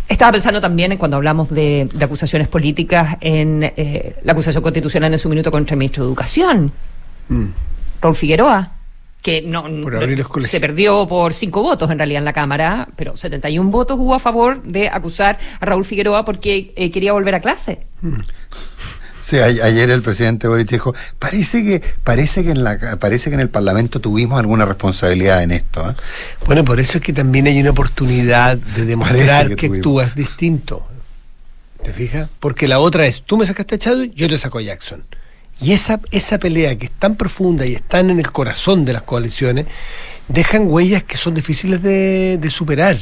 Estaba 0.07 0.31
pensando 0.33 0.61
también 0.61 0.91
en 0.91 0.97
cuando 0.97 1.17
hablamos 1.17 1.49
de, 1.49 1.89
acusaciones 1.99 2.47
políticas 2.47 3.17
en 3.21 3.63
eh, 3.63 4.15
la 4.23 4.33
acusación 4.33 4.61
constitucional 4.61 5.11
en 5.11 5.19
su 5.19 5.29
minuto 5.29 5.51
contra 5.51 5.73
el 5.73 5.79
ministro 5.79 6.03
de 6.03 6.09
Educación, 6.09 6.71
mm. 7.29 7.45
Raúl 8.01 8.15
Figueroa, 8.15 8.71
que 9.25 9.41
no 9.41 9.65
se 10.41 10.59
perdió 10.59 11.07
por 11.07 11.33
cinco 11.33 11.63
votos 11.63 11.89
en 11.89 11.97
realidad 11.97 12.19
en 12.19 12.25
la 12.25 12.33
Cámara, 12.33 12.87
pero 12.95 13.15
71 13.15 13.71
votos 13.71 13.97
hubo 13.99 14.13
a 14.13 14.19
favor 14.19 14.61
de 14.61 14.87
acusar 14.87 15.39
a 15.59 15.65
Raúl 15.65 15.83
Figueroa 15.83 16.23
porque 16.23 16.71
eh, 16.75 16.91
quería 16.91 17.11
volver 17.11 17.33
a 17.33 17.39
clase. 17.39 17.79
Mm. 18.03 18.19
Sí, 19.25 19.37
ayer 19.39 19.89
el 19.89 20.03
presidente 20.03 20.47
Boric 20.47 20.69
dijo, 20.69 20.93
parece 21.17 21.63
que, 21.63 21.81
parece 22.03 22.43
que 22.43 22.51
en 22.51 22.63
la 22.63 22.97
parece 22.99 23.31
que 23.31 23.33
en 23.33 23.39
el 23.39 23.49
Parlamento 23.49 23.99
tuvimos 23.99 24.39
alguna 24.39 24.65
responsabilidad 24.65 25.41
en 25.41 25.49
esto. 25.49 25.89
¿eh? 25.89 25.95
Bueno, 26.45 26.63
por 26.63 26.79
eso 26.79 26.99
es 26.99 27.03
que 27.03 27.11
también 27.11 27.47
hay 27.47 27.59
una 27.59 27.71
oportunidad 27.71 28.55
de 28.55 28.85
demostrar 28.85 29.55
que, 29.55 29.65
actúas 29.65 30.13
distinto. 30.13 30.87
¿Te 31.83 31.91
fijas? 31.91 32.29
Porque 32.39 32.67
la 32.67 32.77
otra 32.77 33.07
es, 33.07 33.23
tú 33.23 33.35
me 33.35 33.47
sacaste 33.47 33.73
a 33.73 33.79
Chadwick, 33.79 34.13
yo 34.13 34.29
te 34.29 34.37
saco 34.37 34.59
a 34.59 34.61
Jackson. 34.61 35.03
Y 35.59 35.71
esa, 35.73 35.99
esa 36.11 36.37
pelea 36.37 36.77
que 36.77 36.85
es 36.85 36.91
tan 36.91 37.15
profunda 37.15 37.65
y 37.65 37.73
están 37.73 38.11
en 38.11 38.19
el 38.19 38.31
corazón 38.31 38.85
de 38.85 38.93
las 38.93 39.01
coaliciones, 39.01 39.65
dejan 40.27 40.67
huellas 40.67 41.01
que 41.03 41.17
son 41.17 41.33
difíciles 41.33 41.81
de, 41.81 42.37
de 42.39 42.51
superar. 42.51 42.95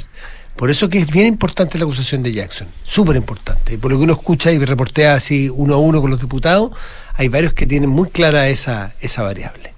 Por 0.55 0.69
eso 0.69 0.87
que 0.87 0.99
es 0.99 1.07
bien 1.07 1.25
importante 1.25 1.77
la 1.77 1.85
acusación 1.85 2.23
de 2.23 2.31
Jackson, 2.31 2.67
súper 2.83 3.15
importante. 3.15 3.77
Por 3.77 3.91
lo 3.91 3.97
que 3.97 4.03
uno 4.03 4.13
escucha 4.13 4.51
y 4.51 4.59
reportea 4.59 5.15
así 5.15 5.49
uno 5.49 5.73
a 5.73 5.77
uno 5.77 5.99
con 5.99 6.11
los 6.11 6.21
diputados, 6.21 6.71
hay 7.15 7.27
varios 7.27 7.53
que 7.53 7.65
tienen 7.65 7.89
muy 7.89 8.09
clara 8.09 8.47
esa, 8.47 8.93
esa 9.01 9.23
variable. 9.23 9.73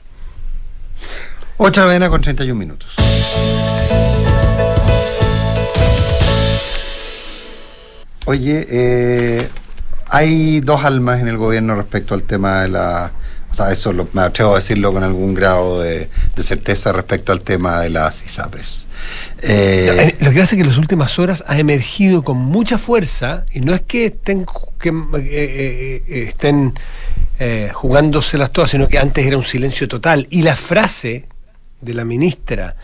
8 1.58 1.72
de 1.72 1.82
la 1.82 1.88
mañana 1.88 2.10
con 2.10 2.22
31 2.22 2.60
minutos. 2.60 2.96
Oye, 8.26 8.66
eh, 8.70 9.50
hay 10.08 10.60
dos 10.60 10.84
almas 10.84 11.22
en 11.22 11.28
el 11.28 11.38
gobierno 11.38 11.76
respecto 11.76 12.16
al 12.16 12.24
tema 12.24 12.64
de 12.64 12.70
la 12.70 13.12
o 13.56 13.58
sea, 13.58 13.72
eso 13.72 13.94
me 14.12 14.22
atrevo 14.22 14.52
a 14.52 14.56
decirlo 14.56 14.92
con 14.92 15.02
algún 15.02 15.34
grado 15.34 15.80
de, 15.80 16.10
certeza 16.44 16.92
respecto 16.92 17.32
al 17.32 17.40
tema 17.40 17.80
de 17.80 17.90
las 17.90 18.22
ISAPRES. 18.26 18.88
Eh, 19.44 20.18
lo 20.20 20.32
que 20.32 20.42
hace 20.42 20.58
que 20.58 20.64
en 20.64 20.68
las 20.68 20.78
últimas 20.78 21.18
horas 21.20 21.42
ha 21.48 21.58
emergido 21.58 22.22
con 22.22 22.36
mucha 22.36 22.78
fuerza, 22.78 23.46
y 23.54 23.62
no 23.62 23.74
es 23.74 23.80
que 23.82 24.08
estén, 24.08 24.46
que, 24.78 24.90
eh, 24.90 26.04
eh, 26.06 26.24
estén 26.28 26.74
jugándoselas 27.74 28.52
todas, 28.52 28.72
sino 28.72 28.90
que 28.90 29.00
antes 29.00 29.26
era 29.26 29.38
un 29.38 29.46
silencio 29.46 29.88
total. 29.88 30.28
Y 30.30 30.42
la 30.42 30.58
frase 30.58 31.30
de 31.80 31.94
la 31.94 32.04
ministra 32.04 32.76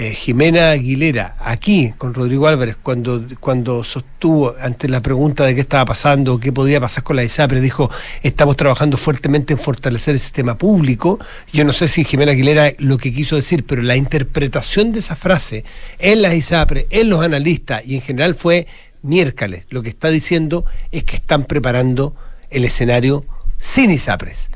eh, 0.00 0.14
Jimena 0.14 0.70
Aguilera, 0.70 1.34
aquí 1.40 1.92
con 1.98 2.14
Rodrigo 2.14 2.46
Álvarez, 2.46 2.76
cuando, 2.80 3.20
cuando 3.40 3.82
sostuvo 3.82 4.54
ante 4.60 4.88
la 4.88 5.00
pregunta 5.00 5.44
de 5.44 5.56
qué 5.56 5.60
estaba 5.60 5.86
pasando, 5.86 6.38
qué 6.38 6.52
podía 6.52 6.80
pasar 6.80 7.02
con 7.02 7.16
la 7.16 7.24
ISAPRE, 7.24 7.60
dijo, 7.60 7.90
estamos 8.22 8.56
trabajando 8.56 8.96
fuertemente 8.96 9.54
en 9.54 9.58
fortalecer 9.58 10.14
el 10.14 10.20
sistema 10.20 10.56
público. 10.56 11.18
Yo 11.52 11.64
no 11.64 11.72
sé 11.72 11.88
si 11.88 12.04
Jimena 12.04 12.30
Aguilera 12.30 12.72
lo 12.78 12.96
que 12.96 13.12
quiso 13.12 13.34
decir, 13.34 13.66
pero 13.66 13.82
la 13.82 13.96
interpretación 13.96 14.92
de 14.92 15.00
esa 15.00 15.16
frase 15.16 15.64
en 15.98 16.22
las 16.22 16.34
ISAPRE, 16.34 16.86
en 16.90 17.10
los 17.10 17.24
analistas 17.24 17.84
y 17.84 17.96
en 17.96 18.02
general 18.02 18.36
fue 18.36 18.68
miércoles. 19.02 19.66
Lo 19.68 19.82
que 19.82 19.88
está 19.88 20.10
diciendo 20.10 20.64
es 20.92 21.02
que 21.02 21.16
están 21.16 21.42
preparando 21.42 22.14
el 22.50 22.64
escenario 22.64 23.24
sin 23.58 23.90
ISAPRES. 23.90 24.48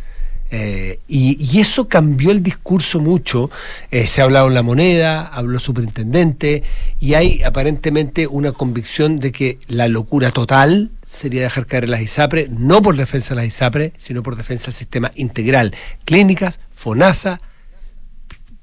Eh, 0.55 1.01
y, 1.09 1.59
eso 1.59 1.89
cambió 1.89 2.31
el 2.31 2.43
discurso 2.43 3.01
mucho. 3.01 3.51
Eh, 3.91 4.07
se 4.07 4.21
ha 4.21 4.25
hablado 4.25 4.49
en 4.49 4.55
la 4.55 4.63
moneda, 4.63 5.27
habló 5.27 5.59
superintendente, 5.59 6.63
y 7.01 7.15
hay 7.15 7.43
aparentemente 7.43 8.27
una 8.27 8.53
convicción 8.53 9.19
de 9.19 9.33
que 9.33 9.59
la 9.67 9.89
locura 9.89 10.31
total 10.31 10.91
sería 11.09 11.43
dejar 11.43 11.67
caer 11.67 11.89
las 11.89 12.03
ISAPRE, 12.03 12.49
no 12.51 12.83
por 12.83 12.97
defensa 12.97 13.31
de 13.31 13.37
las 13.37 13.47
ISAPRE, 13.47 13.95
sino 13.97 14.23
por 14.23 14.37
defensa 14.37 14.67
del 14.67 14.75
sistema 14.75 15.11
integral, 15.15 15.75
clínicas, 16.05 16.61
FONASA 16.71 17.41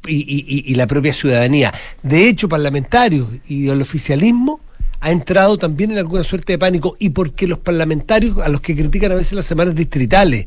y, 0.07 0.63
y 0.65 0.75
la 0.75 0.87
propia 0.87 1.13
ciudadanía. 1.13 1.73
De 2.03 2.27
hecho, 2.27 2.47
parlamentarios 2.47 3.27
y 3.47 3.67
el 3.67 3.81
oficialismo 3.81 4.61
ha 4.99 5.11
entrado 5.11 5.57
también 5.57 5.91
en 5.91 5.97
alguna 5.97 6.23
suerte 6.23 6.53
de 6.53 6.59
pánico, 6.59 6.95
y 6.99 7.09
porque 7.09 7.47
los 7.47 7.57
parlamentarios 7.57 8.37
a 8.37 8.49
los 8.49 8.61
que 8.61 8.75
critican 8.75 9.11
a 9.11 9.15
veces 9.15 9.33
las 9.33 9.45
semanas 9.45 9.73
distritales, 9.73 10.45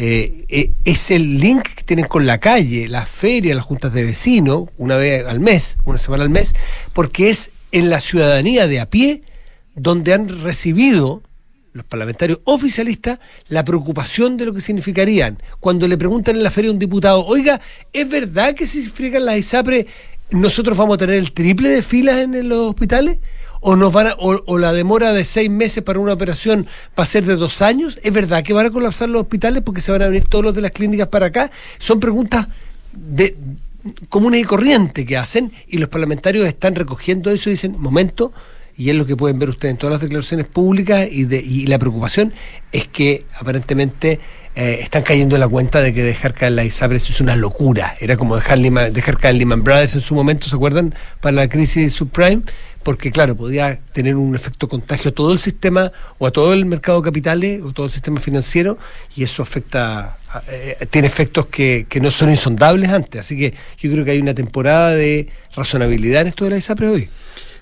eh, 0.00 0.44
eh, 0.48 0.70
es 0.84 1.10
el 1.10 1.40
link 1.40 1.62
que 1.74 1.82
tienen 1.82 2.06
con 2.06 2.24
la 2.24 2.38
calle, 2.38 2.86
la 2.88 3.04
feria, 3.04 3.56
las 3.56 3.64
juntas 3.64 3.92
de 3.92 4.04
vecinos, 4.04 4.68
una 4.78 4.96
vez 4.96 5.26
al 5.26 5.40
mes, 5.40 5.76
una 5.84 5.98
semana 5.98 6.22
al 6.22 6.30
mes, 6.30 6.54
porque 6.92 7.30
es 7.30 7.50
en 7.72 7.90
la 7.90 8.00
ciudadanía 8.00 8.68
de 8.68 8.78
a 8.78 8.88
pie 8.88 9.22
donde 9.74 10.14
han 10.14 10.42
recibido 10.42 11.22
los 11.72 11.84
parlamentarios 11.84 12.40
oficialistas 12.44 13.18
la 13.48 13.64
preocupación 13.64 14.36
de 14.36 14.46
lo 14.46 14.54
que 14.54 14.60
significarían. 14.60 15.42
Cuando 15.58 15.88
le 15.88 15.98
preguntan 15.98 16.36
en 16.36 16.44
la 16.44 16.52
feria 16.52 16.70
a 16.70 16.74
un 16.74 16.78
diputado, 16.78 17.26
oiga, 17.26 17.60
¿es 17.92 18.08
verdad 18.08 18.54
que 18.54 18.68
si 18.68 18.82
se 18.82 18.90
friegan 18.90 19.24
las 19.24 19.38
ISAPRE 19.38 19.86
nosotros 20.30 20.76
vamos 20.76 20.94
a 20.94 20.98
tener 20.98 21.16
el 21.16 21.32
triple 21.32 21.70
de 21.70 21.82
filas 21.82 22.18
en 22.18 22.48
los 22.48 22.70
hospitales? 22.70 23.18
O 23.60 23.76
nos 23.76 23.92
van 23.92 24.08
o, 24.18 24.58
la 24.58 24.72
demora 24.72 25.12
de 25.12 25.24
seis 25.24 25.50
meses 25.50 25.82
para 25.82 25.98
una 25.98 26.12
operación 26.12 26.66
va 26.98 27.02
a 27.02 27.06
ser 27.06 27.24
de 27.24 27.36
dos 27.36 27.62
años? 27.62 27.98
¿Es 28.02 28.12
verdad 28.12 28.42
que 28.42 28.52
van 28.52 28.66
a 28.66 28.70
colapsar 28.70 29.08
los 29.08 29.22
hospitales 29.22 29.62
porque 29.64 29.80
se 29.80 29.92
van 29.92 30.02
a 30.02 30.06
venir 30.06 30.26
todos 30.26 30.44
los 30.44 30.54
de 30.54 30.62
las 30.62 30.72
clínicas 30.72 31.08
para 31.08 31.26
acá? 31.26 31.50
Son 31.78 32.00
preguntas 32.00 32.48
de 32.92 33.36
comunes 34.08 34.40
y 34.40 34.44
corrientes 34.44 35.06
que 35.06 35.16
hacen 35.16 35.52
y 35.68 35.78
los 35.78 35.88
parlamentarios 35.88 36.46
están 36.46 36.74
recogiendo 36.74 37.30
eso 37.30 37.48
y 37.48 37.52
dicen, 37.52 37.76
momento, 37.78 38.32
y 38.76 38.90
es 38.90 38.96
lo 38.96 39.06
que 39.06 39.16
pueden 39.16 39.38
ver 39.38 39.48
ustedes 39.50 39.72
en 39.72 39.78
todas 39.78 39.92
las 39.94 40.00
declaraciones 40.02 40.46
públicas 40.46 41.08
y, 41.10 41.66
la 41.66 41.78
preocupación 41.78 42.32
es 42.70 42.86
que 42.86 43.24
aparentemente 43.40 44.20
eh, 44.54 44.78
están 44.82 45.02
cayendo 45.02 45.36
en 45.36 45.40
la 45.40 45.48
cuenta 45.48 45.80
de 45.80 45.92
que 45.94 46.02
dejar 46.02 46.34
caer 46.34 46.52
la 46.52 46.64
ISAPRES 46.64 47.10
es 47.10 47.20
una 47.20 47.34
locura. 47.36 47.96
Era 48.00 48.16
como 48.16 48.36
dejar, 48.36 48.58
Lehman- 48.58 48.92
dejar 48.92 49.18
caer 49.18 49.36
Lehman 49.36 49.62
Brothers 49.64 49.94
en 49.94 50.00
su 50.00 50.14
momento, 50.14 50.48
¿se 50.48 50.56
acuerdan? 50.56 50.94
Para 51.20 51.34
la 51.36 51.48
crisis 51.48 51.92
subprime, 51.94 52.42
porque 52.88 53.10
claro, 53.12 53.36
podía 53.36 53.78
tener 53.92 54.16
un 54.16 54.34
efecto 54.34 54.66
contagio 54.66 55.10
a 55.10 55.14
todo 55.14 55.30
el 55.34 55.38
sistema 55.40 55.92
o 56.16 56.26
a 56.26 56.30
todo 56.30 56.54
el 56.54 56.64
mercado 56.64 57.02
de 57.02 57.04
capitales 57.04 57.60
o 57.62 57.70
todo 57.74 57.84
el 57.84 57.92
sistema 57.92 58.18
financiero 58.18 58.78
y 59.14 59.24
eso 59.24 59.42
afecta, 59.42 60.16
a- 60.32 60.42
eh, 60.48 60.86
tiene 60.88 61.06
efectos 61.06 61.48
que, 61.48 61.84
que 61.86 62.00
no 62.00 62.10
son 62.10 62.30
insondables 62.30 62.88
antes. 62.88 63.20
Así 63.20 63.36
que 63.36 63.52
yo 63.78 63.92
creo 63.92 64.06
que 64.06 64.12
hay 64.12 64.20
una 64.20 64.32
temporada 64.32 64.92
de 64.92 65.28
razonabilidad 65.54 66.22
en 66.22 66.28
esto 66.28 66.44
de 66.44 66.50
la 66.52 66.56
ISAPRES 66.56 66.90
hoy. 66.90 67.10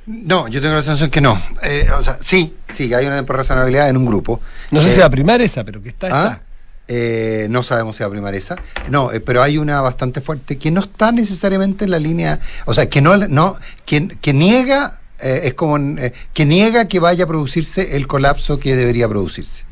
No, 0.06 0.46
yo 0.46 0.60
tengo 0.60 0.76
la 0.76 0.82
sensación 0.82 1.10
que 1.10 1.20
no. 1.20 1.42
Eh, 1.64 1.88
o 1.98 2.02
sea, 2.04 2.18
sí, 2.22 2.54
sí, 2.72 2.94
hay 2.94 3.06
una 3.06 3.20
razonabilidad 3.22 3.88
en 3.88 3.96
un 3.96 4.06
grupo. 4.06 4.40
No 4.70 4.80
sé 4.80 4.90
Eh, 4.90 4.94
si 4.94 5.00
va 5.00 5.06
a 5.06 5.10
primar 5.10 5.40
esa, 5.40 5.64
pero 5.64 5.82
que 5.82 5.88
está, 5.88 6.06
¿Ah? 6.06 6.22
está. 6.34 6.42
Eh, 6.86 7.48
no 7.50 7.64
sabemos 7.64 7.96
si 7.96 8.04
va 8.04 8.06
a 8.06 8.10
primar 8.10 8.32
esa. 8.36 8.54
No, 8.90 9.10
eh, 9.10 9.18
pero 9.18 9.42
hay 9.42 9.58
una 9.58 9.80
bastante 9.80 10.20
fuerte 10.20 10.56
que 10.56 10.70
no 10.70 10.78
está 10.82 11.10
necesariamente 11.10 11.84
en 11.84 11.90
la 11.90 11.98
línea, 11.98 12.38
o 12.64 12.74
sea, 12.74 12.88
que 12.88 13.00
no, 13.00 13.16
no 13.16 13.56
que, 13.84 14.06
que 14.06 14.32
niega, 14.32 15.00
eh, 15.20 15.42
es 15.44 15.54
como 15.54 15.78
eh, 15.78 16.12
que 16.32 16.44
niega 16.44 16.88
que 16.88 17.00
vaya 17.00 17.24
a 17.24 17.26
producirse 17.26 17.96
el 17.96 18.06
colapso 18.06 18.58
que 18.58 18.76
debería 18.76 19.08
producirse. 19.08 19.64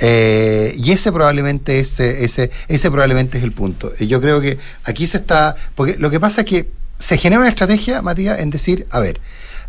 Eh, 0.00 0.74
y 0.76 0.92
ese 0.92 1.12
probablemente 1.12 1.80
es, 1.80 1.98
ese, 2.00 2.50
ese 2.68 2.90
probablemente 2.90 3.38
es 3.38 3.44
el 3.44 3.52
punto. 3.52 3.94
Yo 3.96 4.20
creo 4.20 4.40
que 4.40 4.58
aquí 4.84 5.06
se 5.06 5.18
está, 5.18 5.56
porque 5.74 5.96
lo 5.98 6.10
que 6.10 6.20
pasa 6.20 6.42
es 6.42 6.46
que 6.46 6.70
se 6.98 7.18
genera 7.18 7.40
una 7.40 7.48
estrategia, 7.48 8.02
Matías, 8.02 8.38
en 8.38 8.50
decir, 8.50 8.86
a 8.90 9.00
ver, 9.00 9.20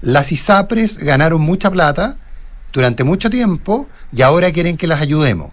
las 0.01 0.31
ISAPRES 0.31 0.97
ganaron 0.99 1.41
mucha 1.41 1.69
plata 1.69 2.17
durante 2.73 3.03
mucho 3.03 3.29
tiempo 3.29 3.87
y 4.13 4.21
ahora 4.21 4.51
quieren 4.51 4.77
que 4.77 4.87
las 4.87 5.01
ayudemos 5.01 5.51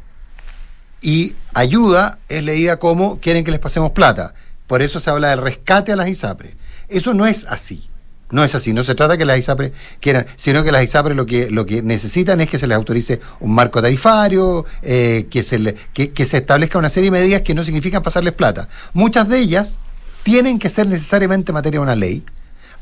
y 1.01 1.35
ayuda 1.55 2.19
es 2.29 2.43
leída 2.43 2.79
como 2.79 3.21
quieren 3.21 3.45
que 3.45 3.51
les 3.51 3.61
pasemos 3.61 3.93
plata. 3.93 4.35
Por 4.67 4.83
eso 4.83 5.01
se 5.01 5.11
habla 5.11 5.31
del 5.31 5.43
rescate 5.43 5.93
a 5.93 5.97
las 5.97 6.09
ISAPRES. 6.09 6.55
Eso 6.89 7.15
no 7.15 7.27
es 7.27 7.47
así. 7.47 7.89
No 8.31 8.45
es 8.45 8.55
así. 8.55 8.73
No 8.75 8.85
se 8.85 8.95
trata 8.95 9.17
que 9.17 9.25
las 9.25 9.39
ISAPRES 9.39 9.73
quieran, 10.01 10.27
sino 10.37 10.63
que 10.63 10.71
las 10.71 10.85
ISAPRES 10.85 11.17
lo 11.17 11.25
que, 11.25 11.51
lo 11.51 11.65
que 11.65 11.83
necesitan 11.83 12.41
es 12.43 12.49
que 12.51 12.59
se 12.59 12.67
les 12.67 12.77
autorice 12.77 13.21
un 13.41 13.53
marco 13.55 13.81
tarifario, 13.81 14.67
eh, 14.83 15.27
que, 15.31 15.43
se 15.43 15.59
le- 15.59 15.75
que, 15.95 16.11
que 16.11 16.27
se 16.27 16.39
establezca 16.39 16.79
una 16.79 16.91
serie 16.91 17.11
de 17.11 17.19
medidas 17.19 17.43
que 17.43 17.55
no 17.55 17.65
significan 17.65 18.03
pasarles 18.03 18.35
plata. 18.35 18.69
Muchas 18.93 19.29
de 19.29 19.39
ellas 19.39 19.77
tienen 20.25 20.59
que 20.59 20.69
ser 20.69 20.87
necesariamente 20.89 21.53
materia 21.53 21.79
de 21.81 21.83
una 21.85 21.97
ley 21.97 22.25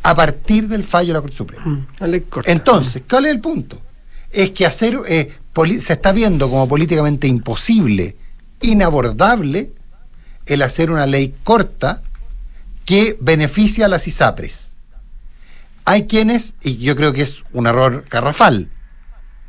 a 0.03 0.15
partir 0.15 0.67
del 0.69 0.83
fallo 0.83 1.09
de 1.09 1.13
la 1.15 1.21
Corte 1.21 1.37
Suprema. 1.37 1.87
Corta. 2.29 2.51
Entonces, 2.51 3.03
¿cuál 3.09 3.27
es 3.27 3.33
el 3.33 3.41
punto? 3.41 3.81
Es 4.33 4.51
que 4.51 4.67
hacer 4.67 4.99
eh, 5.09 5.33
se 5.81 5.93
está 5.93 6.11
viendo 6.13 6.51
como 6.51 6.67
políticamente 6.69 7.29
imposible, 7.29 8.17
inabordable, 8.61 9.71
el 10.47 10.63
hacer 10.63 10.91
una 10.91 11.07
ley 11.07 11.35
corta 11.45 12.03
que 12.85 13.17
beneficia 13.21 13.87
a 13.87 13.89
las 13.89 14.07
ISAPRES. 14.07 14.66
Hay 15.89 16.09
quienes, 16.09 16.55
y 16.65 16.79
yo 16.79 16.97
creo 16.97 17.13
que 17.13 17.23
es 17.23 17.45
un 17.53 17.69
error 17.69 18.05
garrafal, 18.11 18.69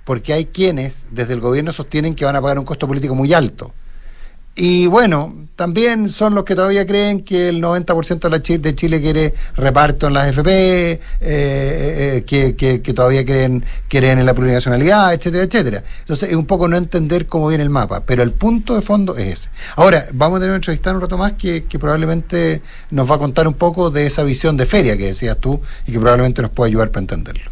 porque 0.05 0.33
hay 0.33 0.45
quienes 0.45 1.07
desde 1.09 1.33
el 1.33 1.41
gobierno 1.41 1.73
sostienen 1.73 2.13
que 2.13 2.25
van 2.25 2.35
a 2.35 2.41
pagar 2.41 2.59
un 2.59 2.65
costo 2.65 2.87
político 2.87 3.15
muy 3.15 3.33
alto. 3.33 3.73
Y 4.59 4.87
bueno, 4.87 5.35
también 5.55 6.09
son 6.09 6.33
los 6.33 6.43
que 6.43 6.55
todavía 6.55 6.85
creen 6.87 7.23
que 7.23 7.49
el 7.49 7.61
90% 7.61 8.19
de, 8.19 8.29
la 8.31 8.41
Chi- 8.41 8.57
de 8.57 8.73
Chile 8.75 8.99
quiere 8.99 9.33
reparto 9.55 10.07
en 10.07 10.13
las 10.13 10.27
FP, 10.29 10.49
eh, 10.51 10.99
eh, 11.21 12.23
que, 12.25 12.55
que- 12.55 12.81
que 12.81 12.93
todavía 12.93 13.23
creen, 13.23 13.63
creen 13.87 14.17
en 14.17 14.25
la 14.25 14.33
plurinacionalidad, 14.33 15.13
etcétera, 15.13 15.43
etcétera. 15.43 15.83
Entonces 15.99 16.29
es 16.29 16.35
un 16.35 16.47
poco 16.47 16.67
no 16.67 16.75
entender 16.75 17.27
cómo 17.27 17.49
viene 17.49 17.63
el 17.63 17.69
mapa, 17.69 18.01
pero 18.03 18.23
el 18.23 18.31
punto 18.31 18.73
de 18.73 18.81
fondo 18.81 19.15
es 19.15 19.41
ese. 19.41 19.49
Ahora, 19.75 20.03
vamos 20.13 20.37
a 20.37 20.39
tener 20.39 20.49
una 20.51 20.55
entrevista 20.57 20.89
en 20.89 20.95
un 20.95 21.01
rato 21.03 21.17
más 21.19 21.33
que, 21.33 21.65
que 21.65 21.77
probablemente 21.77 22.61
nos 22.89 23.09
va 23.09 23.15
a 23.15 23.19
contar 23.19 23.47
un 23.47 23.53
poco 23.53 23.91
de 23.91 24.07
esa 24.07 24.23
visión 24.23 24.57
de 24.57 24.65
feria 24.65 24.97
que 24.97 25.05
decías 25.05 25.37
tú 25.37 25.61
y 25.85 25.91
que 25.91 25.99
probablemente 25.99 26.41
nos 26.41 26.49
puede 26.49 26.69
ayudar 26.69 26.89
para 26.89 27.01
entenderlo. 27.01 27.51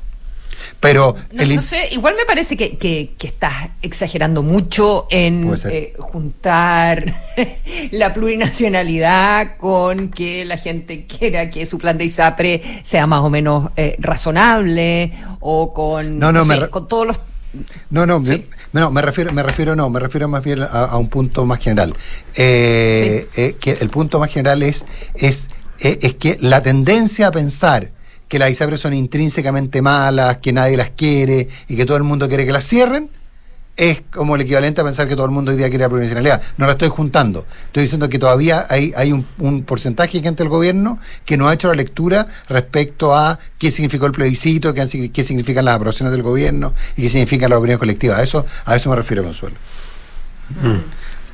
Pero 0.79 1.15
No, 1.33 1.41
el 1.41 1.55
no 1.55 1.61
sé, 1.61 1.87
igual 1.91 2.15
me 2.15 2.25
parece 2.25 2.55
que, 2.55 2.77
que- 2.77 3.13
que 3.17 3.27
estás 3.27 3.53
exagerando 3.81 4.43
mucho 4.43 5.07
en 5.09 5.51
eh, 5.69 5.93
juntar 5.97 7.05
la 7.91 8.13
plurinacionalidad 8.13 9.57
con 9.57 10.09
que 10.09 10.45
la 10.45 10.57
gente 10.57 11.05
quiera 11.07 11.49
que 11.49 11.65
su 11.65 11.77
plan 11.79 11.97
de 11.97 12.05
ISAPRE 12.05 12.61
sea 12.83 13.07
más 13.07 13.21
o 13.21 13.29
menos 13.29 13.71
eh, 13.77 13.95
razonable 13.99 15.11
o 15.39 15.73
con, 15.73 16.19
No, 16.19 16.31
no, 16.31 16.43
sé, 16.43 16.55
re- 16.55 16.69
con 16.69 16.87
todos 16.87 17.07
los... 17.07 17.21
No, 17.89 18.05
no, 18.05 18.23
Sí. 18.25 18.45
me, 18.73 18.81
no, 18.81 18.91
me 18.91 19.01
refiero, 19.01 19.31
me 19.31 19.41
refiero, 19.41 19.75
no, 19.75 19.89
me 19.89 19.99
refiero 19.99 20.27
más 20.27 20.43
bien 20.43 20.61
a, 20.61 20.65
a 20.67 20.97
un 20.97 21.07
punto 21.07 21.45
más 21.45 21.59
general. 21.59 21.95
Eh, 22.35 23.27
eh, 23.35 23.55
que 23.59 23.71
el 23.79 23.89
punto 23.89 24.19
más 24.19 24.29
general 24.31 24.61
es, 24.61 24.85
es, 25.15 25.47
eh, 25.79 25.97
es 26.01 26.15
que 26.15 26.37
la 26.41 26.61
tendencia 26.61 27.27
a 27.27 27.31
pensar 27.31 27.91
que 28.27 28.39
las 28.39 28.49
ISAPRES 28.51 28.79
son 28.79 28.93
intrínsecamente 28.93 29.81
malas, 29.81 30.37
que 30.37 30.51
nadie 30.53 30.77
las 30.77 30.91
quiere 30.91 31.47
y 31.67 31.75
que 31.75 31.85
todo 31.85 31.97
el 31.97 32.03
mundo 32.03 32.27
quiere 32.27 32.45
que 32.45 32.51
las 32.51 32.65
cierren, 32.67 33.09
es 33.77 34.03
como 34.09 34.35
el 34.35 34.41
equivalente 34.41 34.79
a 34.79 34.85
pensar 34.85 35.05
que 35.05 35.15
todo 35.15 35.25
el 35.25 35.31
mundo 35.33 35.51
hoy 35.51 35.57
día 35.57 35.67
quiere 35.67 35.83
la 35.83 35.89
plurinacionalidad. 35.89 36.41
No 36.57 36.65
la 36.65 36.71
estoy 36.71 36.87
juntando. 36.87 37.45
Estoy 37.65 37.83
diciendo 37.83 38.07
que 38.07 38.17
todavía 38.17 38.65
hay, 38.69 38.93
hay 38.95 39.11
un, 39.11 39.25
un 39.37 39.63
porcentaje 39.63 40.17
de 40.19 40.23
gente 40.23 40.43
del 40.43 40.49
gobierno 40.49 40.97
que 41.25 41.35
no 41.35 41.49
ha 41.49 41.53
hecho 41.53 41.67
la 41.67 41.73
lectura 41.75 42.25
respecto 42.47 43.13
a 43.13 43.37
qué 43.57 43.73
significó 43.73 44.05
el 44.05 44.13
plebiscito, 44.13 44.73
qué, 44.73 45.11
qué 45.11 45.23
significan 45.25 45.65
las 45.65 45.75
aprobaciones 45.75 46.13
del 46.13 46.23
gobierno 46.23 46.73
y 46.95 47.01
qué 47.01 47.09
significan 47.09 47.49
las 47.49 47.59
opiniones 47.59 47.79
colectivas. 47.79 48.19
A 48.19 48.23
eso, 48.23 48.45
a 48.63 48.75
eso 48.77 48.89
me 48.89 48.95
refiero, 48.95 49.23
Consuelo. 49.23 49.57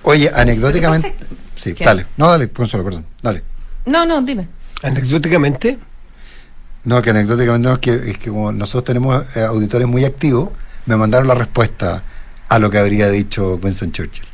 Oye, 0.04 0.32
anecdóticamente. 0.34 1.10
Lo 1.10 1.14
que 1.14 1.26
pasa 1.26 1.36
Sí, 1.56 1.74
¿Qué? 1.76 1.86
dale. 1.86 2.08
No, 2.18 2.28
dale, 2.32 2.50
Consuelo, 2.50 2.84
perdón. 2.84 3.06
Dale. 3.22 3.44
No, 3.86 4.04
no, 4.04 4.20
dime. 4.24 4.48
Anecdóticamente, 4.82 5.78
No, 6.84 7.02
que 7.02 7.12
anecdóticamente 7.12 7.68
no, 7.68 7.74
es 7.76 7.80
que, 7.80 8.12
es 8.12 8.18
que 8.18 8.30
como 8.30 8.52
nosotros 8.52 8.86
tenemos 8.86 9.36
eh, 9.36 9.42
auditores 9.42 9.88
muy 9.88 10.04
activos, 10.06 10.50
me 10.86 10.98
mandaron 10.98 11.28
la 11.28 11.36
respuesta 11.36 12.04
a 12.50 12.60
lo 12.60 12.70
que 12.70 12.80
habría 12.80 13.10
dicho 13.10 13.60
Winston 13.62 13.92
Churchill. 13.92 14.31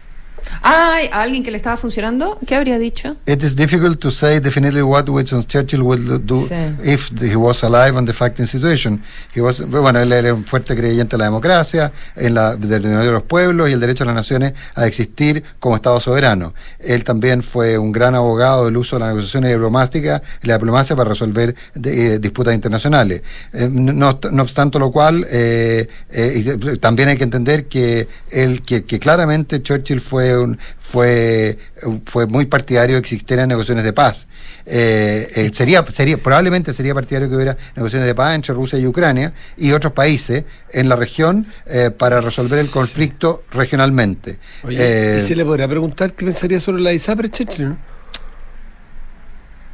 Ay, 0.62 1.08
¿a 1.12 1.22
alguien 1.22 1.44
que 1.44 1.52
le 1.52 1.58
estaba 1.58 1.78
funcionando? 1.78 2.40
¿Qué 2.46 2.56
habría 2.56 2.78
dicho? 2.80 3.16
It 3.26 3.44
is 3.44 3.56
difficult 3.56 4.00
to 4.00 4.12
say 4.12 4.40
definitely 4.40 4.82
what 4.82 5.08
Winston 5.10 5.44
Churchill 5.46 5.82
would 5.82 6.22
do 6.26 6.46
Sí. 6.48 6.56
if 6.84 7.10
he 7.22 7.36
was 7.36 7.64
alive 7.64 7.98
on 7.98 8.06
the 8.06 8.14
facting 8.14 8.46
situation. 8.48 9.02
He 9.36 9.42
was, 9.42 9.62
bueno, 9.68 10.00
él 10.00 10.12
era 10.12 10.34
un 10.34 10.44
fuerte 10.46 10.76
creyente 10.76 11.16
en 11.16 11.20
la 11.20 11.26
democracia, 11.26 11.92
en 12.16 12.34
la 12.34 12.56
derecho 12.56 12.90
de 12.90 13.12
los 13.12 13.24
pueblos 13.24 13.70
y 13.70 13.74
el 13.74 13.80
derecho 13.80 14.04
de 14.04 14.08
las 14.08 14.16
naciones 14.16 14.54
a 14.76 14.86
existir 14.88 15.44
como 15.60 15.76
Estado 15.76 16.00
soberano. 16.00 16.54
Él 16.80 17.04
también 17.04 17.44
fue 17.44 17.78
un 17.78 17.92
gran 17.92 18.16
abogado 18.16 18.66
del 18.66 18.78
uso 18.78 18.96
de 18.96 19.00
las 19.02 19.10
negociaciones 19.10 19.52
diplomáticas 19.52 20.22
y 20.44 20.48
la 20.48 20.56
diplomacia 20.56 20.96
para 20.96 21.10
resolver 21.10 21.56
de- 21.76 22.16
eh, 22.16 22.20
disputas 22.20 22.54
internacionales. 22.54 23.22
Eh, 23.54 23.70
no, 23.72 24.20
no 24.32 24.42
obstante 24.44 24.80
lo 24.80 24.92
cual, 24.92 25.26
eh, 25.30 25.88
eh, 26.12 26.78
también 26.80 27.10
hay 27.10 27.18
que 27.18 27.24
entender 27.24 27.66
que 27.68 28.08
él, 28.32 28.62
que, 28.64 28.84
que 28.86 29.00
claramente 29.00 29.62
Churchill 29.62 30.02
fue 30.02 30.37
un, 30.38 30.58
fue 30.80 31.58
fue 32.06 32.26
muy 32.26 32.46
partidario 32.46 32.96
de 32.96 33.02
que 33.02 33.08
existieran 33.08 33.50
negociaciones 33.50 33.84
de 33.84 33.94
paz. 33.94 34.28
Eh, 34.66 35.28
eh, 35.36 35.52
sería 35.54 35.86
sería 35.86 36.18
probablemente 36.18 36.74
sería 36.74 36.94
partidario 36.94 37.30
que 37.30 37.36
hubiera 37.36 37.58
negociaciones 37.76 38.08
de 38.08 38.16
paz 38.16 38.36
entre 38.36 38.54
Rusia 38.54 38.78
y 38.78 38.86
Ucrania 38.86 39.34
y 39.56 39.72
otros 39.72 39.94
países 39.94 40.44
en 40.72 40.90
la 40.90 40.96
región 40.98 41.48
eh, 41.66 41.90
para 41.90 42.20
resolver 42.22 42.60
el 42.60 42.70
conflicto 42.70 43.44
regionalmente. 43.52 44.40
oye, 44.64 44.78
Eh, 44.80 45.22
¿y 45.24 45.28
se 45.28 45.36
le 45.36 45.46
podría 45.46 45.68
preguntar 45.68 46.14
qué 46.14 46.26
pensaría 46.26 46.60
sobre 46.60 46.82
la 46.82 46.92
ISAPRE, 46.94 47.30
Churchill, 47.30 47.70
no? 47.70 47.78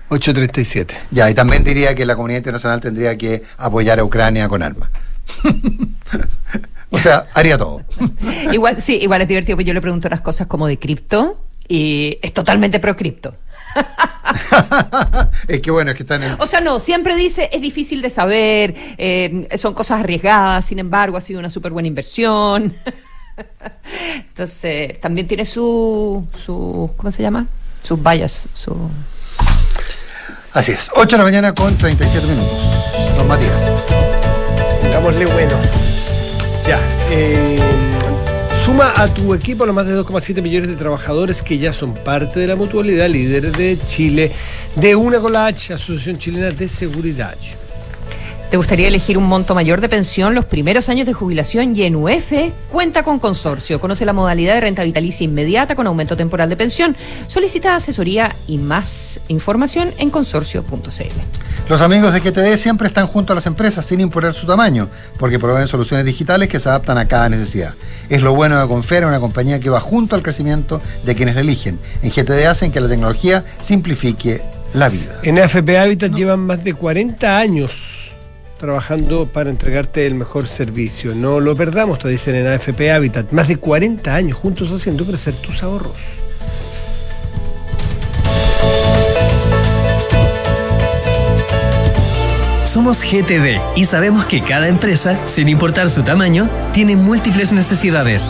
837. 0.10 0.95
Ya, 1.12 1.30
y 1.30 1.34
también 1.34 1.63
diría 1.63 1.95
que 1.95 2.06
la 2.06 2.15
comunidad 2.15 2.38
internacional 2.39 2.80
tendría 2.80 3.17
que 3.17 3.41
apoyar 3.58 3.99
a 3.99 4.04
Ucrania 4.04 4.47
con 4.47 4.62
armas. 4.62 4.89
o 6.93 6.99
sea, 6.99 7.27
haría 7.34 7.58
todo. 7.58 7.82
Igual, 8.51 8.82
sí, 8.82 8.97
igual 9.01 9.21
es 9.23 9.27
divertido, 9.27 9.58
porque 9.58 9.67
yo 9.67 9.73
le 9.73 9.82
pregunto 9.82 10.08
unas 10.08 10.21
cosas 10.21 10.47
como 10.47 10.67
de 10.67 10.77
cripto 10.77 11.39
y 11.67 12.19
es 12.21 12.34
totalmente 12.34 12.79
pro 12.79 12.95
cripto. 12.95 13.36
es 15.47 15.62
que 15.62 15.71
bueno, 15.71 15.91
es 15.91 15.97
que 15.97 16.03
están 16.03 16.21
en 16.21 16.32
el... 16.32 16.38
O 16.39 16.45
sea, 16.45 16.62
no, 16.62 16.79
siempre 16.79 17.15
dice 17.15 17.49
es 17.51 17.62
difícil 17.62 18.01
de 18.01 18.10
saber, 18.12 18.75
eh, 18.97 19.47
son 19.58 19.73
cosas 19.73 20.01
arriesgadas, 20.01 20.65
sin 20.65 20.77
embargo, 20.79 21.17
ha 21.17 21.21
sido 21.21 21.39
una 21.39 21.49
súper 21.49 21.71
buena 21.71 21.88
inversión. 21.88 22.75
Entonces, 24.15 24.99
también 24.99 25.27
tiene 25.27 25.45
su, 25.45 26.27
su, 26.38 26.93
¿cómo 26.95 27.12
se 27.12 27.23
llama? 27.23 27.47
Sus 27.82 28.01
vallas, 28.01 28.49
su... 28.53 28.89
Así 30.51 30.73
es, 30.73 30.91
8 30.93 31.08
de 31.08 31.17
la 31.17 31.23
mañana 31.23 31.53
con 31.56 31.75
37 31.75 32.27
minutos. 32.27 33.17
Don 33.17 33.27
Matías. 33.27 33.58
Pongámosle 34.82 35.25
bueno. 35.25 35.92
Ya. 36.67 36.80
eh, 37.12 37.58
suma 38.63 38.93
a 38.95 39.08
tu 39.13 39.34
equipo 39.34 39.66
los 39.66 39.76
más 39.76 39.86
de 39.86 39.99
2,7 39.99 40.41
millones 40.41 40.70
de 40.70 40.76
trabajadores 40.76 41.41
que 41.41 41.57
ya 41.57 41.74
son 41.74 41.93
parte 41.93 42.39
de 42.39 42.47
la 42.47 42.55
mutualidad 42.55 43.09
líder 43.09 43.51
de 43.51 43.78
Chile, 43.86 44.32
de 44.76 44.95
una 44.95 45.20
con 45.20 45.34
la 45.34 45.47
H, 45.47 45.74
Asociación 45.74 46.18
Chilena 46.18 46.51
de 46.51 46.70
Seguridad. 46.70 47.36
¿Te 48.54 48.58
gustaría 48.58 48.88
elegir 48.88 49.18
un 49.18 49.24
monto 49.24 49.56
mayor 49.56 49.82
de 49.82 49.89
pensión 49.89 50.36
los 50.36 50.45
primeros 50.45 50.88
años 50.88 51.08
de 51.08 51.14
jubilación 51.14 51.76
y 51.76 51.86
en 51.86 51.95
UF 51.95 52.34
cuenta 52.72 53.01
con 53.01 53.18
consorcio? 53.18 53.82
Conoce 53.82 54.06
la 54.06 54.14
modalidad 54.14 54.54
de 54.54 54.62
renta 54.62 54.84
vitalicia 54.84 55.24
inmediata 55.24 55.74
con 55.74 55.88
aumento 55.88 56.16
temporal 56.16 56.49
de 56.49 56.56
pensión. 56.56 56.95
Solicita 57.26 57.74
asesoría 57.74 58.36
y 58.45 58.60
más 58.60 59.22
información 59.28 59.91
en 59.97 60.12
consorcio.cl. 60.12 61.68
Los 61.68 61.82
amigos 61.82 62.14
de 62.14 62.20
GTD 62.20 62.56
siempre 62.58 62.88
están 62.88 63.08
junto 63.08 63.34
a 63.34 63.36
las 63.36 63.47
empresas 63.47 63.88
sin 63.88 64.01
imponer 64.01 64.36
su 64.36 64.45
tamaño, 64.45 64.88
porque 65.18 65.39
proveen 65.39 65.68
soluciones 65.68 66.06
digitales 66.06 66.47
que 66.47 66.60
se 66.60 66.70
adaptan 66.70 66.99
a 66.99 67.08
cada 67.08 67.30
necesidad. 67.30 67.74
Es 68.08 68.22
lo 68.22 68.36
bueno 68.36 68.62
de 68.62 68.68
Confera, 68.68 69.08
una 69.08 69.20
compañía 69.20 69.60
que 69.60 69.72
va 69.72 69.80
junto 69.80 70.16
al 70.16 70.22
crecimiento 70.22 70.80
de 71.04 71.16
quienes 71.16 71.34
la 71.34 71.41
eligen. 71.41 71.80
En 72.04 72.12
GTD 72.12 72.45
hacen 72.45 72.72
que 72.72 72.82
la 72.82 72.88
tecnología 72.88 73.43
simplifique 73.62 74.43
la 74.74 74.89
vida. 74.89 75.22
En 75.24 75.39
AFP 75.39 75.76
Habitat 75.76 76.14
llevan 76.14 76.41
más 76.41 76.64
de 76.64 76.76
40 76.76 77.39
años 77.39 78.03
trabajando 78.64 79.28
para 79.28 79.49
entregarte 79.49 80.07
el 80.07 80.16
mejor 80.16 80.47
servicio. 80.47 81.14
No 81.14 81.41
lo 81.41 81.53
perdamos, 81.53 81.99
te 81.99 82.07
dicen 82.07 82.34
en 82.36 82.47
AFP 82.47 82.93
Habitat. 82.93 83.34
Más 83.34 83.49
de 83.49 83.57
40 83.57 84.16
años 84.16 84.38
juntos 84.38 84.72
haciendo 84.72 85.03
crecer 85.03 85.34
tus 85.34 85.61
ahorros. 85.64 85.91
Somos 92.64 93.03
GTD 93.03 93.59
y 93.76 93.84
sabemos 93.84 94.24
que 94.24 94.41
cada 94.41 94.70
empresa, 94.70 95.20
sin 95.26 95.49
importar 95.49 95.89
su 95.89 96.01
tamaño, 96.03 96.49
tiene 96.72 96.95
múltiples 96.95 97.51
necesidades. 97.51 98.30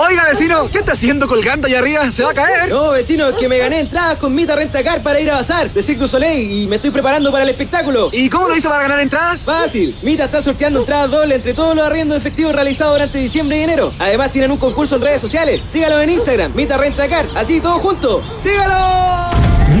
Oiga, 0.00 0.26
vecino, 0.30 0.70
¿qué 0.70 0.78
está 0.78 0.92
haciendo 0.92 1.26
colgando 1.26 1.66
allá 1.66 1.80
arriba? 1.80 2.12
¿Se 2.12 2.22
va 2.22 2.30
a 2.30 2.34
caer? 2.34 2.68
No, 2.70 2.92
vecino, 2.92 3.26
es 3.26 3.34
que 3.34 3.48
me 3.48 3.58
gané 3.58 3.80
entradas 3.80 4.14
con 4.14 4.32
Mita 4.32 4.54
Rentacar 4.54 5.02
para 5.02 5.18
ir 5.18 5.28
a 5.28 5.34
bazar 5.34 5.72
de 5.72 5.82
Cirque 5.82 6.02
du 6.02 6.06
Soleil 6.06 6.48
y 6.48 6.68
me 6.68 6.76
estoy 6.76 6.92
preparando 6.92 7.32
para 7.32 7.42
el 7.42 7.50
espectáculo. 7.50 8.08
¿Y 8.12 8.30
cómo 8.30 8.46
lo 8.46 8.56
hizo 8.56 8.68
para 8.68 8.82
ganar 8.82 9.00
entradas? 9.00 9.40
Fácil. 9.40 9.98
Mita 10.02 10.26
está 10.26 10.40
sorteando 10.40 10.78
entradas 10.78 11.10
doble 11.10 11.34
entre 11.34 11.52
todos 11.52 11.74
los 11.74 11.84
arriendos 11.84 12.16
efectivos 12.16 12.54
realizados 12.54 12.94
durante 12.94 13.18
diciembre 13.18 13.58
y 13.58 13.64
enero. 13.64 13.92
Además 13.98 14.30
tienen 14.30 14.52
un 14.52 14.58
concurso 14.58 14.94
en 14.94 15.02
redes 15.02 15.20
sociales. 15.20 15.62
Sígalo 15.66 16.00
en 16.00 16.10
Instagram, 16.10 16.54
Mita 16.54 16.78
Rentacar. 16.78 17.28
Así, 17.34 17.60
todos 17.60 17.80
juntos. 17.80 18.22
¡Sígalo! 18.40 19.37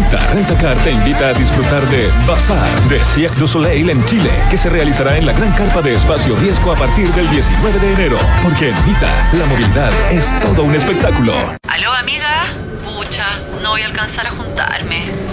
Mita 0.08 0.26
Rentacar 0.32 0.74
te 0.78 0.90
invita 0.90 1.28
a 1.28 1.34
disfrutar 1.34 1.86
de 1.88 2.10
Bazar 2.26 2.80
de 2.88 2.98
Cirque 3.04 3.46
Soleil 3.46 3.90
en 3.90 4.02
Chile, 4.06 4.30
que 4.50 4.56
se 4.56 4.70
realizará 4.70 5.18
en 5.18 5.26
la 5.26 5.34
gran 5.34 5.52
carpa 5.52 5.82
de 5.82 5.96
Espacio 5.96 6.34
Riesgo 6.36 6.72
a 6.72 6.76
partir 6.76 7.12
del 7.12 7.28
19 7.28 7.78
de 7.78 7.92
enero. 7.92 8.18
Porque 8.42 8.70
en 8.70 8.86
Mita, 8.86 9.10
la 9.34 9.44
movilidad 9.44 9.92
es 10.10 10.32
todo 10.40 10.62
un 10.62 10.74
espectáculo. 10.74 11.34
¿Aló, 11.68 11.92
amiga? 11.92 12.46
Pucha, 12.82 13.26
no 13.62 13.72
voy 13.72 13.82
a 13.82 13.86
alcanzar 13.86 14.26
a 14.26 14.30
juntarme. 14.30 15.27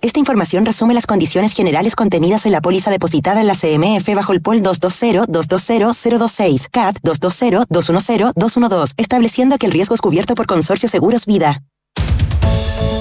Esta 0.00 0.18
información 0.18 0.64
resume 0.64 0.94
las 0.94 1.06
condiciones 1.06 1.52
generales 1.52 1.94
contenidas 1.94 2.46
en 2.46 2.52
la 2.52 2.62
póliza 2.62 2.90
depositada 2.90 3.42
en 3.42 3.46
la 3.46 3.54
CMF 3.54 4.14
bajo 4.14 4.32
el 4.32 4.40
POL 4.40 4.62
220-220-026, 4.62 6.70
CAT 6.70 6.96
220-210-212, 7.02 8.94
estableciendo 8.96 9.58
que 9.58 9.66
el 9.66 9.72
riesgo 9.72 9.94
es 9.94 10.00
cubierto 10.00 10.34
por 10.34 10.46
Consorcio 10.46 10.88
Seguros 10.88 11.26
Vida. 11.26 11.62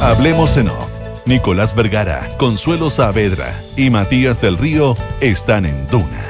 Hablemos 0.02 0.58
en 0.58 0.68
off. 0.68 0.90
Nicolás 1.26 1.74
Vergara, 1.74 2.28
Consuelo 2.38 2.90
Saavedra 2.90 3.58
y 3.78 3.90
Matías 3.90 4.42
del 4.42 4.58
Río 4.58 4.98
están 5.22 5.66
en 5.66 5.88
Duna. 5.88 6.26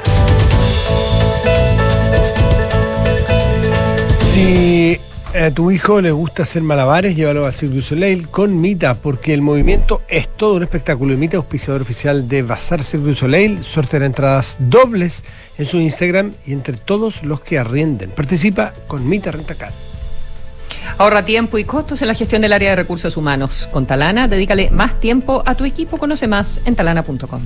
Si 4.32 5.00
a 5.34 5.50
tu 5.50 5.70
hijo 5.70 6.00
le 6.00 6.10
gusta 6.10 6.42
hacer 6.42 6.62
malabares, 6.62 7.16
llévalo 7.16 7.46
a 7.46 7.52
Cirque 7.52 7.76
du 7.76 7.82
Soleil 7.82 8.28
con 8.28 8.60
Mita, 8.60 8.94
porque 8.94 9.32
el 9.32 9.40
movimiento 9.40 10.02
es 10.08 10.28
todo 10.28 10.56
un 10.56 10.62
espectáculo. 10.62 11.16
Mita, 11.16 11.38
auspiciador 11.38 11.82
oficial 11.82 12.28
de 12.28 12.42
Bazar 12.42 12.84
Cirque 12.84 13.06
du 13.06 13.14
Soleil, 13.14 13.62
sorteará 13.62 14.06
entradas 14.06 14.56
dobles 14.58 15.22
en 15.58 15.66
su 15.66 15.78
Instagram 15.78 16.32
y 16.46 16.52
entre 16.52 16.76
todos 16.76 17.22
los 17.22 17.40
que 17.40 17.58
arrienden. 17.58 18.10
Participa 18.10 18.74
con 18.86 19.08
Mita 19.08 19.30
Rentacar. 19.30 19.72
Ahorra 20.98 21.24
tiempo 21.24 21.58
y 21.58 21.64
costos 21.64 22.02
en 22.02 22.08
la 22.08 22.14
gestión 22.14 22.42
del 22.42 22.52
área 22.52 22.70
de 22.70 22.76
recursos 22.76 23.16
humanos. 23.16 23.68
Con 23.72 23.86
Talana, 23.86 24.28
dedícale 24.28 24.70
más 24.70 25.00
tiempo 25.00 25.42
a 25.46 25.54
tu 25.54 25.64
equipo. 25.64 25.96
Conoce 25.96 26.26
más 26.26 26.60
en 26.64 26.76
talana.com. 26.76 27.42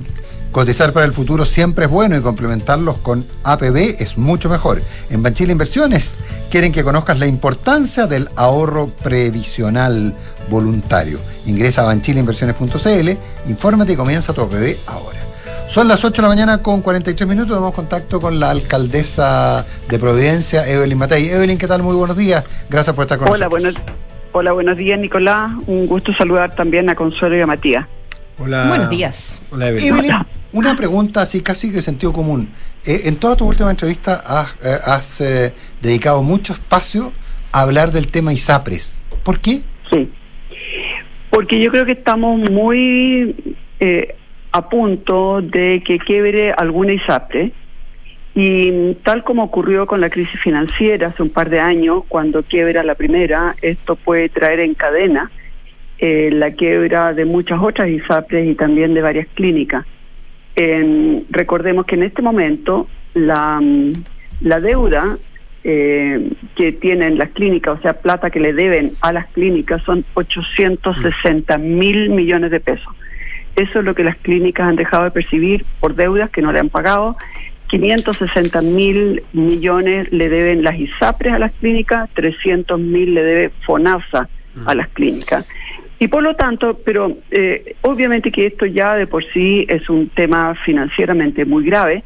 Cotizar 0.51 0.91
para 0.91 1.05
el 1.05 1.13
futuro 1.13 1.45
siempre 1.45 1.85
es 1.85 1.91
bueno 1.91 2.17
y 2.17 2.21
complementarlos 2.21 2.97
con 2.97 3.25
APB 3.43 3.95
es 3.99 4.17
mucho 4.17 4.49
mejor. 4.49 4.81
En 5.09 5.21
Banchile 5.21 5.51
Inversiones 5.51 6.17
quieren 6.49 6.71
que 6.71 6.83
conozcas 6.83 7.19
la 7.19 7.27
importancia 7.27 8.07
del 8.07 8.29
ahorro 8.35 8.87
previsional 8.87 10.15
voluntario. 10.49 11.19
Ingresa 11.45 11.81
a 11.81 11.85
banchileinversiones.cl, 11.85 13.49
infórmate 13.49 13.93
y 13.93 13.95
comienza 13.95 14.33
tu 14.33 14.41
APB 14.41 14.77
ahora. 14.87 15.17
Son 15.67 15.87
las 15.87 16.03
8 16.05 16.15
de 16.15 16.21
la 16.21 16.27
mañana 16.29 16.57
con 16.59 16.81
43 16.81 17.27
minutos. 17.27 17.53
Damos 17.53 17.73
contacto 17.73 18.21
con 18.21 18.39
la 18.39 18.51
alcaldesa 18.51 19.65
de 19.89 19.99
Providencia, 19.99 20.65
Evelyn 20.65 20.97
Matei. 20.97 21.29
Evelyn, 21.29 21.57
¿qué 21.57 21.67
tal? 21.67 21.83
Muy 21.83 21.93
buenos 21.93 22.15
días. 22.15 22.43
Gracias 22.69 22.95
por 22.95 23.03
estar 23.03 23.17
con 23.17 23.27
Hola, 23.27 23.45
nosotros. 23.45 23.73
buenos, 23.73 23.81
hola, 24.31 24.51
buenos 24.53 24.77
días, 24.77 24.97
Nicolás. 24.97 25.51
Un 25.67 25.85
gusto 25.85 26.13
saludar 26.13 26.55
también 26.55 26.89
a 26.89 26.95
Consuelo 26.95 27.35
y 27.35 27.41
a 27.41 27.45
Matías. 27.45 27.85
Hola. 28.39 28.67
Buenos 28.69 28.89
días. 28.89 29.41
Hola, 29.51 29.67
Evelyn, 29.67 30.25
una 30.53 30.75
pregunta 30.75 31.21
así 31.21 31.41
casi 31.41 31.69
de 31.69 31.81
sentido 31.81 32.13
común. 32.13 32.49
Eh, 32.85 33.01
en 33.05 33.17
toda 33.17 33.35
tu 33.35 33.45
última 33.45 33.69
entrevista 33.69 34.21
has, 34.25 34.55
eh, 34.63 34.77
has, 34.85 35.21
eh, 35.21 35.53
dedicado 35.81 36.21
mucho 36.21 36.53
espacio 36.53 37.11
a 37.51 37.61
hablar 37.61 37.91
del 37.91 38.07
tema 38.07 38.33
ISAPRES. 38.33 39.07
¿Por 39.23 39.39
qué? 39.39 39.61
Sí. 39.91 40.09
Porque 41.29 41.59
yo 41.59 41.69
creo 41.71 41.85
que 41.85 41.91
estamos 41.91 42.39
muy 42.49 43.35
eh, 43.79 44.15
a 44.51 44.69
punto 44.69 45.41
de 45.41 45.83
que 45.85 45.99
quiebre 45.99 46.51
alguna 46.51 46.93
ISAPRE. 46.93 47.51
Y 48.33 48.93
tal 49.03 49.23
como 49.23 49.43
ocurrió 49.43 49.87
con 49.87 49.99
la 49.99 50.09
crisis 50.11 50.39
financiera 50.39 51.07
hace 51.07 51.23
un 51.23 51.29
par 51.29 51.49
de 51.49 51.59
años, 51.59 52.03
cuando 52.07 52.43
quiebra 52.43 52.83
la 52.83 52.93
primera, 52.93 53.55
esto 53.61 53.95
puede 53.95 54.29
traer 54.29 54.59
en 54.59 54.75
cadena 54.75 55.31
eh, 55.97 56.29
la 56.31 56.51
quiebra 56.51 57.13
de 57.13 57.25
muchas 57.25 57.59
otras 57.59 57.89
ISAPRES 57.89 58.49
y 58.49 58.55
también 58.55 58.93
de 58.93 59.01
varias 59.01 59.27
clínicas. 59.33 59.85
Eh, 60.59 61.23
recordemos 61.29 61.85
que 61.85 61.93
en 61.93 62.03
este 62.03 62.23
momento 62.23 62.87
la, 63.13 63.59
mm, 63.61 63.93
la 64.41 64.59
deuda 64.59 65.17
eh, 65.63 66.31
que 66.55 66.71
tienen 66.71 67.19
las 67.19 67.29
clínicas, 67.29 67.77
o 67.77 67.81
sea, 67.81 67.93
plata 67.93 68.31
que 68.31 68.39
le 68.39 68.53
deben 68.53 68.93
a 69.01 69.11
las 69.11 69.27
clínicas, 69.27 69.83
son 69.83 70.03
860 70.15 71.57
mil 71.59 72.09
millones 72.09 72.49
de 72.49 72.59
pesos. 72.59 72.91
Eso 73.55 73.79
es 73.79 73.85
lo 73.85 73.93
que 73.93 74.03
las 74.03 74.15
clínicas 74.15 74.67
han 74.67 74.77
dejado 74.77 75.03
de 75.03 75.11
percibir 75.11 75.63
por 75.79 75.93
deudas 75.95 76.31
que 76.31 76.41
no 76.41 76.51
le 76.51 76.59
han 76.59 76.69
pagado. 76.69 77.17
560 77.67 78.61
mil 78.61 79.23
millones 79.33 80.11
le 80.11 80.29
deben 80.29 80.63
las 80.63 80.79
ISAPRES 80.79 81.33
a 81.33 81.39
las 81.39 81.51
clínicas, 81.51 82.09
300 82.13 82.79
mil 82.79 83.13
le 83.13 83.23
debe 83.23 83.51
FONASA 83.65 84.29
a 84.65 84.73
las 84.73 84.87
clínicas. 84.87 85.45
Y 85.99 86.07
por 86.07 86.21
lo 86.21 86.35
tanto, 86.35 86.79
pero 86.85 87.17
eh, 87.31 87.75
obviamente 87.81 88.31
que 88.31 88.45
esto 88.45 88.65
ya 88.65 88.95
de 88.95 89.07
por 89.07 89.25
sí 89.33 89.65
es 89.67 89.89
un 89.89 90.09
tema 90.09 90.53
financieramente 90.63 91.43
muy 91.43 91.65
grave. 91.65 92.03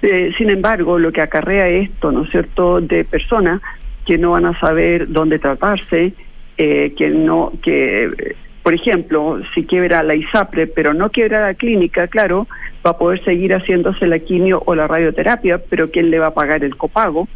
Eh, 0.00 0.32
sin 0.38 0.50
embargo, 0.50 0.98
lo 0.98 1.12
que 1.12 1.20
acarrea 1.20 1.68
esto, 1.68 2.10
¿no 2.12 2.24
es 2.24 2.30
cierto?, 2.30 2.80
de 2.80 3.04
personas 3.04 3.60
que 4.06 4.18
no 4.18 4.32
van 4.32 4.46
a 4.46 4.58
saber 4.58 5.08
dónde 5.08 5.38
tratarse, 5.38 6.12
eh, 6.56 6.94
que 6.96 7.08
no, 7.10 7.52
que, 7.62 8.34
por 8.62 8.74
ejemplo, 8.74 9.40
si 9.54 9.64
quiebra 9.64 10.02
la 10.02 10.14
ISAPRE, 10.14 10.66
pero 10.66 10.94
no 10.94 11.10
quiebra 11.10 11.40
la 11.40 11.54
clínica, 11.54 12.08
claro, 12.08 12.46
va 12.84 12.90
a 12.90 12.98
poder 12.98 13.22
seguir 13.24 13.54
haciéndose 13.54 14.06
la 14.06 14.18
quimio 14.18 14.62
o 14.66 14.74
la 14.74 14.86
radioterapia, 14.86 15.58
pero 15.58 15.90
¿quién 15.90 16.10
le 16.10 16.18
va 16.18 16.28
a 16.28 16.34
pagar 16.34 16.64
el 16.64 16.76
copago? 16.76 17.28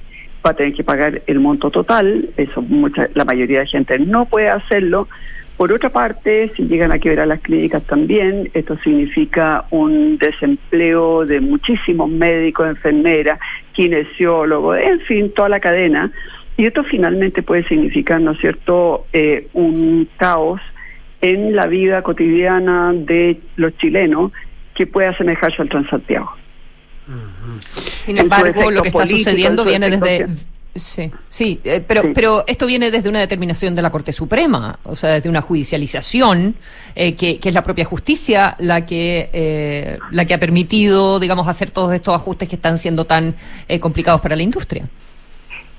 Va 0.45 0.51
a 0.51 0.55
tener 0.55 0.74
que 0.74 0.85
pagar 0.85 1.22
el 1.27 1.41
monto 1.41 1.70
total, 1.70 2.31
eso 2.37 2.62
mucha, 2.62 3.09
la 3.14 3.24
mayoría 3.24 3.61
de 3.61 3.66
gente 3.66 3.99
no 3.99 4.27
puede 4.27 4.49
hacerlo. 4.49 5.09
Por 5.57 5.73
otra 5.73 5.89
parte, 5.89 6.53
si 6.55 6.65
llegan 6.65 6.93
a 6.93 6.99
quebrar 6.99 7.27
las 7.27 7.41
clínicas 7.41 7.83
también, 7.85 8.51
esto 8.53 8.77
significa 8.85 9.65
un 9.71 10.19
desempleo 10.19 11.25
de 11.25 11.41
muchísimos 11.41 12.11
médicos, 12.11 12.69
enfermeras, 12.69 13.39
kinesiólogos, 13.73 14.79
en 14.79 15.01
fin, 15.01 15.33
toda 15.35 15.49
la 15.49 15.61
cadena. 15.61 16.13
Y 16.59 16.67
esto 16.67 16.85
finalmente 16.85 17.43
puede 17.43 17.67
significar, 17.69 18.21
¿no 18.21 18.33
es 18.33 18.39
cierto?, 18.39 19.07
eh, 19.15 19.49
un 19.55 20.07
caos 20.19 20.61
en 21.23 21.57
la 21.57 21.67
vida 21.67 22.03
cotidiana 22.03 22.93
de 22.93 23.41
los 23.57 23.77
chilenos 23.79 24.33
que 24.75 24.87
puede 24.87 25.09
asemejarse 25.09 25.63
al 25.63 25.71
Transantiago. 25.71 26.33
Sin 28.05 28.19
embargo, 28.19 28.71
lo 28.71 28.83
que 28.83 28.89
está 28.89 29.01
político, 29.01 29.19
sucediendo 29.19 29.63
en 29.63 29.67
su 29.67 29.71
viene 29.71 29.91
desde... 29.91 30.56
Sí, 30.79 31.11
sí, 31.29 31.61
eh, 31.64 31.83
pero, 31.87 32.12
pero 32.14 32.45
esto 32.47 32.66
viene 32.66 32.91
desde 32.91 33.09
una 33.09 33.20
determinación 33.20 33.74
de 33.74 33.83
la 33.83 33.91
Corte 33.91 34.12
Suprema, 34.12 34.79
o 34.85 34.95
sea, 34.95 35.14
desde 35.14 35.29
una 35.29 35.43
judicialización 35.43 36.55
eh, 36.95 37.14
que, 37.14 37.39
que 37.39 37.49
es 37.49 37.55
la 37.55 37.62
propia 37.62 37.85
justicia 37.85 38.57
la 38.59 38.85
que 38.85 39.31
eh, 39.33 39.99
la 40.11 40.24
que 40.24 40.35
ha 40.35 40.39
permitido, 40.39 41.18
digamos, 41.18 41.49
hacer 41.49 41.70
todos 41.70 41.93
estos 41.93 42.14
ajustes 42.14 42.49
que 42.49 42.57
están 42.57 42.79
siendo 42.79 43.05
tan 43.05 43.35
eh, 43.68 43.81
complicados 43.81 44.20
para 44.20 44.37
la 44.37 44.43
industria. 44.43 44.85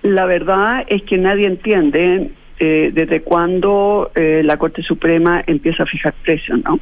La 0.03 0.25
verdad 0.25 0.85
es 0.87 1.03
que 1.03 1.17
nadie 1.17 1.47
entiende 1.47 2.31
eh, 2.59 2.91
desde 2.93 3.21
cuándo 3.21 4.11
eh, 4.15 4.41
la 4.43 4.57
Corte 4.57 4.81
Suprema 4.81 5.43
empieza 5.45 5.83
a 5.83 5.85
fijar 5.85 6.13
precios, 6.23 6.59
¿no? 6.63 6.79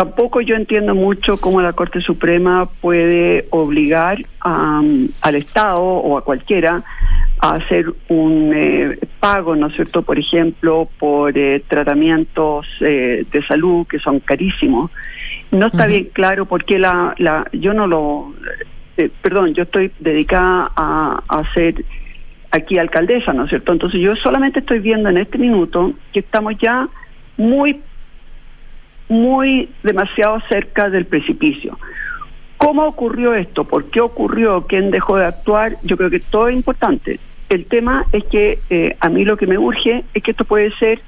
Tampoco 0.00 0.40
yo 0.40 0.56
entiendo 0.56 0.94
mucho 0.94 1.36
cómo 1.36 1.60
la 1.60 1.74
Corte 1.74 2.00
Suprema 2.00 2.66
puede 2.80 3.44
obligar 3.50 4.16
a, 4.40 4.80
al 5.20 5.34
Estado 5.34 5.82
o 5.82 6.16
a 6.16 6.24
cualquiera 6.24 6.82
a 7.38 7.56
hacer 7.56 7.84
un 8.08 8.50
eh, 8.54 8.98
pago, 9.20 9.56
¿no 9.56 9.66
es 9.66 9.74
cierto?, 9.74 10.00
por 10.00 10.18
ejemplo, 10.18 10.88
por 10.98 11.36
eh, 11.36 11.62
tratamientos 11.68 12.66
eh, 12.80 13.26
de 13.30 13.46
salud 13.46 13.86
que 13.86 13.98
son 13.98 14.20
carísimos. 14.20 14.90
No 15.50 15.66
está 15.66 15.84
bien 15.84 16.08
claro 16.14 16.46
por 16.46 16.64
qué 16.64 16.78
la, 16.78 17.14
la 17.18 17.46
yo 17.52 17.74
no 17.74 17.86
lo, 17.86 18.32
eh, 18.96 19.10
perdón, 19.20 19.52
yo 19.52 19.64
estoy 19.64 19.92
dedicada 19.98 20.70
a, 20.76 21.22
a 21.28 21.52
ser 21.52 21.84
aquí 22.52 22.78
alcaldesa, 22.78 23.34
¿no 23.34 23.44
es 23.44 23.50
cierto? 23.50 23.74
Entonces 23.74 24.00
yo 24.00 24.16
solamente 24.16 24.60
estoy 24.60 24.78
viendo 24.78 25.10
en 25.10 25.18
este 25.18 25.36
minuto 25.36 25.92
que 26.14 26.20
estamos 26.20 26.54
ya 26.58 26.88
muy 27.36 27.82
muy 29.10 29.68
demasiado 29.82 30.40
cerca 30.48 30.88
del 30.88 31.04
precipicio. 31.04 31.78
¿Cómo 32.56 32.86
ocurrió 32.86 33.34
esto? 33.34 33.64
¿Por 33.64 33.90
qué 33.90 34.00
ocurrió? 34.00 34.66
¿Quién 34.66 34.90
dejó 34.90 35.16
de 35.16 35.26
actuar? 35.26 35.76
Yo 35.82 35.96
creo 35.96 36.10
que 36.10 36.20
todo 36.20 36.48
es 36.48 36.54
importante. 36.54 37.18
El 37.48 37.66
tema 37.66 38.06
es 38.12 38.24
que 38.24 38.60
eh, 38.70 38.96
a 39.00 39.08
mí 39.08 39.24
lo 39.24 39.36
que 39.36 39.48
me 39.48 39.58
urge 39.58 40.04
es 40.14 40.22
que 40.22 40.30
esto 40.30 40.44
puede 40.44 40.70
ser 40.76 41.02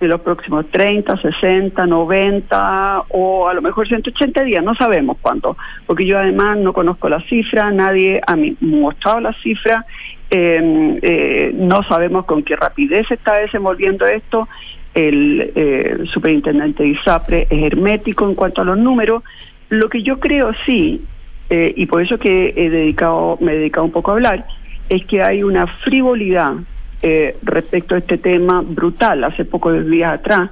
de 0.00 0.08
los 0.08 0.22
próximos 0.22 0.66
30, 0.70 1.20
60, 1.20 1.86
90 1.86 3.02
o 3.10 3.46
a 3.46 3.54
lo 3.54 3.62
mejor 3.62 3.86
180 3.86 4.42
días, 4.42 4.64
no 4.64 4.74
sabemos 4.74 5.16
cuánto, 5.20 5.56
porque 5.86 6.04
yo 6.04 6.18
además 6.18 6.58
no 6.58 6.72
conozco 6.72 7.08
la 7.08 7.20
cifra, 7.28 7.70
nadie 7.70 8.20
ha 8.26 8.36
mostrado 8.60 9.20
la 9.20 9.32
cifra, 9.42 9.86
eh, 10.28 10.98
eh, 11.02 11.52
no 11.54 11.84
sabemos 11.84 12.24
con 12.24 12.42
qué 12.42 12.56
rapidez 12.56 13.08
está 13.10 13.34
desenvolviendo 13.34 14.04
esto, 14.06 14.48
el 14.94 15.52
eh, 15.54 16.04
superintendente 16.12 16.82
de 16.82 16.90
ISAPRE 16.90 17.46
es 17.48 17.62
hermético 17.62 18.28
en 18.28 18.34
cuanto 18.34 18.62
a 18.62 18.64
los 18.64 18.78
números, 18.78 19.22
lo 19.68 19.88
que 19.88 20.02
yo 20.02 20.20
creo 20.20 20.52
sí, 20.66 21.02
eh, 21.48 21.72
y 21.76 21.86
por 21.86 22.02
eso 22.02 22.18
que 22.18 22.52
he 22.56 22.70
dedicado, 22.70 23.38
me 23.40 23.52
he 23.52 23.56
dedicado 23.56 23.86
un 23.86 23.92
poco 23.92 24.10
a 24.10 24.14
hablar, 24.14 24.46
es 24.88 25.04
que 25.06 25.22
hay 25.22 25.42
una 25.42 25.66
frivolidad 25.66 26.54
eh, 27.02 27.36
respecto 27.42 27.94
a 27.94 27.98
este 27.98 28.18
tema 28.18 28.62
brutal. 28.62 29.24
Hace 29.24 29.44
pocos 29.44 29.88
días 29.88 30.14
atrás, 30.14 30.50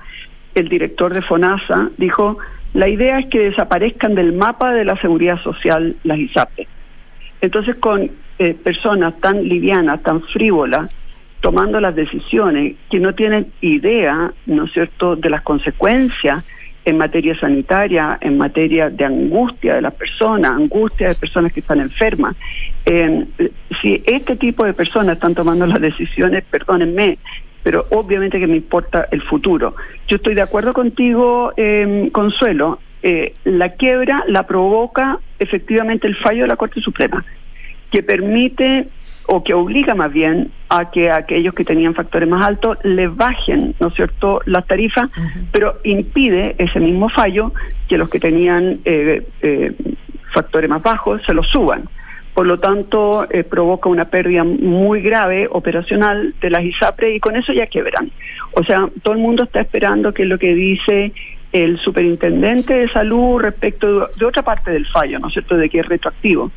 el 0.54 0.68
director 0.68 1.12
de 1.12 1.22
FONASA 1.22 1.90
dijo, 1.96 2.38
la 2.72 2.88
idea 2.88 3.18
es 3.18 3.26
que 3.26 3.40
desaparezcan 3.40 4.14
del 4.14 4.32
mapa 4.32 4.72
de 4.72 4.84
la 4.84 4.96
seguridad 5.00 5.40
social 5.42 5.96
las 6.04 6.18
ISAPRE. 6.18 6.66
Entonces, 7.40 7.76
con 7.76 8.10
eh, 8.38 8.54
personas 8.54 9.18
tan 9.20 9.42
livianas, 9.42 10.02
tan 10.02 10.22
frívolas, 10.22 10.90
tomando 11.40 11.80
las 11.80 11.94
decisiones 11.94 12.76
que 12.90 13.00
no 13.00 13.14
tienen 13.14 13.46
idea, 13.60 14.32
¿no 14.46 14.64
es 14.64 14.72
cierto?, 14.72 15.16
de 15.16 15.30
las 15.30 15.42
consecuencias 15.42 16.44
en 16.84 16.98
materia 16.98 17.38
sanitaria, 17.38 18.18
en 18.20 18.38
materia 18.38 18.90
de 18.90 19.04
angustia 19.04 19.74
de 19.74 19.82
las 19.82 19.94
personas, 19.94 20.52
angustia 20.52 21.08
de 21.08 21.14
personas 21.14 21.52
que 21.52 21.60
están 21.60 21.80
enfermas. 21.80 22.36
Si 23.82 24.02
este 24.06 24.36
tipo 24.36 24.64
de 24.64 24.72
personas 24.72 25.16
están 25.16 25.34
tomando 25.34 25.66
las 25.66 25.80
decisiones, 25.80 26.42
perdónenme, 26.50 27.18
pero 27.62 27.84
obviamente 27.90 28.40
que 28.40 28.46
me 28.46 28.56
importa 28.56 29.06
el 29.10 29.20
futuro. 29.22 29.76
Yo 30.08 30.16
estoy 30.16 30.34
de 30.34 30.42
acuerdo 30.42 30.72
contigo, 30.72 31.52
eh, 31.56 32.08
Consuelo, 32.12 32.80
la 33.44 33.68
quiebra 33.74 34.24
la 34.26 34.46
provoca 34.46 35.18
efectivamente 35.38 36.06
el 36.06 36.16
fallo 36.16 36.42
de 36.42 36.48
la 36.48 36.56
Corte 36.56 36.80
Suprema, 36.80 37.24
que 37.90 38.02
permite 38.02 38.88
o 39.26 39.44
que 39.44 39.54
obliga 39.54 39.94
más 39.94 40.12
bien 40.12 40.50
a 40.68 40.90
que 40.90 41.10
aquellos 41.10 41.54
que 41.54 41.64
tenían 41.64 41.94
factores 41.94 42.28
más 42.28 42.46
altos 42.46 42.78
le 42.82 43.08
bajen, 43.08 43.74
¿no 43.80 43.88
es 43.88 43.94
cierto?, 43.94 44.40
las 44.46 44.66
tarifas, 44.66 45.10
pero 45.52 45.76
impide 45.84 46.54
ese 46.58 46.80
mismo 46.80 47.08
fallo 47.08 47.52
que 47.88 47.98
los 47.98 48.08
que 48.08 48.20
tenían 48.20 48.80
eh, 48.84 49.26
eh, 49.42 49.72
factores 50.32 50.68
más 50.68 50.82
bajos 50.82 51.22
se 51.24 51.34
los 51.34 51.46
suban. 51.48 51.84
Por 52.34 52.46
lo 52.46 52.58
tanto, 52.58 53.26
eh, 53.30 53.44
provoca 53.44 53.88
una 53.88 54.06
pérdida 54.06 54.44
muy 54.44 55.02
grave 55.02 55.48
operacional 55.50 56.34
de 56.40 56.50
las 56.50 56.64
ISAPRE 56.64 57.14
y 57.14 57.20
con 57.20 57.36
eso 57.36 57.52
ya 57.52 57.66
quebran. 57.66 58.10
O 58.52 58.64
sea, 58.64 58.88
todo 59.02 59.14
el 59.14 59.20
mundo 59.20 59.44
está 59.44 59.60
esperando 59.60 60.14
que 60.14 60.22
es 60.22 60.28
lo 60.28 60.38
que 60.38 60.54
dice 60.54 61.12
el 61.52 61.78
superintendente 61.80 62.74
de 62.74 62.88
salud 62.88 63.40
respecto 63.40 64.00
de, 64.00 64.06
de 64.18 64.24
otra 64.24 64.42
parte 64.42 64.70
del 64.70 64.86
fallo, 64.86 65.18
¿no 65.18 65.28
es 65.28 65.34
cierto?, 65.34 65.56
de 65.56 65.68
que 65.68 65.80
es 65.80 65.86
retroactivo 65.86 66.50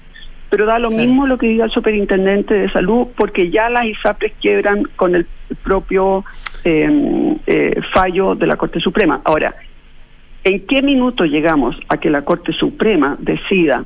pero 0.53 0.67
da 0.67 0.77
lo 0.77 0.91
mismo 0.91 1.25
lo 1.25 1.39
que 1.39 1.47
diga 1.47 1.65
el 1.65 1.71
superintendente 1.71 2.53
de 2.53 2.71
salud, 2.71 3.07
porque 3.17 3.49
ya 3.49 3.71
las 3.71 3.87
ISAPRES 3.87 4.33
quiebran 4.39 4.83
con 4.95 5.15
el 5.15 5.25
propio 5.63 6.23
eh, 6.63 7.35
eh, 7.47 7.81
fallo 7.91 8.35
de 8.35 8.45
la 8.45 8.55
Corte 8.55 8.79
Suprema. 8.79 9.19
Ahora, 9.23 9.55
¿en 10.43 10.63
qué 10.67 10.83
minuto 10.83 11.25
llegamos 11.25 11.75
a 11.89 11.97
que 11.97 12.11
la 12.11 12.23
Corte 12.23 12.53
Suprema 12.53 13.17
decida 13.19 13.83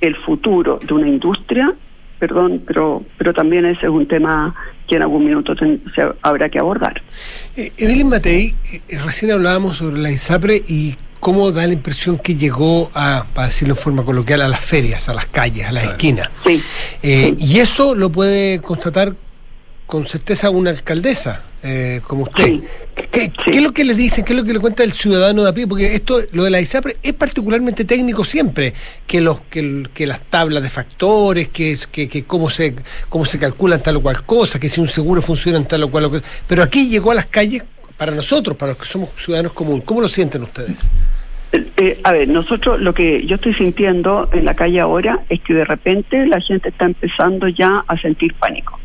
el 0.00 0.16
futuro 0.16 0.80
de 0.84 0.92
una 0.92 1.06
industria? 1.06 1.72
Perdón, 2.18 2.64
pero, 2.66 3.04
pero 3.16 3.32
también 3.32 3.64
ese 3.66 3.86
es 3.86 3.92
un 3.92 4.08
tema 4.08 4.56
que 4.88 4.96
en 4.96 5.02
algún 5.02 5.24
minuto 5.24 5.54
se 5.54 6.02
habrá 6.22 6.48
que 6.48 6.58
abordar. 6.58 7.00
Eh, 7.56 7.70
Evelyn 7.78 8.08
Matei, 8.08 8.56
eh, 8.72 8.98
recién 9.04 9.30
hablábamos 9.30 9.76
sobre 9.76 10.00
la 10.00 10.10
ISAPRE 10.10 10.62
y 10.66 10.96
cómo 11.18 11.50
da 11.52 11.66
la 11.66 11.72
impresión 11.72 12.18
que 12.18 12.34
llegó 12.34 12.90
a, 12.94 13.26
para 13.34 13.48
decirlo 13.48 13.74
en 13.74 13.80
forma 13.80 14.04
coloquial, 14.04 14.42
a 14.42 14.48
las 14.48 14.60
ferias, 14.60 15.08
a 15.08 15.14
las 15.14 15.26
calles, 15.26 15.66
a 15.66 15.72
las 15.72 15.84
esquinas. 15.84 16.28
Eh, 17.02 17.34
y 17.38 17.58
eso 17.58 17.94
lo 17.94 18.10
puede 18.10 18.60
constatar 18.60 19.14
con 19.86 20.06
certeza 20.06 20.50
una 20.50 20.70
alcaldesa 20.70 21.42
eh, 21.62 22.00
como 22.06 22.24
usted. 22.24 22.60
¿Qué, 23.10 23.32
es 23.46 23.62
lo 23.62 23.72
que 23.72 23.84
le 23.84 23.94
dicen? 23.94 24.24
¿Qué 24.24 24.32
es 24.32 24.38
lo 24.38 24.44
que 24.44 24.52
le 24.52 24.60
cuenta 24.60 24.84
el 24.84 24.92
ciudadano 24.92 25.42
de 25.42 25.48
a 25.48 25.52
pie? 25.52 25.66
Porque 25.66 25.94
esto, 25.94 26.20
lo 26.32 26.44
de 26.44 26.50
la 26.50 26.60
ISAPRE, 26.60 26.98
es 27.02 27.14
particularmente 27.14 27.84
técnico 27.84 28.24
siempre, 28.24 28.74
que 29.06 29.20
los 29.20 29.40
que, 29.50 29.88
que 29.92 30.06
las 30.06 30.20
tablas 30.24 30.62
de 30.62 30.70
factores, 30.70 31.48
que, 31.48 31.76
que, 31.90 32.08
que 32.08 32.24
cómo 32.24 32.50
se 32.50 32.76
cómo 33.08 33.24
se 33.24 33.38
calculan 33.38 33.82
tal 33.82 33.96
o 33.96 34.02
cual 34.02 34.24
cosa, 34.24 34.60
que 34.60 34.68
si 34.68 34.80
un 34.80 34.88
seguro 34.88 35.20
funciona 35.20 35.58
en 35.58 35.66
tal 35.66 35.82
o 35.84 35.90
cual 35.90 36.10
cosa. 36.10 36.24
Pero 36.46 36.62
aquí 36.62 36.88
llegó 36.88 37.10
a 37.10 37.16
las 37.16 37.26
calles 37.26 37.64
para 37.98 38.12
nosotros, 38.12 38.56
para 38.56 38.72
los 38.72 38.78
que 38.80 38.86
somos 38.86 39.10
ciudadanos 39.16 39.52
comunes. 39.52 39.84
¿Cómo 39.84 40.00
lo 40.00 40.08
sienten 40.08 40.42
ustedes? 40.44 40.88
Eh, 41.52 41.66
eh, 41.76 42.00
a 42.04 42.12
ver, 42.12 42.28
nosotros 42.28 42.80
lo 42.80 42.94
que 42.94 43.26
yo 43.26 43.34
estoy 43.36 43.54
sintiendo 43.54 44.28
en 44.32 44.44
la 44.44 44.54
calle 44.54 44.80
ahora 44.80 45.20
es 45.28 45.40
que 45.40 45.54
de 45.54 45.64
repente 45.64 46.26
la 46.26 46.40
gente 46.40 46.68
está 46.68 46.84
empezando 46.84 47.48
ya 47.48 47.84
a 47.86 47.98
sentir 47.98 48.34
pánico, 48.34 48.78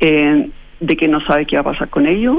eh, 0.00 0.48
de 0.80 0.96
que 0.96 1.08
no 1.08 1.24
sabe 1.24 1.46
qué 1.46 1.56
va 1.56 1.60
a 1.62 1.72
pasar 1.72 1.88
con 1.88 2.06
ellos, 2.06 2.38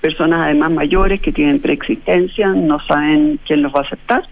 personas 0.00 0.40
además 0.40 0.72
mayores 0.72 1.20
que 1.20 1.30
tienen 1.30 1.60
preexistencia, 1.60 2.48
no 2.48 2.84
saben 2.84 3.38
quién 3.46 3.62
los 3.62 3.72
va 3.72 3.80
a 3.80 3.82
aceptar, 3.82 4.24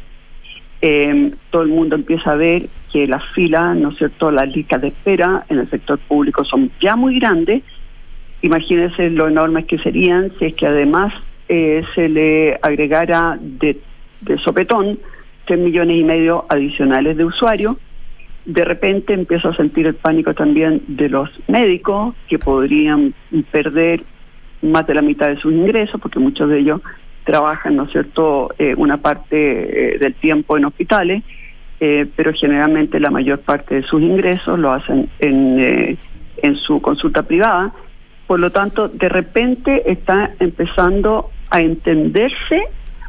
todo 1.50 1.62
el 1.62 1.68
mundo 1.68 1.94
empieza 1.94 2.32
a 2.32 2.36
ver 2.36 2.68
que 2.92 3.06
las 3.06 3.22
filas, 3.32 3.76
¿no 3.76 3.90
es 3.90 3.98
cierto?, 3.98 4.32
las 4.32 4.48
listas 4.48 4.80
de 4.80 4.88
espera 4.88 5.44
en 5.48 5.60
el 5.60 5.70
sector 5.70 6.00
público 6.00 6.44
son 6.44 6.72
ya 6.80 6.96
muy 6.96 7.20
grandes, 7.20 7.62
imagínense 8.42 9.10
lo 9.10 9.28
enormes 9.28 9.66
que 9.66 9.78
serían 9.78 10.32
si 10.38 10.46
es 10.46 10.54
que 10.54 10.66
además 10.66 11.12
eh, 11.48 11.82
se 11.94 12.08
le 12.08 12.58
agregara 12.62 13.38
de, 13.40 13.78
sopetón 14.42 14.98
3 15.46 15.58
millones 15.58 15.96
y 15.96 16.04
medio 16.04 16.46
adicionales 16.48 17.16
de 17.16 17.24
usuarios. 17.24 17.76
De 18.44 18.64
repente 18.64 19.12
empiezo 19.12 19.48
a 19.48 19.56
sentir 19.56 19.86
el 19.86 19.94
pánico 19.94 20.34
también 20.34 20.82
de 20.86 21.08
los 21.08 21.28
médicos 21.48 22.14
que 22.28 22.38
podrían 22.38 23.14
perder 23.50 24.02
más 24.62 24.86
de 24.86 24.94
la 24.94 25.02
mitad 25.02 25.28
de 25.28 25.36
sus 25.36 25.52
ingresos, 25.52 26.00
porque 26.00 26.18
muchos 26.18 26.48
de 26.48 26.60
ellos 26.60 26.80
trabajan, 27.24 27.76
¿no 27.76 27.84
es 27.84 27.92
cierto?, 27.92 28.50
eh, 28.58 28.74
una 28.76 28.98
parte 28.98 29.94
eh, 29.94 29.98
del 29.98 30.14
tiempo 30.14 30.56
en 30.56 30.64
hospitales, 30.64 31.22
pero 32.14 32.34
generalmente 32.34 33.00
la 33.00 33.10
mayor 33.10 33.40
parte 33.40 33.76
de 33.76 33.82
sus 33.82 34.02
ingresos 34.02 34.58
lo 34.58 34.70
hacen 34.70 35.08
en, 35.18 35.96
en 36.42 36.56
su 36.56 36.82
consulta 36.82 37.22
privada 37.22 37.72
por 38.30 38.38
lo 38.38 38.50
tanto, 38.50 38.86
de 38.86 39.08
repente 39.08 39.90
está 39.90 40.30
empezando 40.38 41.32
a 41.50 41.62
entenderse, 41.62 42.62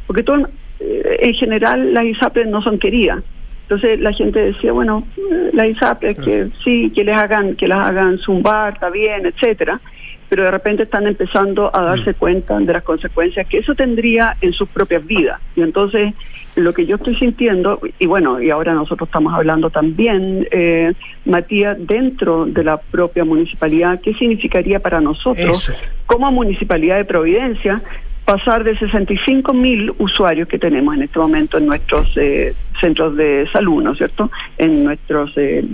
porque 0.08 0.24
todo, 0.24 0.50
eh, 0.80 1.18
en 1.20 1.36
general 1.36 1.94
las 1.94 2.06
ISAPRES 2.06 2.48
no 2.48 2.64
son 2.64 2.80
queridas. 2.80 3.24
Entonces 3.62 4.00
la 4.00 4.14
gente 4.14 4.40
decía, 4.40 4.72
bueno, 4.72 5.06
eh, 5.18 5.52
las 5.54 5.68
ISAPRES 5.68 6.18
que 6.18 6.48
sí, 6.64 6.92
que 6.96 7.04
les 7.04 7.16
hagan, 7.16 7.56
que 7.56 7.68
las 7.68 7.88
hagan 7.88 8.18
zumbar, 8.18 8.74
está 8.74 8.90
bien, 8.90 9.28
etcétera 9.28 9.80
pero 10.28 10.46
de 10.46 10.52
repente 10.52 10.84
están 10.84 11.08
empezando 11.08 11.70
a 11.76 11.82
darse 11.82 12.12
mm. 12.12 12.14
cuenta 12.14 12.58
de 12.58 12.72
las 12.72 12.84
consecuencias 12.84 13.46
que 13.48 13.58
eso 13.58 13.76
tendría 13.76 14.38
en 14.40 14.54
sus 14.54 14.70
propias 14.70 15.06
vidas. 15.06 15.42
Y 15.58 15.62
entonces 15.62 16.14
lo 16.56 16.74
que 16.74 16.86
yo 16.86 16.96
estoy 16.96 17.16
sintiendo, 17.16 17.80
y 18.00 18.08
bueno, 18.08 18.42
y 18.42 18.50
ahora 18.50 18.74
nosotros 18.74 19.08
estamos 19.08 19.34
hablando 19.34 19.70
también, 19.70 20.48
eh, 20.52 20.94
Matías, 21.26 21.78
dentro 21.80 22.46
de 22.46 22.64
la 22.64 22.78
propia 22.78 23.24
municipalidad, 23.24 24.02
¿qué 24.02 24.14
significaría 24.14 24.80
para 24.80 25.00
nosotros 25.02 25.72
como 26.06 26.32
municipalidad 26.32 26.98
de 26.98 27.06
Providencia 27.06 27.82
pasar 28.26 28.64
de 28.64 28.78
65 28.78 29.54
mil 29.54 29.94
usuarios 29.98 30.48
que 30.48 30.60
tenemos 30.60 30.96
en 30.96 31.04
este 31.04 31.20
momento 31.20 31.58
en 31.58 31.66
nuestros 31.66 32.08
eh, 32.16 32.54
centros 32.80 33.16
de 33.16 33.48
salud, 33.52 33.84
¿no 33.84 33.92
es 33.92 33.98
cierto?, 33.98 34.32
en 34.58 34.84
nuestros 34.84 35.32
eh, 35.38 35.66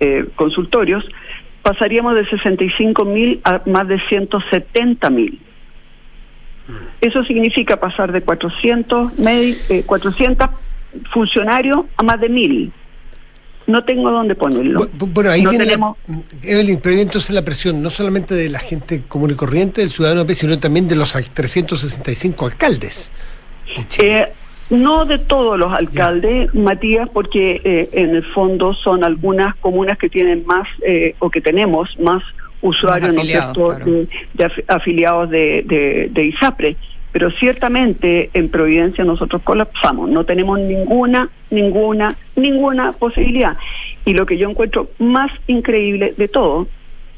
eh 0.00 0.24
consultorios, 0.36 1.04
pasaríamos 1.62 2.14
de 2.14 2.26
65 2.26 3.04
mil 3.04 3.40
a 3.44 3.62
más 3.66 3.88
de 3.88 3.98
170 4.08 5.10
mil. 5.10 5.40
Eso 7.00 7.24
significa 7.24 7.78
pasar 7.78 8.12
de 8.12 8.22
400, 8.22 9.12
400 9.86 10.48
eh, 10.48 10.52
funcionarios 11.12 11.84
a 11.96 12.02
más 12.02 12.20
de 12.20 12.28
mil. 12.28 12.72
No 13.66 13.82
tengo 13.84 14.10
dónde 14.10 14.34
ponerlo. 14.34 14.86
Bueno, 14.92 15.30
ahí 15.30 15.44
tenemos... 15.44 15.96
Evelyn, 16.42 16.80
pero 16.82 16.96
entonces 16.96 17.30
la 17.30 17.42
presión 17.42 17.82
no 17.82 17.88
solamente 17.88 18.34
de 18.34 18.50
la 18.50 18.58
gente 18.58 19.02
común 19.08 19.30
y 19.30 19.34
corriente, 19.34 19.80
del 19.80 19.90
ciudadano, 19.90 20.26
sino 20.34 20.58
también 20.58 20.86
de 20.86 20.96
los 20.96 21.12
365 21.12 22.46
alcaldes. 22.46 23.10
Eh, 23.98 24.26
no 24.70 25.04
de 25.04 25.18
todos 25.18 25.58
los 25.58 25.72
alcaldes, 25.72 26.54
Matías, 26.54 27.08
porque 27.08 27.60
eh, 27.64 27.88
en 27.92 28.16
el 28.16 28.24
fondo 28.32 28.74
son 28.74 29.04
algunas 29.04 29.54
comunas 29.56 29.98
que 29.98 30.08
tienen 30.08 30.44
más 30.46 30.66
eh, 30.86 31.14
o 31.18 31.30
que 31.30 31.40
tenemos 31.40 31.88
más 31.98 32.22
usuarios 32.64 33.16
afiliados, 33.16 33.84
de, 33.84 34.08
afiliados 34.68 35.30
de, 35.30 36.10
de, 36.10 36.24
ISAPRE. 36.24 36.76
Pero 37.12 37.30
ciertamente 37.30 38.30
en 38.34 38.48
Providencia 38.48 39.04
nosotros 39.04 39.42
colapsamos, 39.42 40.10
no 40.10 40.24
tenemos 40.24 40.58
ninguna, 40.58 41.28
ninguna, 41.50 42.16
ninguna 42.34 42.92
posibilidad. 42.92 43.56
Y 44.04 44.14
lo 44.14 44.26
que 44.26 44.36
yo 44.36 44.50
encuentro 44.50 44.88
más 44.98 45.30
increíble 45.46 46.14
de 46.16 46.26
todo 46.26 46.66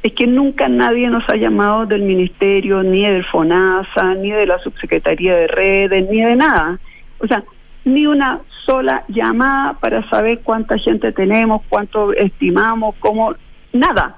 es 0.02 0.12
que 0.12 0.26
nunca 0.26 0.68
nadie 0.68 1.08
nos 1.08 1.26
ha 1.30 1.36
llamado 1.36 1.86
del 1.86 2.02
Ministerio, 2.02 2.82
ni 2.82 3.06
del 3.06 3.24
FONASA, 3.24 4.14
ni 4.16 4.32
de 4.32 4.46
la 4.46 4.58
Subsecretaría 4.58 5.34
de 5.34 5.46
Redes, 5.46 6.10
ni 6.10 6.20
de 6.20 6.36
nada. 6.36 6.78
O 7.18 7.26
sea, 7.26 7.42
ni 7.84 8.06
una 8.06 8.40
sola 8.66 9.04
llamada 9.08 9.74
para 9.74 10.06
saber 10.10 10.40
cuánta 10.40 10.76
gente 10.78 11.12
tenemos, 11.12 11.62
cuánto 11.68 12.12
estimamos, 12.12 12.96
cómo, 12.98 13.34
nada, 13.72 14.16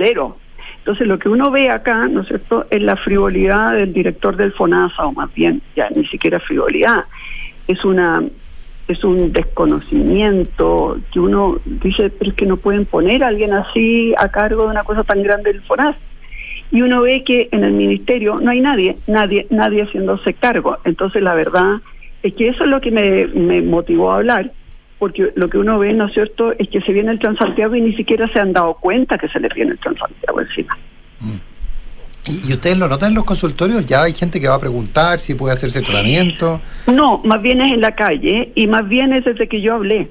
cero. 0.00 0.38
Entonces 0.78 1.06
lo 1.06 1.18
que 1.18 1.28
uno 1.28 1.50
ve 1.50 1.68
acá, 1.68 2.08
¿no 2.08 2.22
es 2.22 2.28
cierto?, 2.28 2.66
es 2.70 2.80
la 2.80 2.96
frivolidad 2.96 3.74
del 3.74 3.92
director 3.92 4.34
del 4.36 4.52
FONASA, 4.52 5.06
o 5.06 5.12
más 5.12 5.32
bien, 5.34 5.60
ya 5.76 5.90
ni 5.94 6.06
siquiera 6.06 6.40
frivolidad, 6.40 7.04
es 7.68 7.84
una 7.84 8.22
es 8.88 9.04
un 9.04 9.32
desconocimiento 9.32 10.98
que 11.12 11.20
uno 11.20 11.60
dice, 11.64 12.10
pero 12.10 12.30
es 12.32 12.36
que 12.36 12.46
no 12.46 12.56
pueden 12.56 12.86
poner 12.86 13.22
a 13.22 13.28
alguien 13.28 13.52
así 13.52 14.12
a 14.18 14.28
cargo 14.30 14.64
de 14.64 14.70
una 14.70 14.82
cosa 14.82 15.04
tan 15.04 15.22
grande 15.22 15.52
del 15.52 15.62
FONASA. 15.62 15.98
Y 16.72 16.82
uno 16.82 17.02
ve 17.02 17.22
que 17.24 17.48
en 17.52 17.62
el 17.62 17.72
ministerio 17.72 18.38
no 18.40 18.50
hay 18.50 18.60
nadie, 18.60 18.96
nadie, 19.06 19.46
nadie 19.50 19.82
haciéndose 19.82 20.34
cargo. 20.34 20.78
Entonces 20.84 21.22
la 21.22 21.34
verdad 21.34 21.80
es 22.22 22.34
que 22.34 22.48
eso 22.48 22.64
es 22.64 22.70
lo 22.70 22.80
que 22.80 22.90
me, 22.90 23.62
motivó 23.62 24.12
a 24.12 24.16
hablar, 24.16 24.50
porque 25.00 25.32
lo 25.34 25.48
que 25.48 25.56
uno 25.56 25.78
ve, 25.78 25.94
¿no 25.94 26.06
es 26.06 26.12
cierto?, 26.12 26.52
es 26.58 26.68
que 26.68 26.82
se 26.82 26.92
viene 26.92 27.10
el 27.10 27.18
Transantiago 27.18 27.74
y 27.74 27.80
ni 27.80 27.94
siquiera 27.94 28.28
se 28.28 28.38
han 28.38 28.52
dado 28.52 28.74
cuenta 28.74 29.16
que 29.16 29.28
se 29.28 29.40
les 29.40 29.52
viene 29.54 29.72
el 29.72 29.78
Transantiago 29.78 30.40
encima. 30.42 30.78
Mm. 31.20 31.36
¿Y, 32.28 32.52
ustedes 32.52 32.76
lo 32.76 32.86
notan 32.86 33.08
en 33.08 33.14
los 33.14 33.24
consultorios? 33.24 33.86
¿Ya 33.86 34.02
hay 34.02 34.12
gente 34.12 34.38
que 34.40 34.46
va 34.46 34.56
a 34.56 34.60
preguntar 34.60 35.18
si 35.18 35.34
puede 35.34 35.54
hacerse 35.54 35.80
tratamiento? 35.80 36.60
No, 36.86 37.22
más 37.24 37.40
bien 37.40 37.62
es 37.62 37.72
en 37.72 37.80
la 37.80 37.94
calle 37.94 38.52
y 38.54 38.66
más 38.66 38.86
bien 38.86 39.14
es 39.14 39.24
desde 39.24 39.48
que 39.48 39.62
yo 39.62 39.74
hablé. 39.74 40.10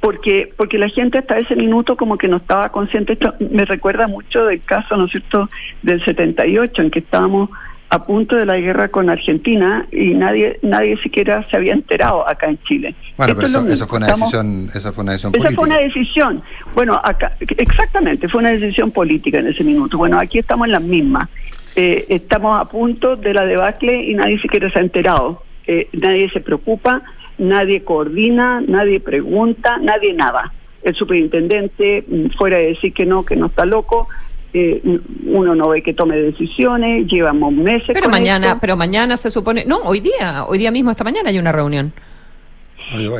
Porque, 0.00 0.52
porque 0.54 0.76
la 0.76 0.90
gente 0.90 1.18
hasta 1.18 1.38
ese 1.38 1.56
minuto 1.56 1.96
como 1.96 2.18
que 2.18 2.28
no 2.28 2.36
estaba 2.36 2.68
consciente. 2.68 3.14
Esto 3.14 3.34
me 3.50 3.64
recuerda 3.64 4.06
mucho 4.06 4.44
del 4.44 4.62
caso, 4.62 4.98
¿no 4.98 5.06
es 5.06 5.12
cierto?, 5.12 5.48
del 5.80 6.04
78, 6.04 6.82
en 6.82 6.90
que 6.90 6.98
estábamos 6.98 7.48
a 7.90 8.02
punto 8.02 8.36
de 8.36 8.46
la 8.46 8.58
guerra 8.58 8.88
con 8.88 9.08
Argentina 9.08 9.86
y 9.92 10.14
nadie 10.14 10.58
nadie 10.62 10.96
siquiera 10.98 11.46
se 11.48 11.56
había 11.56 11.74
enterado 11.74 12.28
acá 12.28 12.48
en 12.48 12.58
Chile. 12.64 12.94
Bueno, 13.16 13.34
pero 13.36 13.46
eso, 13.46 13.86
fue 13.86 13.98
una 13.98 14.08
decisión, 14.08 14.68
esa 14.74 14.92
fue 14.92 15.02
una 15.02 15.12
decisión 15.12 15.34
Esa 15.36 15.50
fue 15.52 15.64
una 15.64 15.78
decisión. 15.78 16.42
Bueno, 16.74 17.00
acá, 17.02 17.36
exactamente, 17.40 18.28
fue 18.28 18.40
una 18.40 18.50
decisión 18.50 18.90
política 18.90 19.38
en 19.38 19.48
ese 19.48 19.62
minuto. 19.62 19.98
Bueno, 19.98 20.18
aquí 20.18 20.38
estamos 20.38 20.66
en 20.66 20.72
las 20.72 20.82
mismas. 20.82 21.28
Eh, 21.76 22.06
estamos 22.08 22.60
a 22.60 22.64
punto 22.64 23.16
de 23.16 23.34
la 23.34 23.46
debacle 23.46 24.04
y 24.04 24.14
nadie 24.14 24.40
siquiera 24.40 24.70
se 24.70 24.78
ha 24.78 24.82
enterado. 24.82 25.42
Eh, 25.66 25.88
nadie 25.92 26.30
se 26.30 26.40
preocupa, 26.40 27.02
nadie 27.38 27.82
coordina, 27.84 28.60
nadie 28.66 29.00
pregunta, 29.00 29.78
nadie 29.78 30.12
nada. 30.12 30.52
El 30.82 30.94
superintendente, 30.94 32.04
mm, 32.06 32.36
fuera 32.36 32.58
de 32.58 32.66
decir 32.66 32.92
que 32.92 33.06
no, 33.06 33.24
que 33.24 33.36
no 33.36 33.46
está 33.46 33.64
loco, 33.64 34.08
eh, 34.54 34.80
uno 35.26 35.54
no 35.54 35.68
ve 35.68 35.82
que 35.82 35.92
tome 35.92 36.16
decisiones, 36.16 37.06
llevamos 37.08 37.52
meses. 37.52 37.88
Pero 37.88 38.02
con 38.02 38.10
mañana, 38.12 38.46
esto. 38.48 38.58
pero 38.60 38.76
mañana 38.76 39.16
se 39.16 39.30
supone, 39.30 39.64
no, 39.66 39.78
hoy 39.78 40.00
día, 40.00 40.44
hoy 40.46 40.58
día 40.58 40.70
mismo, 40.70 40.90
esta 40.90 41.04
mañana 41.04 41.28
hay 41.30 41.38
una 41.38 41.52
reunión. 41.52 41.92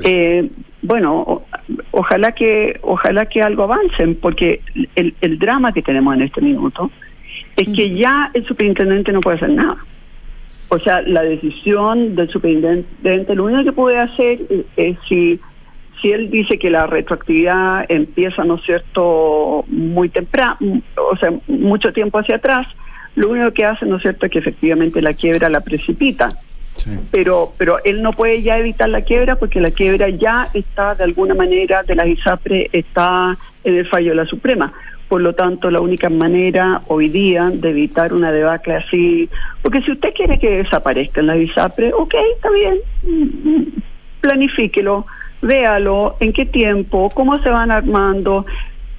Eh, 0.05 0.49
bueno, 0.83 1.17
o- 1.21 1.45
ojalá 1.93 2.33
que 2.33 2.79
ojalá 2.83 3.27
que 3.27 3.43
algo 3.43 3.63
avancen, 3.65 4.15
porque 4.17 4.61
el, 4.95 5.15
el 5.21 5.39
drama 5.39 5.73
que 5.73 5.83
tenemos 5.83 6.15
en 6.15 6.23
este 6.23 6.41
minuto 6.41 6.91
es 7.57 7.69
que 7.75 7.95
ya 7.95 8.31
el 8.35 8.45
superintendente 8.47 9.13
no 9.13 9.21
puede 9.21 9.37
hacer 9.39 9.51
nada. 9.51 9.77
O 10.69 10.79
sea, 10.79 11.03
la 11.03 11.23
decisión 11.23 12.15
del 12.15 12.29
superintendente, 12.31 13.35
lo 13.35 13.45
único 13.45 13.65
que 13.65 13.73
puede 13.73 13.99
hacer 13.99 14.41
es, 14.51 14.65
es 14.77 14.99
si 15.09 15.41
si 16.05 16.13
él 16.13 16.31
dice 16.31 16.59
que 16.59 16.69
la 16.69 16.87
retroactividad 16.87 17.87
empieza, 17.89 18.45
¿no 18.45 18.57
es 18.57 18.63
cierto?, 18.65 19.65
muy 19.69 20.11
temprano, 20.11 20.59
o 20.97 21.17
sea, 21.17 21.33
mucho 21.49 21.95
tiempo 21.95 22.19
hacia 22.19 22.37
atrás, 22.37 22.67
lo 23.17 23.31
único 23.31 23.53
que 23.53 23.65
hace, 23.65 23.87
¿no 23.87 23.97
es 23.97 24.03
cierto?, 24.03 24.27
es 24.27 24.33
que 24.33 24.39
efectivamente 24.39 25.01
la 25.01 25.15
quiebra 25.15 25.49
la 25.49 25.61
precipita 25.61 26.29
pero 27.11 27.53
pero 27.57 27.79
él 27.85 28.03
no 28.03 28.13
puede 28.13 28.43
ya 28.43 28.59
evitar 28.59 28.89
la 28.89 29.03
quiebra 29.03 29.37
porque 29.37 29.61
la 29.61 29.71
quiebra 29.71 30.09
ya 30.09 30.49
está 30.53 30.95
de 30.95 31.05
alguna 31.05 31.35
manera 31.35 31.83
de 31.83 31.95
la 31.95 32.07
ISAPRE 32.07 32.69
está 32.73 33.39
en 33.63 33.77
el 33.77 33.87
fallo 33.87 34.11
de 34.11 34.17
la 34.17 34.27
Suprema. 34.27 34.73
Por 35.09 35.21
lo 35.21 35.35
tanto, 35.35 35.71
la 35.71 35.81
única 35.81 36.11
manera 36.11 36.83
hoy 36.89 37.09
día 37.09 37.51
de 37.51 37.71
evitar 37.71 38.13
una 38.13 38.33
debacle 38.33 38.75
así, 38.75 39.31
porque 39.63 39.81
si 39.83 39.93
usted 39.93 40.13
quiere 40.15 40.39
que 40.39 40.51
desaparezca 40.51 41.21
en 41.21 41.29
la 41.29 41.37
ISAPRE, 41.37 41.93
ok, 41.95 42.15
está 42.35 42.51
bien, 42.51 42.79
mm, 43.03 43.49
mm, 43.49 43.67
planifíquelo, 44.21 45.07
véalo, 45.45 46.17
en 46.21 46.33
qué 46.33 46.47
tiempo, 46.47 47.11
cómo 47.11 47.37
se 47.37 47.51
van 47.51 47.71
armando, 47.71 48.47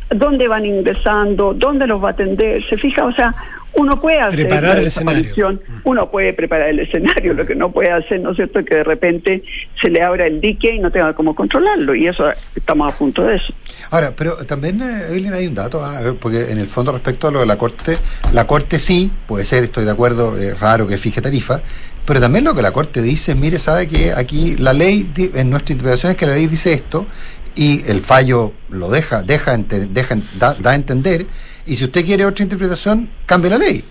dónde 0.09 0.47
van 0.47 0.65
ingresando, 0.65 1.53
dónde 1.53 1.87
los 1.87 2.03
va 2.03 2.09
a 2.09 2.11
atender, 2.11 2.63
se 2.69 2.77
fija, 2.77 3.05
o 3.05 3.13
sea, 3.13 3.33
uno 3.73 3.99
puede 3.99 4.19
hacer 4.19 4.47
Preparar 4.47 4.77
el 4.77 4.85
escenario. 4.85 5.23
desaparición, 5.23 5.61
uno 5.83 6.09
puede 6.09 6.31
preparar 6.33 6.69
el 6.69 6.79
escenario, 6.79 7.33
lo 7.33 7.45
que 7.45 7.55
no 7.55 7.71
puede 7.71 7.91
hacer, 7.91 8.21
¿no 8.21 8.31
es 8.31 8.37
cierto?, 8.37 8.63
que 8.63 8.75
de 8.75 8.83
repente 8.83 9.43
se 9.81 9.89
le 9.89 10.01
abra 10.01 10.27
el 10.27 10.39
dique 10.39 10.73
y 10.73 10.79
no 10.79 10.91
tenga 10.91 11.13
cómo 11.13 11.35
controlarlo, 11.35 11.93
y 11.93 12.07
eso 12.07 12.25
estamos 12.55 12.93
a 12.93 12.97
punto 12.97 13.23
de 13.23 13.35
eso. 13.35 13.53
Ahora, 13.89 14.13
pero 14.15 14.35
también, 14.45 14.81
eh, 14.81 15.07
Evelyn, 15.09 15.33
hay 15.33 15.47
un 15.47 15.55
dato, 15.55 15.83
ah, 15.83 15.99
porque 16.21 16.51
en 16.51 16.59
el 16.59 16.67
fondo 16.67 16.91
respecto 16.93 17.27
a 17.27 17.31
lo 17.31 17.39
de 17.41 17.45
la 17.47 17.57
Corte, 17.57 17.97
la 18.31 18.47
Corte 18.47 18.79
sí, 18.79 19.11
puede 19.27 19.43
ser, 19.43 19.65
estoy 19.65 19.83
de 19.83 19.91
acuerdo, 19.91 20.37
es 20.37 20.57
raro 20.57 20.87
que 20.87 20.97
fije 20.97 21.21
tarifa, 21.21 21.61
pero 22.05 22.19
también 22.19 22.43
lo 22.45 22.53
que 22.53 22.61
la 22.61 22.71
Corte 22.71 23.01
dice 23.01 23.35
mire, 23.35 23.59
sabe 23.59 23.87
que 23.87 24.13
aquí 24.13 24.55
la 24.57 24.73
ley, 24.73 25.09
en 25.33 25.49
nuestra 25.49 25.73
interpretación 25.73 26.11
es 26.11 26.17
que 26.17 26.25
la 26.25 26.35
ley 26.35 26.47
dice 26.47 26.73
esto, 26.73 27.05
y 27.55 27.83
el 27.89 28.01
fallo 28.01 28.51
lo 28.69 28.89
deja, 28.89 29.21
deja, 29.23 29.57
deja 29.57 30.17
da, 30.37 30.53
da 30.55 30.71
a 30.71 30.75
entender, 30.75 31.25
y 31.65 31.75
si 31.77 31.85
usted 31.85 32.05
quiere 32.05 32.25
otra 32.25 32.43
interpretación, 32.43 33.09
cambie 33.25 33.49
la 33.49 33.57
ley. 33.57 33.83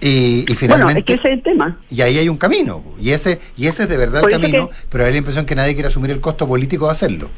Y, 0.00 0.08
y 0.08 0.44
Bueno, 0.44 0.56
finalmente... 0.58 0.98
es 1.00 1.04
que 1.06 1.12
ese 1.14 1.28
es 1.28 1.34
el 1.34 1.42
tema. 1.44 1.78
Y 1.88 2.00
ahí 2.02 2.18
hay 2.18 2.28
un 2.28 2.36
camino, 2.36 2.82
y 3.00 3.10
ese, 3.10 3.38
y 3.56 3.68
ese 3.68 3.84
es 3.84 3.88
de 3.88 3.96
verdad 3.96 4.20
Por 4.20 4.32
el 4.32 4.40
camino, 4.40 4.68
que- 4.68 4.74
pero 4.90 5.04
hay 5.04 5.12
la 5.12 5.18
impresión 5.18 5.46
que 5.46 5.54
nadie 5.54 5.74
quiere 5.74 5.88
asumir 5.88 6.10
el 6.10 6.20
costo 6.20 6.46
político 6.48 6.86
de 6.86 6.92
hacerlo. 6.92 7.30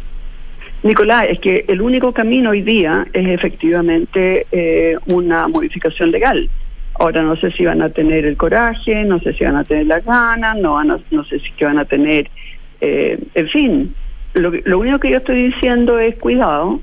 Nicolás, 0.82 1.26
es 1.30 1.40
que 1.40 1.64
el 1.68 1.80
único 1.80 2.12
camino 2.12 2.50
hoy 2.50 2.60
día 2.62 3.06
es 3.12 3.26
efectivamente 3.28 4.46
eh, 4.52 4.96
una 5.06 5.48
modificación 5.48 6.10
legal. 6.10 6.50
Ahora 6.98 7.22
no 7.22 7.36
sé 7.36 7.50
si 7.52 7.64
van 7.64 7.82
a 7.82 7.88
tener 7.88 8.24
el 8.24 8.36
coraje, 8.36 9.04
no 9.04 9.18
sé 9.20 9.32
si 9.34 9.44
van 9.44 9.56
a 9.56 9.64
tener 9.64 9.86
las 9.86 10.04
ganas, 10.04 10.56
no, 10.58 10.74
van 10.74 10.90
a- 10.92 11.00
no 11.10 11.24
sé 11.24 11.40
si 11.40 11.50
que 11.52 11.64
van 11.64 11.78
a 11.78 11.84
tener, 11.84 12.30
eh, 12.80 13.18
en 13.34 13.48
fin, 13.48 13.94
lo, 14.34 14.52
lo 14.64 14.78
único 14.78 14.98
que 15.00 15.10
yo 15.10 15.16
estoy 15.18 15.44
diciendo 15.50 15.98
es 15.98 16.14
cuidado. 16.16 16.80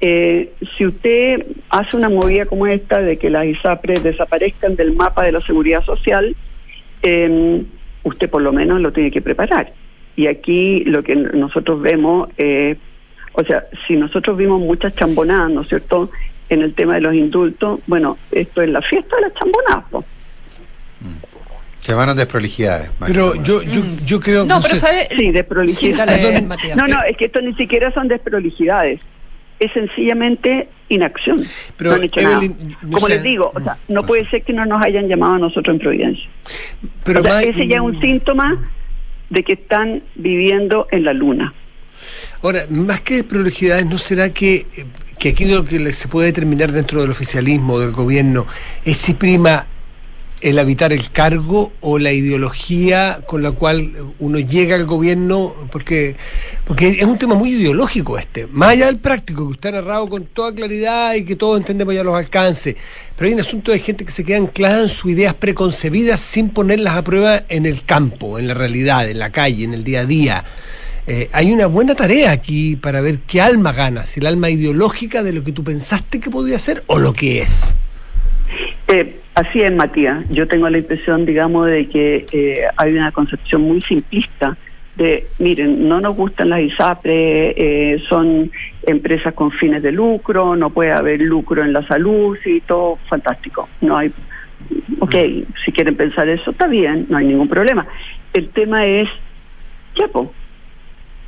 eh, 0.00 0.52
si 0.76 0.86
usted 0.86 1.44
hace 1.70 1.96
una 1.96 2.08
movida 2.08 2.46
como 2.46 2.68
esta 2.68 3.00
de 3.00 3.16
que 3.16 3.30
las 3.30 3.46
ISAPRES 3.46 4.04
desaparezcan 4.04 4.76
del 4.76 4.94
mapa 4.94 5.24
de 5.24 5.32
la 5.32 5.40
seguridad 5.40 5.82
social, 5.82 6.36
eh, 7.02 7.62
usted 8.04 8.30
por 8.30 8.42
lo 8.42 8.52
menos 8.52 8.80
lo 8.80 8.92
tiene 8.92 9.10
que 9.10 9.20
preparar. 9.20 9.72
Y 10.14 10.28
aquí 10.28 10.84
lo 10.84 11.02
que 11.02 11.16
nosotros 11.16 11.80
vemos, 11.82 12.28
eh, 12.38 12.76
o 13.32 13.42
sea, 13.42 13.64
si 13.86 13.96
nosotros 13.96 14.36
vimos 14.36 14.60
muchas 14.60 14.94
chambonadas, 14.94 15.50
¿no 15.50 15.62
es 15.62 15.68
cierto?, 15.68 16.10
en 16.50 16.62
el 16.62 16.74
tema 16.74 16.94
de 16.94 17.00
los 17.02 17.14
indultos, 17.14 17.80
bueno, 17.86 18.16
esto 18.32 18.62
es 18.62 18.68
la 18.70 18.80
fiesta 18.82 19.16
de 19.16 19.22
las 19.22 19.34
chambonadas, 19.34 19.84
po. 19.90 20.04
Van 21.94 22.10
a 22.10 22.14
desprolijidades. 22.14 22.90
Pero 23.06 23.34
yo, 23.42 23.62
yo, 23.62 23.80
yo 24.04 24.20
creo 24.20 24.44
No, 24.44 24.56
que 24.60 24.64
pero 24.68 24.74
usted- 24.74 24.88
sabe. 24.88 25.08
Sí, 25.16 25.30
desprolijidades. 25.30 26.20
Sí, 26.60 26.68
no, 26.76 26.86
no, 26.86 27.02
es 27.02 27.16
que 27.16 27.24
esto 27.26 27.40
ni 27.40 27.54
siquiera 27.54 27.90
son 27.94 28.08
desprolijidades. 28.08 29.00
Es 29.58 29.72
sencillamente 29.72 30.68
inacción. 30.90 31.38
Pero, 31.78 31.90
no 31.90 31.96
han 31.96 32.04
hecho 32.04 32.20
Evelyn, 32.20 32.56
nada. 32.60 32.78
no 32.82 32.90
Como 32.92 33.06
sé- 33.06 33.14
les 33.14 33.22
digo, 33.22 33.50
o 33.54 33.60
sea, 33.60 33.78
no 33.88 34.02
puede 34.04 34.28
ser 34.28 34.42
que 34.42 34.52
no 34.52 34.66
nos 34.66 34.84
hayan 34.84 35.08
llamado 35.08 35.34
a 35.34 35.38
nosotros 35.38 35.74
en 35.74 35.80
Providencia. 35.80 36.28
Pero 37.04 37.20
O 37.20 37.22
sea, 37.22 37.32
más- 37.32 37.44
ese 37.46 37.66
ya 37.66 37.76
es 37.76 37.82
un 37.82 37.98
síntoma 38.02 38.70
de 39.30 39.42
que 39.42 39.54
están 39.54 40.02
viviendo 40.14 40.86
en 40.90 41.04
la 41.04 41.14
luna. 41.14 41.54
Ahora, 42.42 42.60
más 42.68 43.00
que 43.00 43.16
de 43.16 43.24
prioridades, 43.24 43.86
¿no 43.86 43.96
será 43.98 44.30
que, 44.30 44.54
eh, 44.56 44.84
que 45.18 45.30
aquí 45.30 45.44
lo 45.44 45.64
que 45.64 45.92
se 45.92 46.08
puede 46.08 46.28
determinar 46.28 46.72
dentro 46.72 47.00
del 47.00 47.10
oficialismo, 47.10 47.78
del 47.78 47.92
gobierno, 47.92 48.46
es 48.84 48.96
si 48.96 49.14
prima 49.14 49.66
el 50.40 50.58
habitar 50.58 50.92
el 50.92 51.10
cargo 51.10 51.72
o 51.80 51.98
la 51.98 52.12
ideología 52.12 53.20
con 53.26 53.42
la 53.42 53.50
cual 53.50 53.92
uno 54.20 54.38
llega 54.38 54.76
al 54.76 54.86
gobierno? 54.86 55.54
Porque, 55.72 56.16
porque 56.64 56.90
es 56.90 57.04
un 57.04 57.18
tema 57.18 57.34
muy 57.34 57.50
ideológico 57.50 58.18
este, 58.18 58.46
más 58.46 58.70
allá 58.70 58.86
del 58.86 58.98
práctico, 58.98 59.46
que 59.46 59.52
usted 59.52 59.68
ha 59.70 59.80
narrado 59.80 60.08
con 60.08 60.26
toda 60.26 60.54
claridad 60.54 61.14
y 61.14 61.24
que 61.24 61.36
todos 61.36 61.58
entendemos 61.58 61.94
ya 61.94 62.04
los 62.04 62.14
alcances, 62.14 62.76
pero 63.16 63.28
hay 63.28 63.34
un 63.34 63.40
asunto 63.40 63.72
de 63.72 63.80
gente 63.80 64.04
que 64.04 64.12
se 64.12 64.24
queda 64.24 64.38
anclada 64.38 64.82
en 64.82 64.88
sus 64.88 65.10
ideas 65.10 65.34
preconcebidas 65.34 66.20
sin 66.20 66.50
ponerlas 66.50 66.96
a 66.96 67.02
prueba 67.02 67.42
en 67.48 67.66
el 67.66 67.84
campo, 67.84 68.38
en 68.38 68.46
la 68.46 68.54
realidad, 68.54 69.08
en 69.08 69.18
la 69.18 69.30
calle, 69.30 69.64
en 69.64 69.74
el 69.74 69.84
día 69.84 70.00
a 70.00 70.06
día. 70.06 70.44
Eh, 71.10 71.30
hay 71.32 71.52
una 71.52 71.66
buena 71.66 71.94
tarea 71.94 72.32
aquí 72.32 72.76
para 72.76 73.00
ver 73.00 73.20
qué 73.26 73.40
alma 73.40 73.72
gana, 73.72 74.02
si 74.02 74.20
el 74.20 74.26
alma 74.26 74.50
ideológica 74.50 75.22
de 75.22 75.32
lo 75.32 75.42
que 75.42 75.52
tú 75.52 75.64
pensaste 75.64 76.20
que 76.20 76.28
podía 76.28 76.58
ser 76.58 76.82
o 76.86 76.98
lo 76.98 77.14
que 77.14 77.40
es. 77.40 77.74
Eh, 78.88 79.16
así 79.34 79.62
es, 79.62 79.74
Matías. 79.74 80.24
Yo 80.28 80.46
tengo 80.46 80.68
la 80.68 80.76
impresión, 80.76 81.24
digamos, 81.24 81.66
de 81.66 81.88
que 81.88 82.26
eh, 82.30 82.60
hay 82.76 82.92
una 82.92 83.10
concepción 83.10 83.62
muy 83.62 83.80
simplista 83.80 84.58
de, 84.96 85.26
miren, 85.38 85.88
no 85.88 86.00
nos 86.00 86.14
gustan 86.14 86.50
las 86.50 86.60
ISAPRE, 86.60 87.54
eh, 87.56 88.02
son 88.08 88.50
empresas 88.82 89.32
con 89.32 89.50
fines 89.52 89.82
de 89.82 89.92
lucro, 89.92 90.56
no 90.56 90.70
puede 90.70 90.92
haber 90.92 91.20
lucro 91.20 91.64
en 91.64 91.72
la 91.72 91.86
salud, 91.86 92.36
sí, 92.44 92.62
todo 92.66 92.98
fantástico. 93.08 93.68
No 93.80 93.96
hay, 93.96 94.12
ok, 94.98 95.14
si 95.64 95.72
quieren 95.72 95.96
pensar 95.96 96.28
eso, 96.28 96.50
está 96.50 96.66
bien, 96.66 97.06
no 97.08 97.16
hay 97.16 97.26
ningún 97.26 97.48
problema. 97.48 97.86
El 98.34 98.48
tema 98.48 98.84
es, 98.84 99.08
ya, 99.96 100.08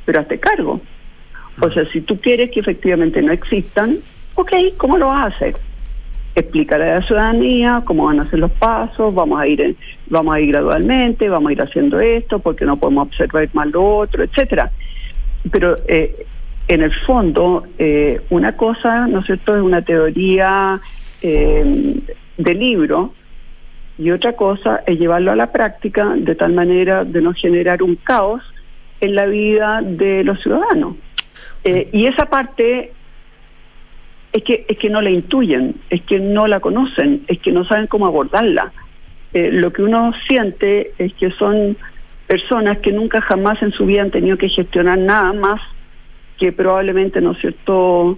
pero 0.05 0.19
hazte 0.19 0.39
cargo. 0.39 0.81
O 1.61 1.69
sea, 1.69 1.85
si 1.91 2.01
tú 2.01 2.19
quieres 2.19 2.51
que 2.51 2.59
efectivamente 2.61 3.21
no 3.21 3.31
existan, 3.31 3.97
ok, 4.35 4.51
¿cómo 4.77 4.97
lo 4.97 5.07
vas 5.07 5.25
a 5.25 5.35
hacer? 5.35 5.55
explicar 6.33 6.81
a 6.81 6.95
la 6.99 7.05
ciudadanía 7.05 7.81
cómo 7.83 8.05
van 8.05 8.21
a 8.21 8.29
ser 8.29 8.39
los 8.39 8.51
pasos, 8.51 9.13
vamos 9.13 9.37
a 9.37 9.47
ir 9.47 9.59
en- 9.59 9.75
vamos 10.07 10.33
a 10.33 10.39
ir 10.39 10.47
gradualmente, 10.53 11.27
vamos 11.27 11.49
a 11.49 11.51
ir 11.51 11.61
haciendo 11.61 11.99
esto 11.99 12.39
porque 12.39 12.63
no 12.63 12.77
podemos 12.77 13.07
observar 13.07 13.49
más 13.51 13.67
lo 13.67 13.97
otro, 13.97 14.23
etcétera. 14.23 14.71
Pero 15.51 15.75
eh, 15.89 16.25
en 16.69 16.83
el 16.83 16.93
fondo 17.05 17.65
eh, 17.77 18.21
una 18.29 18.55
cosa, 18.55 19.07
¿no 19.07 19.19
es 19.19 19.25
cierto?, 19.25 19.57
es 19.57 19.61
una 19.61 19.81
teoría 19.81 20.79
eh, 21.21 21.95
de 22.37 22.53
libro 22.53 23.13
y 23.97 24.11
otra 24.11 24.31
cosa 24.33 24.83
es 24.87 24.97
llevarlo 24.97 25.31
a 25.33 25.35
la 25.35 25.51
práctica 25.51 26.13
de 26.15 26.33
tal 26.35 26.53
manera 26.53 27.03
de 27.03 27.21
no 27.21 27.33
generar 27.33 27.83
un 27.83 27.95
caos 27.97 28.41
en 29.01 29.15
la 29.15 29.25
vida 29.25 29.81
de 29.81 30.23
los 30.23 30.41
ciudadanos. 30.41 30.95
Eh, 31.63 31.89
y 31.91 32.05
esa 32.05 32.27
parte 32.27 32.93
es 34.31 34.43
que 34.43 34.65
es 34.67 34.77
que 34.77 34.89
no 34.89 35.01
la 35.01 35.09
intuyen, 35.09 35.75
es 35.89 36.01
que 36.03 36.19
no 36.19 36.47
la 36.47 36.59
conocen, 36.59 37.23
es 37.27 37.39
que 37.39 37.51
no 37.51 37.65
saben 37.65 37.87
cómo 37.87 38.05
abordarla. 38.05 38.71
Eh, 39.33 39.49
lo 39.51 39.71
que 39.71 39.83
uno 39.83 40.13
siente 40.27 40.93
es 40.97 41.13
que 41.13 41.31
son 41.31 41.77
personas 42.27 42.79
que 42.79 42.91
nunca 42.91 43.21
jamás 43.21 43.61
en 43.61 43.71
su 43.71 43.85
vida 43.85 44.01
han 44.01 44.11
tenido 44.11 44.37
que 44.37 44.49
gestionar 44.49 44.97
nada 44.97 45.33
más 45.33 45.61
que 46.37 46.51
probablemente, 46.51 47.21
¿no 47.21 47.31
es 47.31 47.39
cierto?, 47.39 48.17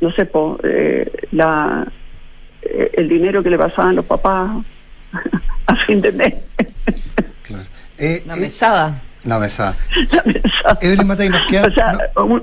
no 0.00 0.12
sé, 0.12 0.26
po, 0.26 0.58
eh, 0.62 1.10
la, 1.32 1.86
eh, 2.62 2.90
el 2.94 3.08
dinero 3.08 3.42
que 3.42 3.50
le 3.50 3.58
pasaban 3.58 3.96
los 3.96 4.04
papás 4.04 4.50
a 5.66 5.76
fin 5.76 6.00
de 6.00 6.12
mes. 6.12 6.34
La 8.26 8.36
mesada. 8.36 9.00
La 9.24 9.38
mesada. 9.38 9.74
Evelyn 10.80 11.06
Matei, 11.06 11.28
nos 11.28 11.46
queda... 11.46 11.66
O 11.66 11.70
sea, 11.72 11.92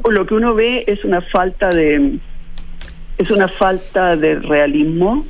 lo 0.09 0.25
que 0.25 0.33
uno 0.33 0.53
ve 0.53 0.83
es 0.87 1.03
una 1.05 1.21
falta 1.21 1.69
de, 1.69 2.17
es 3.17 3.31
una 3.31 3.47
falta 3.47 4.15
de 4.15 4.35
realismo, 4.39 5.25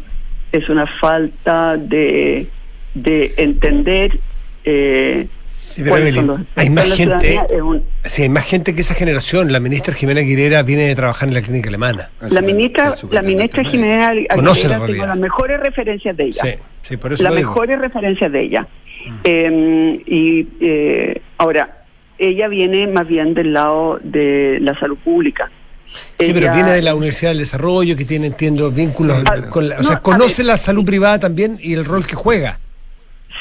es 0.52 0.70
una 0.70 0.88
falta 0.88 1.78
de, 1.78 2.47
de 2.93 3.34
entender 3.38 4.18
eh, 4.64 5.28
Sí, 5.72 5.84
pero 5.84 5.97
Evelyn, 5.97 6.47
hay 6.56 6.70
más 6.70 6.89
la 6.89 6.95
gente, 6.97 7.39
un- 7.62 7.82
sí, 8.04 8.24
hay 8.24 8.30
más 8.30 8.45
gente 8.45 8.76
que 8.76 8.82
esa 8.82 8.93
generación. 8.93 9.54
La 9.54 9.62
ministra 9.62 9.93
Jimena 9.93 10.20
Aguilera 10.20 10.64
viene 10.64 10.84
de 10.88 10.95
trabajar 10.95 11.30
en 11.30 11.34
la 11.34 11.41
clínica 11.41 11.70
alemana. 11.70 12.10
la 12.30 12.41
ministra, 12.41 12.93
la 13.10 13.22
ministra 13.22 13.64
Jiménez 13.64 14.06
Aguilera, 14.06 14.36
Conoce 14.36 14.68
la 14.68 14.86
tengo 14.86 15.06
las 15.06 15.18
mejores 15.18 15.62
referencias 15.62 16.18
de 16.18 16.26
ella. 16.26 16.43
Sí, 16.43 16.49
sí, 16.82 16.97
por 16.97 17.14
eso 17.14 17.24
las 17.24 17.34
mejores 17.34 17.80
referencias 17.80 18.30
de 18.34 18.41
ella. 18.41 18.68
Eh, 19.24 20.02
y 20.06 20.47
eh, 20.60 21.22
ahora, 21.42 21.84
ella 22.18 22.48
viene 22.48 22.88
más 22.88 23.08
bien 23.08 23.34
del 23.34 23.54
lado 23.54 24.00
de 24.04 24.60
la 24.62 24.78
salud 24.80 24.98
pública. 25.04 25.50
Sí, 26.20 26.32
pero 26.34 26.38
Ella- 26.48 26.54
viene 26.54 26.72
de 26.72 26.82
la 26.82 26.96
Universidad 26.96 27.32
del 27.32 27.39
Desarrollo, 27.39 27.96
que 27.98 28.06
tiene, 28.06 28.28
entiendo, 28.28 28.72
vínculos 28.72 29.18
con 29.50 29.68
la, 29.68 29.76
o 29.78 29.82
no, 29.82 29.88
sea, 29.88 29.98
a 29.98 30.02
conoce 30.02 30.44
la 30.44 30.56
salud 30.56 30.86
privada 30.86 31.20
también 31.20 31.58
y 31.62 31.74
el 31.74 31.84
rol 31.84 32.06
que 32.08 32.16
juega. 32.16 32.60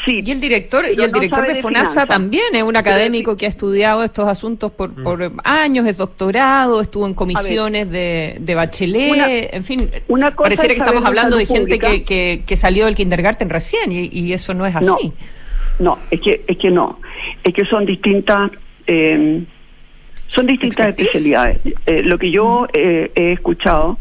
Sí. 0.06 0.22
Y 0.24 0.30
el 0.30 0.40
director, 0.40 0.84
y 0.86 0.94
Pero 0.96 1.04
el 1.04 1.12
no 1.12 1.18
director 1.20 1.38
sabe 1.40 1.48
de 1.48 1.54
de 1.56 1.62
FONASA 1.62 2.06
también 2.06 2.54
es 2.54 2.62
un 2.62 2.74
académico 2.74 3.36
que 3.36 3.44
ha 3.44 3.48
estudiado 3.50 4.02
estos 4.02 4.26
asuntos 4.26 4.72
por, 4.72 4.98
Mm. 4.98 5.04
por 5.04 5.32
años, 5.44 5.86
es 5.86 5.98
doctorado, 5.98 6.80
estuvo 6.80 7.06
en 7.06 7.12
comisiones 7.12 7.90
de, 7.90 8.38
de 8.40 8.54
Bachelet, 8.54 9.12
Una- 9.12 9.28
en 9.30 9.62
fin, 9.62 9.90
una 10.08 10.30
cosa 10.34 10.44
pareciera 10.48 10.74
que 10.74 10.80
estamos 10.80 11.04
hablando 11.04 11.36
de 11.36 11.44
gente 11.44 11.78
que, 11.78 12.02
que, 12.02 12.42
que 12.46 12.56
salió 12.56 12.86
del 12.86 12.94
kindergarten 12.94 13.50
recién 13.50 13.92
y, 13.92 14.08
y 14.10 14.32
eso 14.32 14.54
no 14.54 14.64
es 14.66 14.74
así. 14.74 14.86
No, 14.86 14.96
no, 15.80 15.98
es 16.10 16.20
que, 16.20 16.42
es 16.46 16.56
que 16.58 16.70
no, 16.70 17.00
es 17.42 17.52
que 17.52 17.64
son 17.64 17.84
distintas, 17.86 18.50
eh, 18.86 19.42
son 20.28 20.46
distintas 20.46 20.88
Expertise. 20.90 21.08
especialidades. 21.08 21.58
Eh, 21.86 22.02
lo 22.04 22.16
que 22.18 22.30
yo 22.30 22.68
eh, 22.72 23.10
he 23.14 23.32
escuchado 23.32 23.98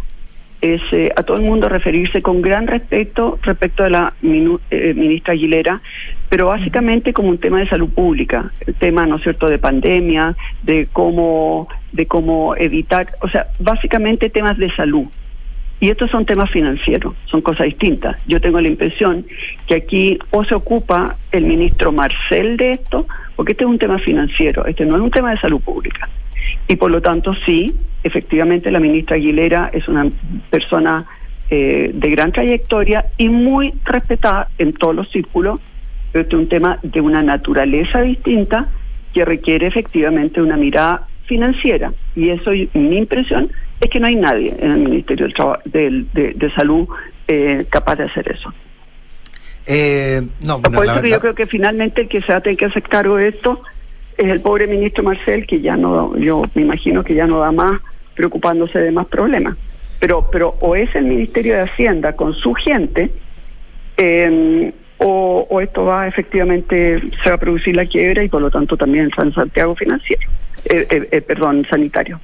es 0.61 0.81
eh, 0.91 1.09
a 1.15 1.23
todo 1.23 1.37
el 1.37 1.43
mundo 1.43 1.69
referirse 1.69 2.21
con 2.21 2.41
gran 2.41 2.67
respeto 2.67 3.39
respecto 3.43 3.83
de 3.83 3.91
la 3.91 4.13
minu- 4.21 4.59
eh, 4.69 4.93
ministra 4.93 5.31
Aguilera, 5.33 5.81
pero 6.27 6.47
básicamente 6.47 7.13
como 7.13 7.29
un 7.29 7.37
tema 7.37 7.59
de 7.59 7.69
salud 7.69 7.91
pública, 7.93 8.51
el 8.67 8.75
tema, 8.75 9.05
¿no 9.07 9.15
es 9.15 9.23
cierto?, 9.23 9.47
de 9.47 9.57
pandemia, 9.57 10.35
de 10.63 10.87
cómo, 10.91 11.69
de 11.93 12.05
cómo 12.07 12.55
evitar, 12.57 13.07
o 13.21 13.29
sea, 13.29 13.47
básicamente 13.59 14.29
temas 14.29 14.57
de 14.57 14.69
salud. 14.75 15.05
Y 15.79 15.89
estos 15.89 16.11
son 16.11 16.25
temas 16.25 16.49
financieros, 16.51 17.15
son 17.25 17.41
cosas 17.41 17.65
distintas. 17.65 18.17
Yo 18.27 18.41
tengo 18.41 18.59
la 18.59 18.67
impresión 18.67 19.25
que 19.65 19.75
aquí 19.75 20.19
o 20.31 20.43
se 20.43 20.53
ocupa 20.53 21.15
el 21.31 21.45
ministro 21.45 21.91
Marcel 21.91 22.57
de 22.57 22.73
esto, 22.73 23.07
porque 23.35 23.53
este 23.53 23.63
es 23.63 23.69
un 23.69 23.79
tema 23.79 23.97
financiero, 23.99 24.65
este 24.65 24.85
no 24.85 24.97
es 24.97 25.01
un 25.01 25.11
tema 25.11 25.31
de 25.31 25.39
salud 25.39 25.61
pública. 25.61 26.09
Y 26.67 26.75
por 26.75 26.91
lo 26.91 27.01
tanto, 27.01 27.33
sí, 27.45 27.73
efectivamente 28.03 28.71
la 28.71 28.79
ministra 28.79 29.15
Aguilera 29.15 29.69
es 29.73 29.87
una 29.87 30.05
persona 30.49 31.05
eh, 31.49 31.91
de 31.93 32.09
gran 32.11 32.31
trayectoria 32.31 33.05
y 33.17 33.29
muy 33.29 33.73
respetada 33.85 34.49
en 34.57 34.73
todos 34.73 34.95
los 34.95 35.09
círculos, 35.09 35.59
pero 36.11 36.23
este 36.23 36.35
es 36.35 36.41
un 36.41 36.49
tema 36.49 36.77
de 36.83 37.01
una 37.01 37.23
naturaleza 37.23 38.01
distinta 38.01 38.67
que 39.13 39.25
requiere 39.25 39.65
efectivamente 39.65 40.41
una 40.41 40.57
mirada 40.57 41.07
financiera. 41.29 41.93
Y 42.15 42.29
eso, 42.29 42.51
mi 42.73 42.97
impresión, 42.97 43.49
es 43.79 43.89
que 43.89 43.99
no 44.01 44.07
hay 44.07 44.15
nadie 44.17 44.53
en 44.59 44.71
el 44.71 44.79
Ministerio 44.79 45.27
del- 45.65 46.11
de, 46.11 46.33
de 46.33 46.51
Salud 46.51 46.85
eh, 47.29 47.65
capaz 47.69 47.95
de 47.95 48.03
hacer 48.03 48.29
eso. 48.29 48.53
Eh, 49.65 50.21
no, 50.41 50.61
Por 50.61 50.83
eso 50.85 51.01
que 51.01 51.09
yo 51.11 51.19
creo 51.21 51.35
que 51.35 51.45
finalmente 51.45 52.01
el 52.01 52.07
que 52.09 52.21
se 52.21 52.31
va 52.33 52.39
a 52.39 52.41
tener 52.41 52.57
que 52.57 52.65
hacer 52.65 52.81
cargo 52.83 53.17
de 53.17 53.27
esto 53.29 53.61
es 54.17 54.29
el 54.29 54.41
pobre 54.41 54.67
ministro 54.67 55.03
Marcel, 55.03 55.45
que 55.45 55.61
ya 55.61 55.77
no, 55.77 56.17
yo 56.17 56.43
me 56.55 56.63
imagino 56.63 57.03
que 57.03 57.13
ya 57.13 57.27
no 57.27 57.39
da 57.39 57.51
más 57.51 57.79
preocupándose 58.15 58.79
de 58.79 58.91
más 58.91 59.05
problemas. 59.07 59.55
Pero, 59.99 60.27
pero 60.31 60.55
o 60.59 60.75
es 60.75 60.93
el 60.95 61.05
Ministerio 61.05 61.53
de 61.53 61.61
Hacienda 61.61 62.13
con 62.13 62.33
su 62.33 62.53
gente, 62.53 63.11
eh, 63.97 64.73
o, 64.97 65.45
o 65.49 65.61
esto 65.61 65.85
va 65.85 66.07
efectivamente, 66.07 67.01
se 67.23 67.29
va 67.29 67.35
a 67.35 67.39
producir 67.39 67.75
la 67.75 67.85
quiebra 67.85 68.23
y 68.23 68.27
por 68.29 68.41
lo 68.41 68.49
tanto 68.49 68.75
también 68.75 69.05
el 69.05 69.13
San 69.13 69.31
Santiago 69.33 69.75
financiero, 69.75 70.27
eh, 70.65 70.87
eh, 70.89 71.07
eh, 71.11 71.21
perdón, 71.21 71.65
sanitario. 71.69 72.19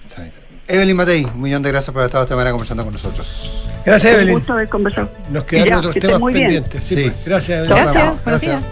Evelyn 0.67 0.95
Matei, 0.95 1.23
un 1.25 1.41
millón 1.41 1.61
de 1.61 1.69
gracias 1.69 1.91
por 1.93 2.01
haber 2.01 2.07
estado 2.07 2.23
esta 2.23 2.36
mañana 2.36 2.51
conversando 2.51 2.83
con 2.83 2.93
nosotros. 2.93 3.67
Gracias, 3.86 4.13
Un 4.13 4.19
Evelyn. 4.19 4.36
gusto 4.36 4.53
haber 4.53 4.67
conversado. 4.69 5.09
Nos 5.29 5.43
quedaron 5.43 5.69
Ya, 5.69 5.77
otros 5.77 5.93
que 5.93 6.01
temas 6.01 6.21
pendientes. 6.33 6.83
Sí, 6.83 6.95
Sí. 6.95 7.01
pues. 7.11 7.25
Gracias, 7.25 7.67
Evelyn. 7.67 7.83
Gracias, 7.83 8.15
Gracias. 8.25 8.63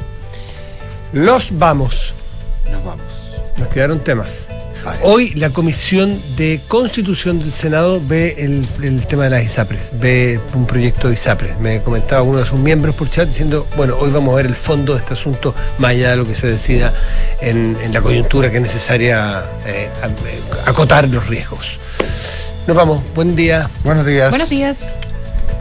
Los 1.13 1.57
vamos. 1.59 2.13
Nos 2.71 2.83
vamos. 2.83 3.03
Nos 3.57 3.67
quedaron 3.67 3.99
temas. 4.03 4.29
Hoy 5.01 5.31
la 5.35 5.49
Comisión 5.49 6.19
de 6.35 6.59
Constitución 6.67 7.39
del 7.39 7.51
Senado 7.51 8.01
ve 8.05 8.35
el, 8.37 8.65
el 8.81 9.05
tema 9.07 9.25
de 9.25 9.29
las 9.29 9.43
ISAPRES, 9.43 9.91
ve 9.99 10.39
un 10.53 10.65
proyecto 10.65 11.07
de 11.07 11.13
ISAPRES. 11.15 11.59
Me 11.59 11.81
comentaba 11.81 12.21
uno 12.21 12.39
de 12.39 12.45
sus 12.45 12.59
miembros 12.59 12.95
por 12.95 13.09
chat 13.09 13.27
diciendo, 13.27 13.67
bueno, 13.75 13.95
hoy 13.99 14.11
vamos 14.11 14.33
a 14.33 14.37
ver 14.37 14.45
el 14.45 14.55
fondo 14.55 14.93
de 14.93 14.99
este 14.99 15.13
asunto, 15.13 15.55
más 15.77 15.91
allá 15.91 16.11
de 16.11 16.15
lo 16.17 16.27
que 16.27 16.35
se 16.35 16.47
decida 16.47 16.93
en, 17.41 17.77
en 17.81 17.93
la 17.93 18.01
coyuntura 18.01 18.49
que 18.51 18.57
es 18.57 18.63
necesaria 18.63 19.43
eh, 19.65 19.89
eh, 20.03 20.41
acotar 20.65 21.07
los 21.07 21.27
riesgos. 21.27 21.79
Nos 22.67 22.75
vamos, 22.75 23.03
buen 23.13 23.35
día. 23.35 23.69
Buenos 23.83 24.05
días. 24.05 24.29
Buenos 24.29 24.49
días. 24.49 24.95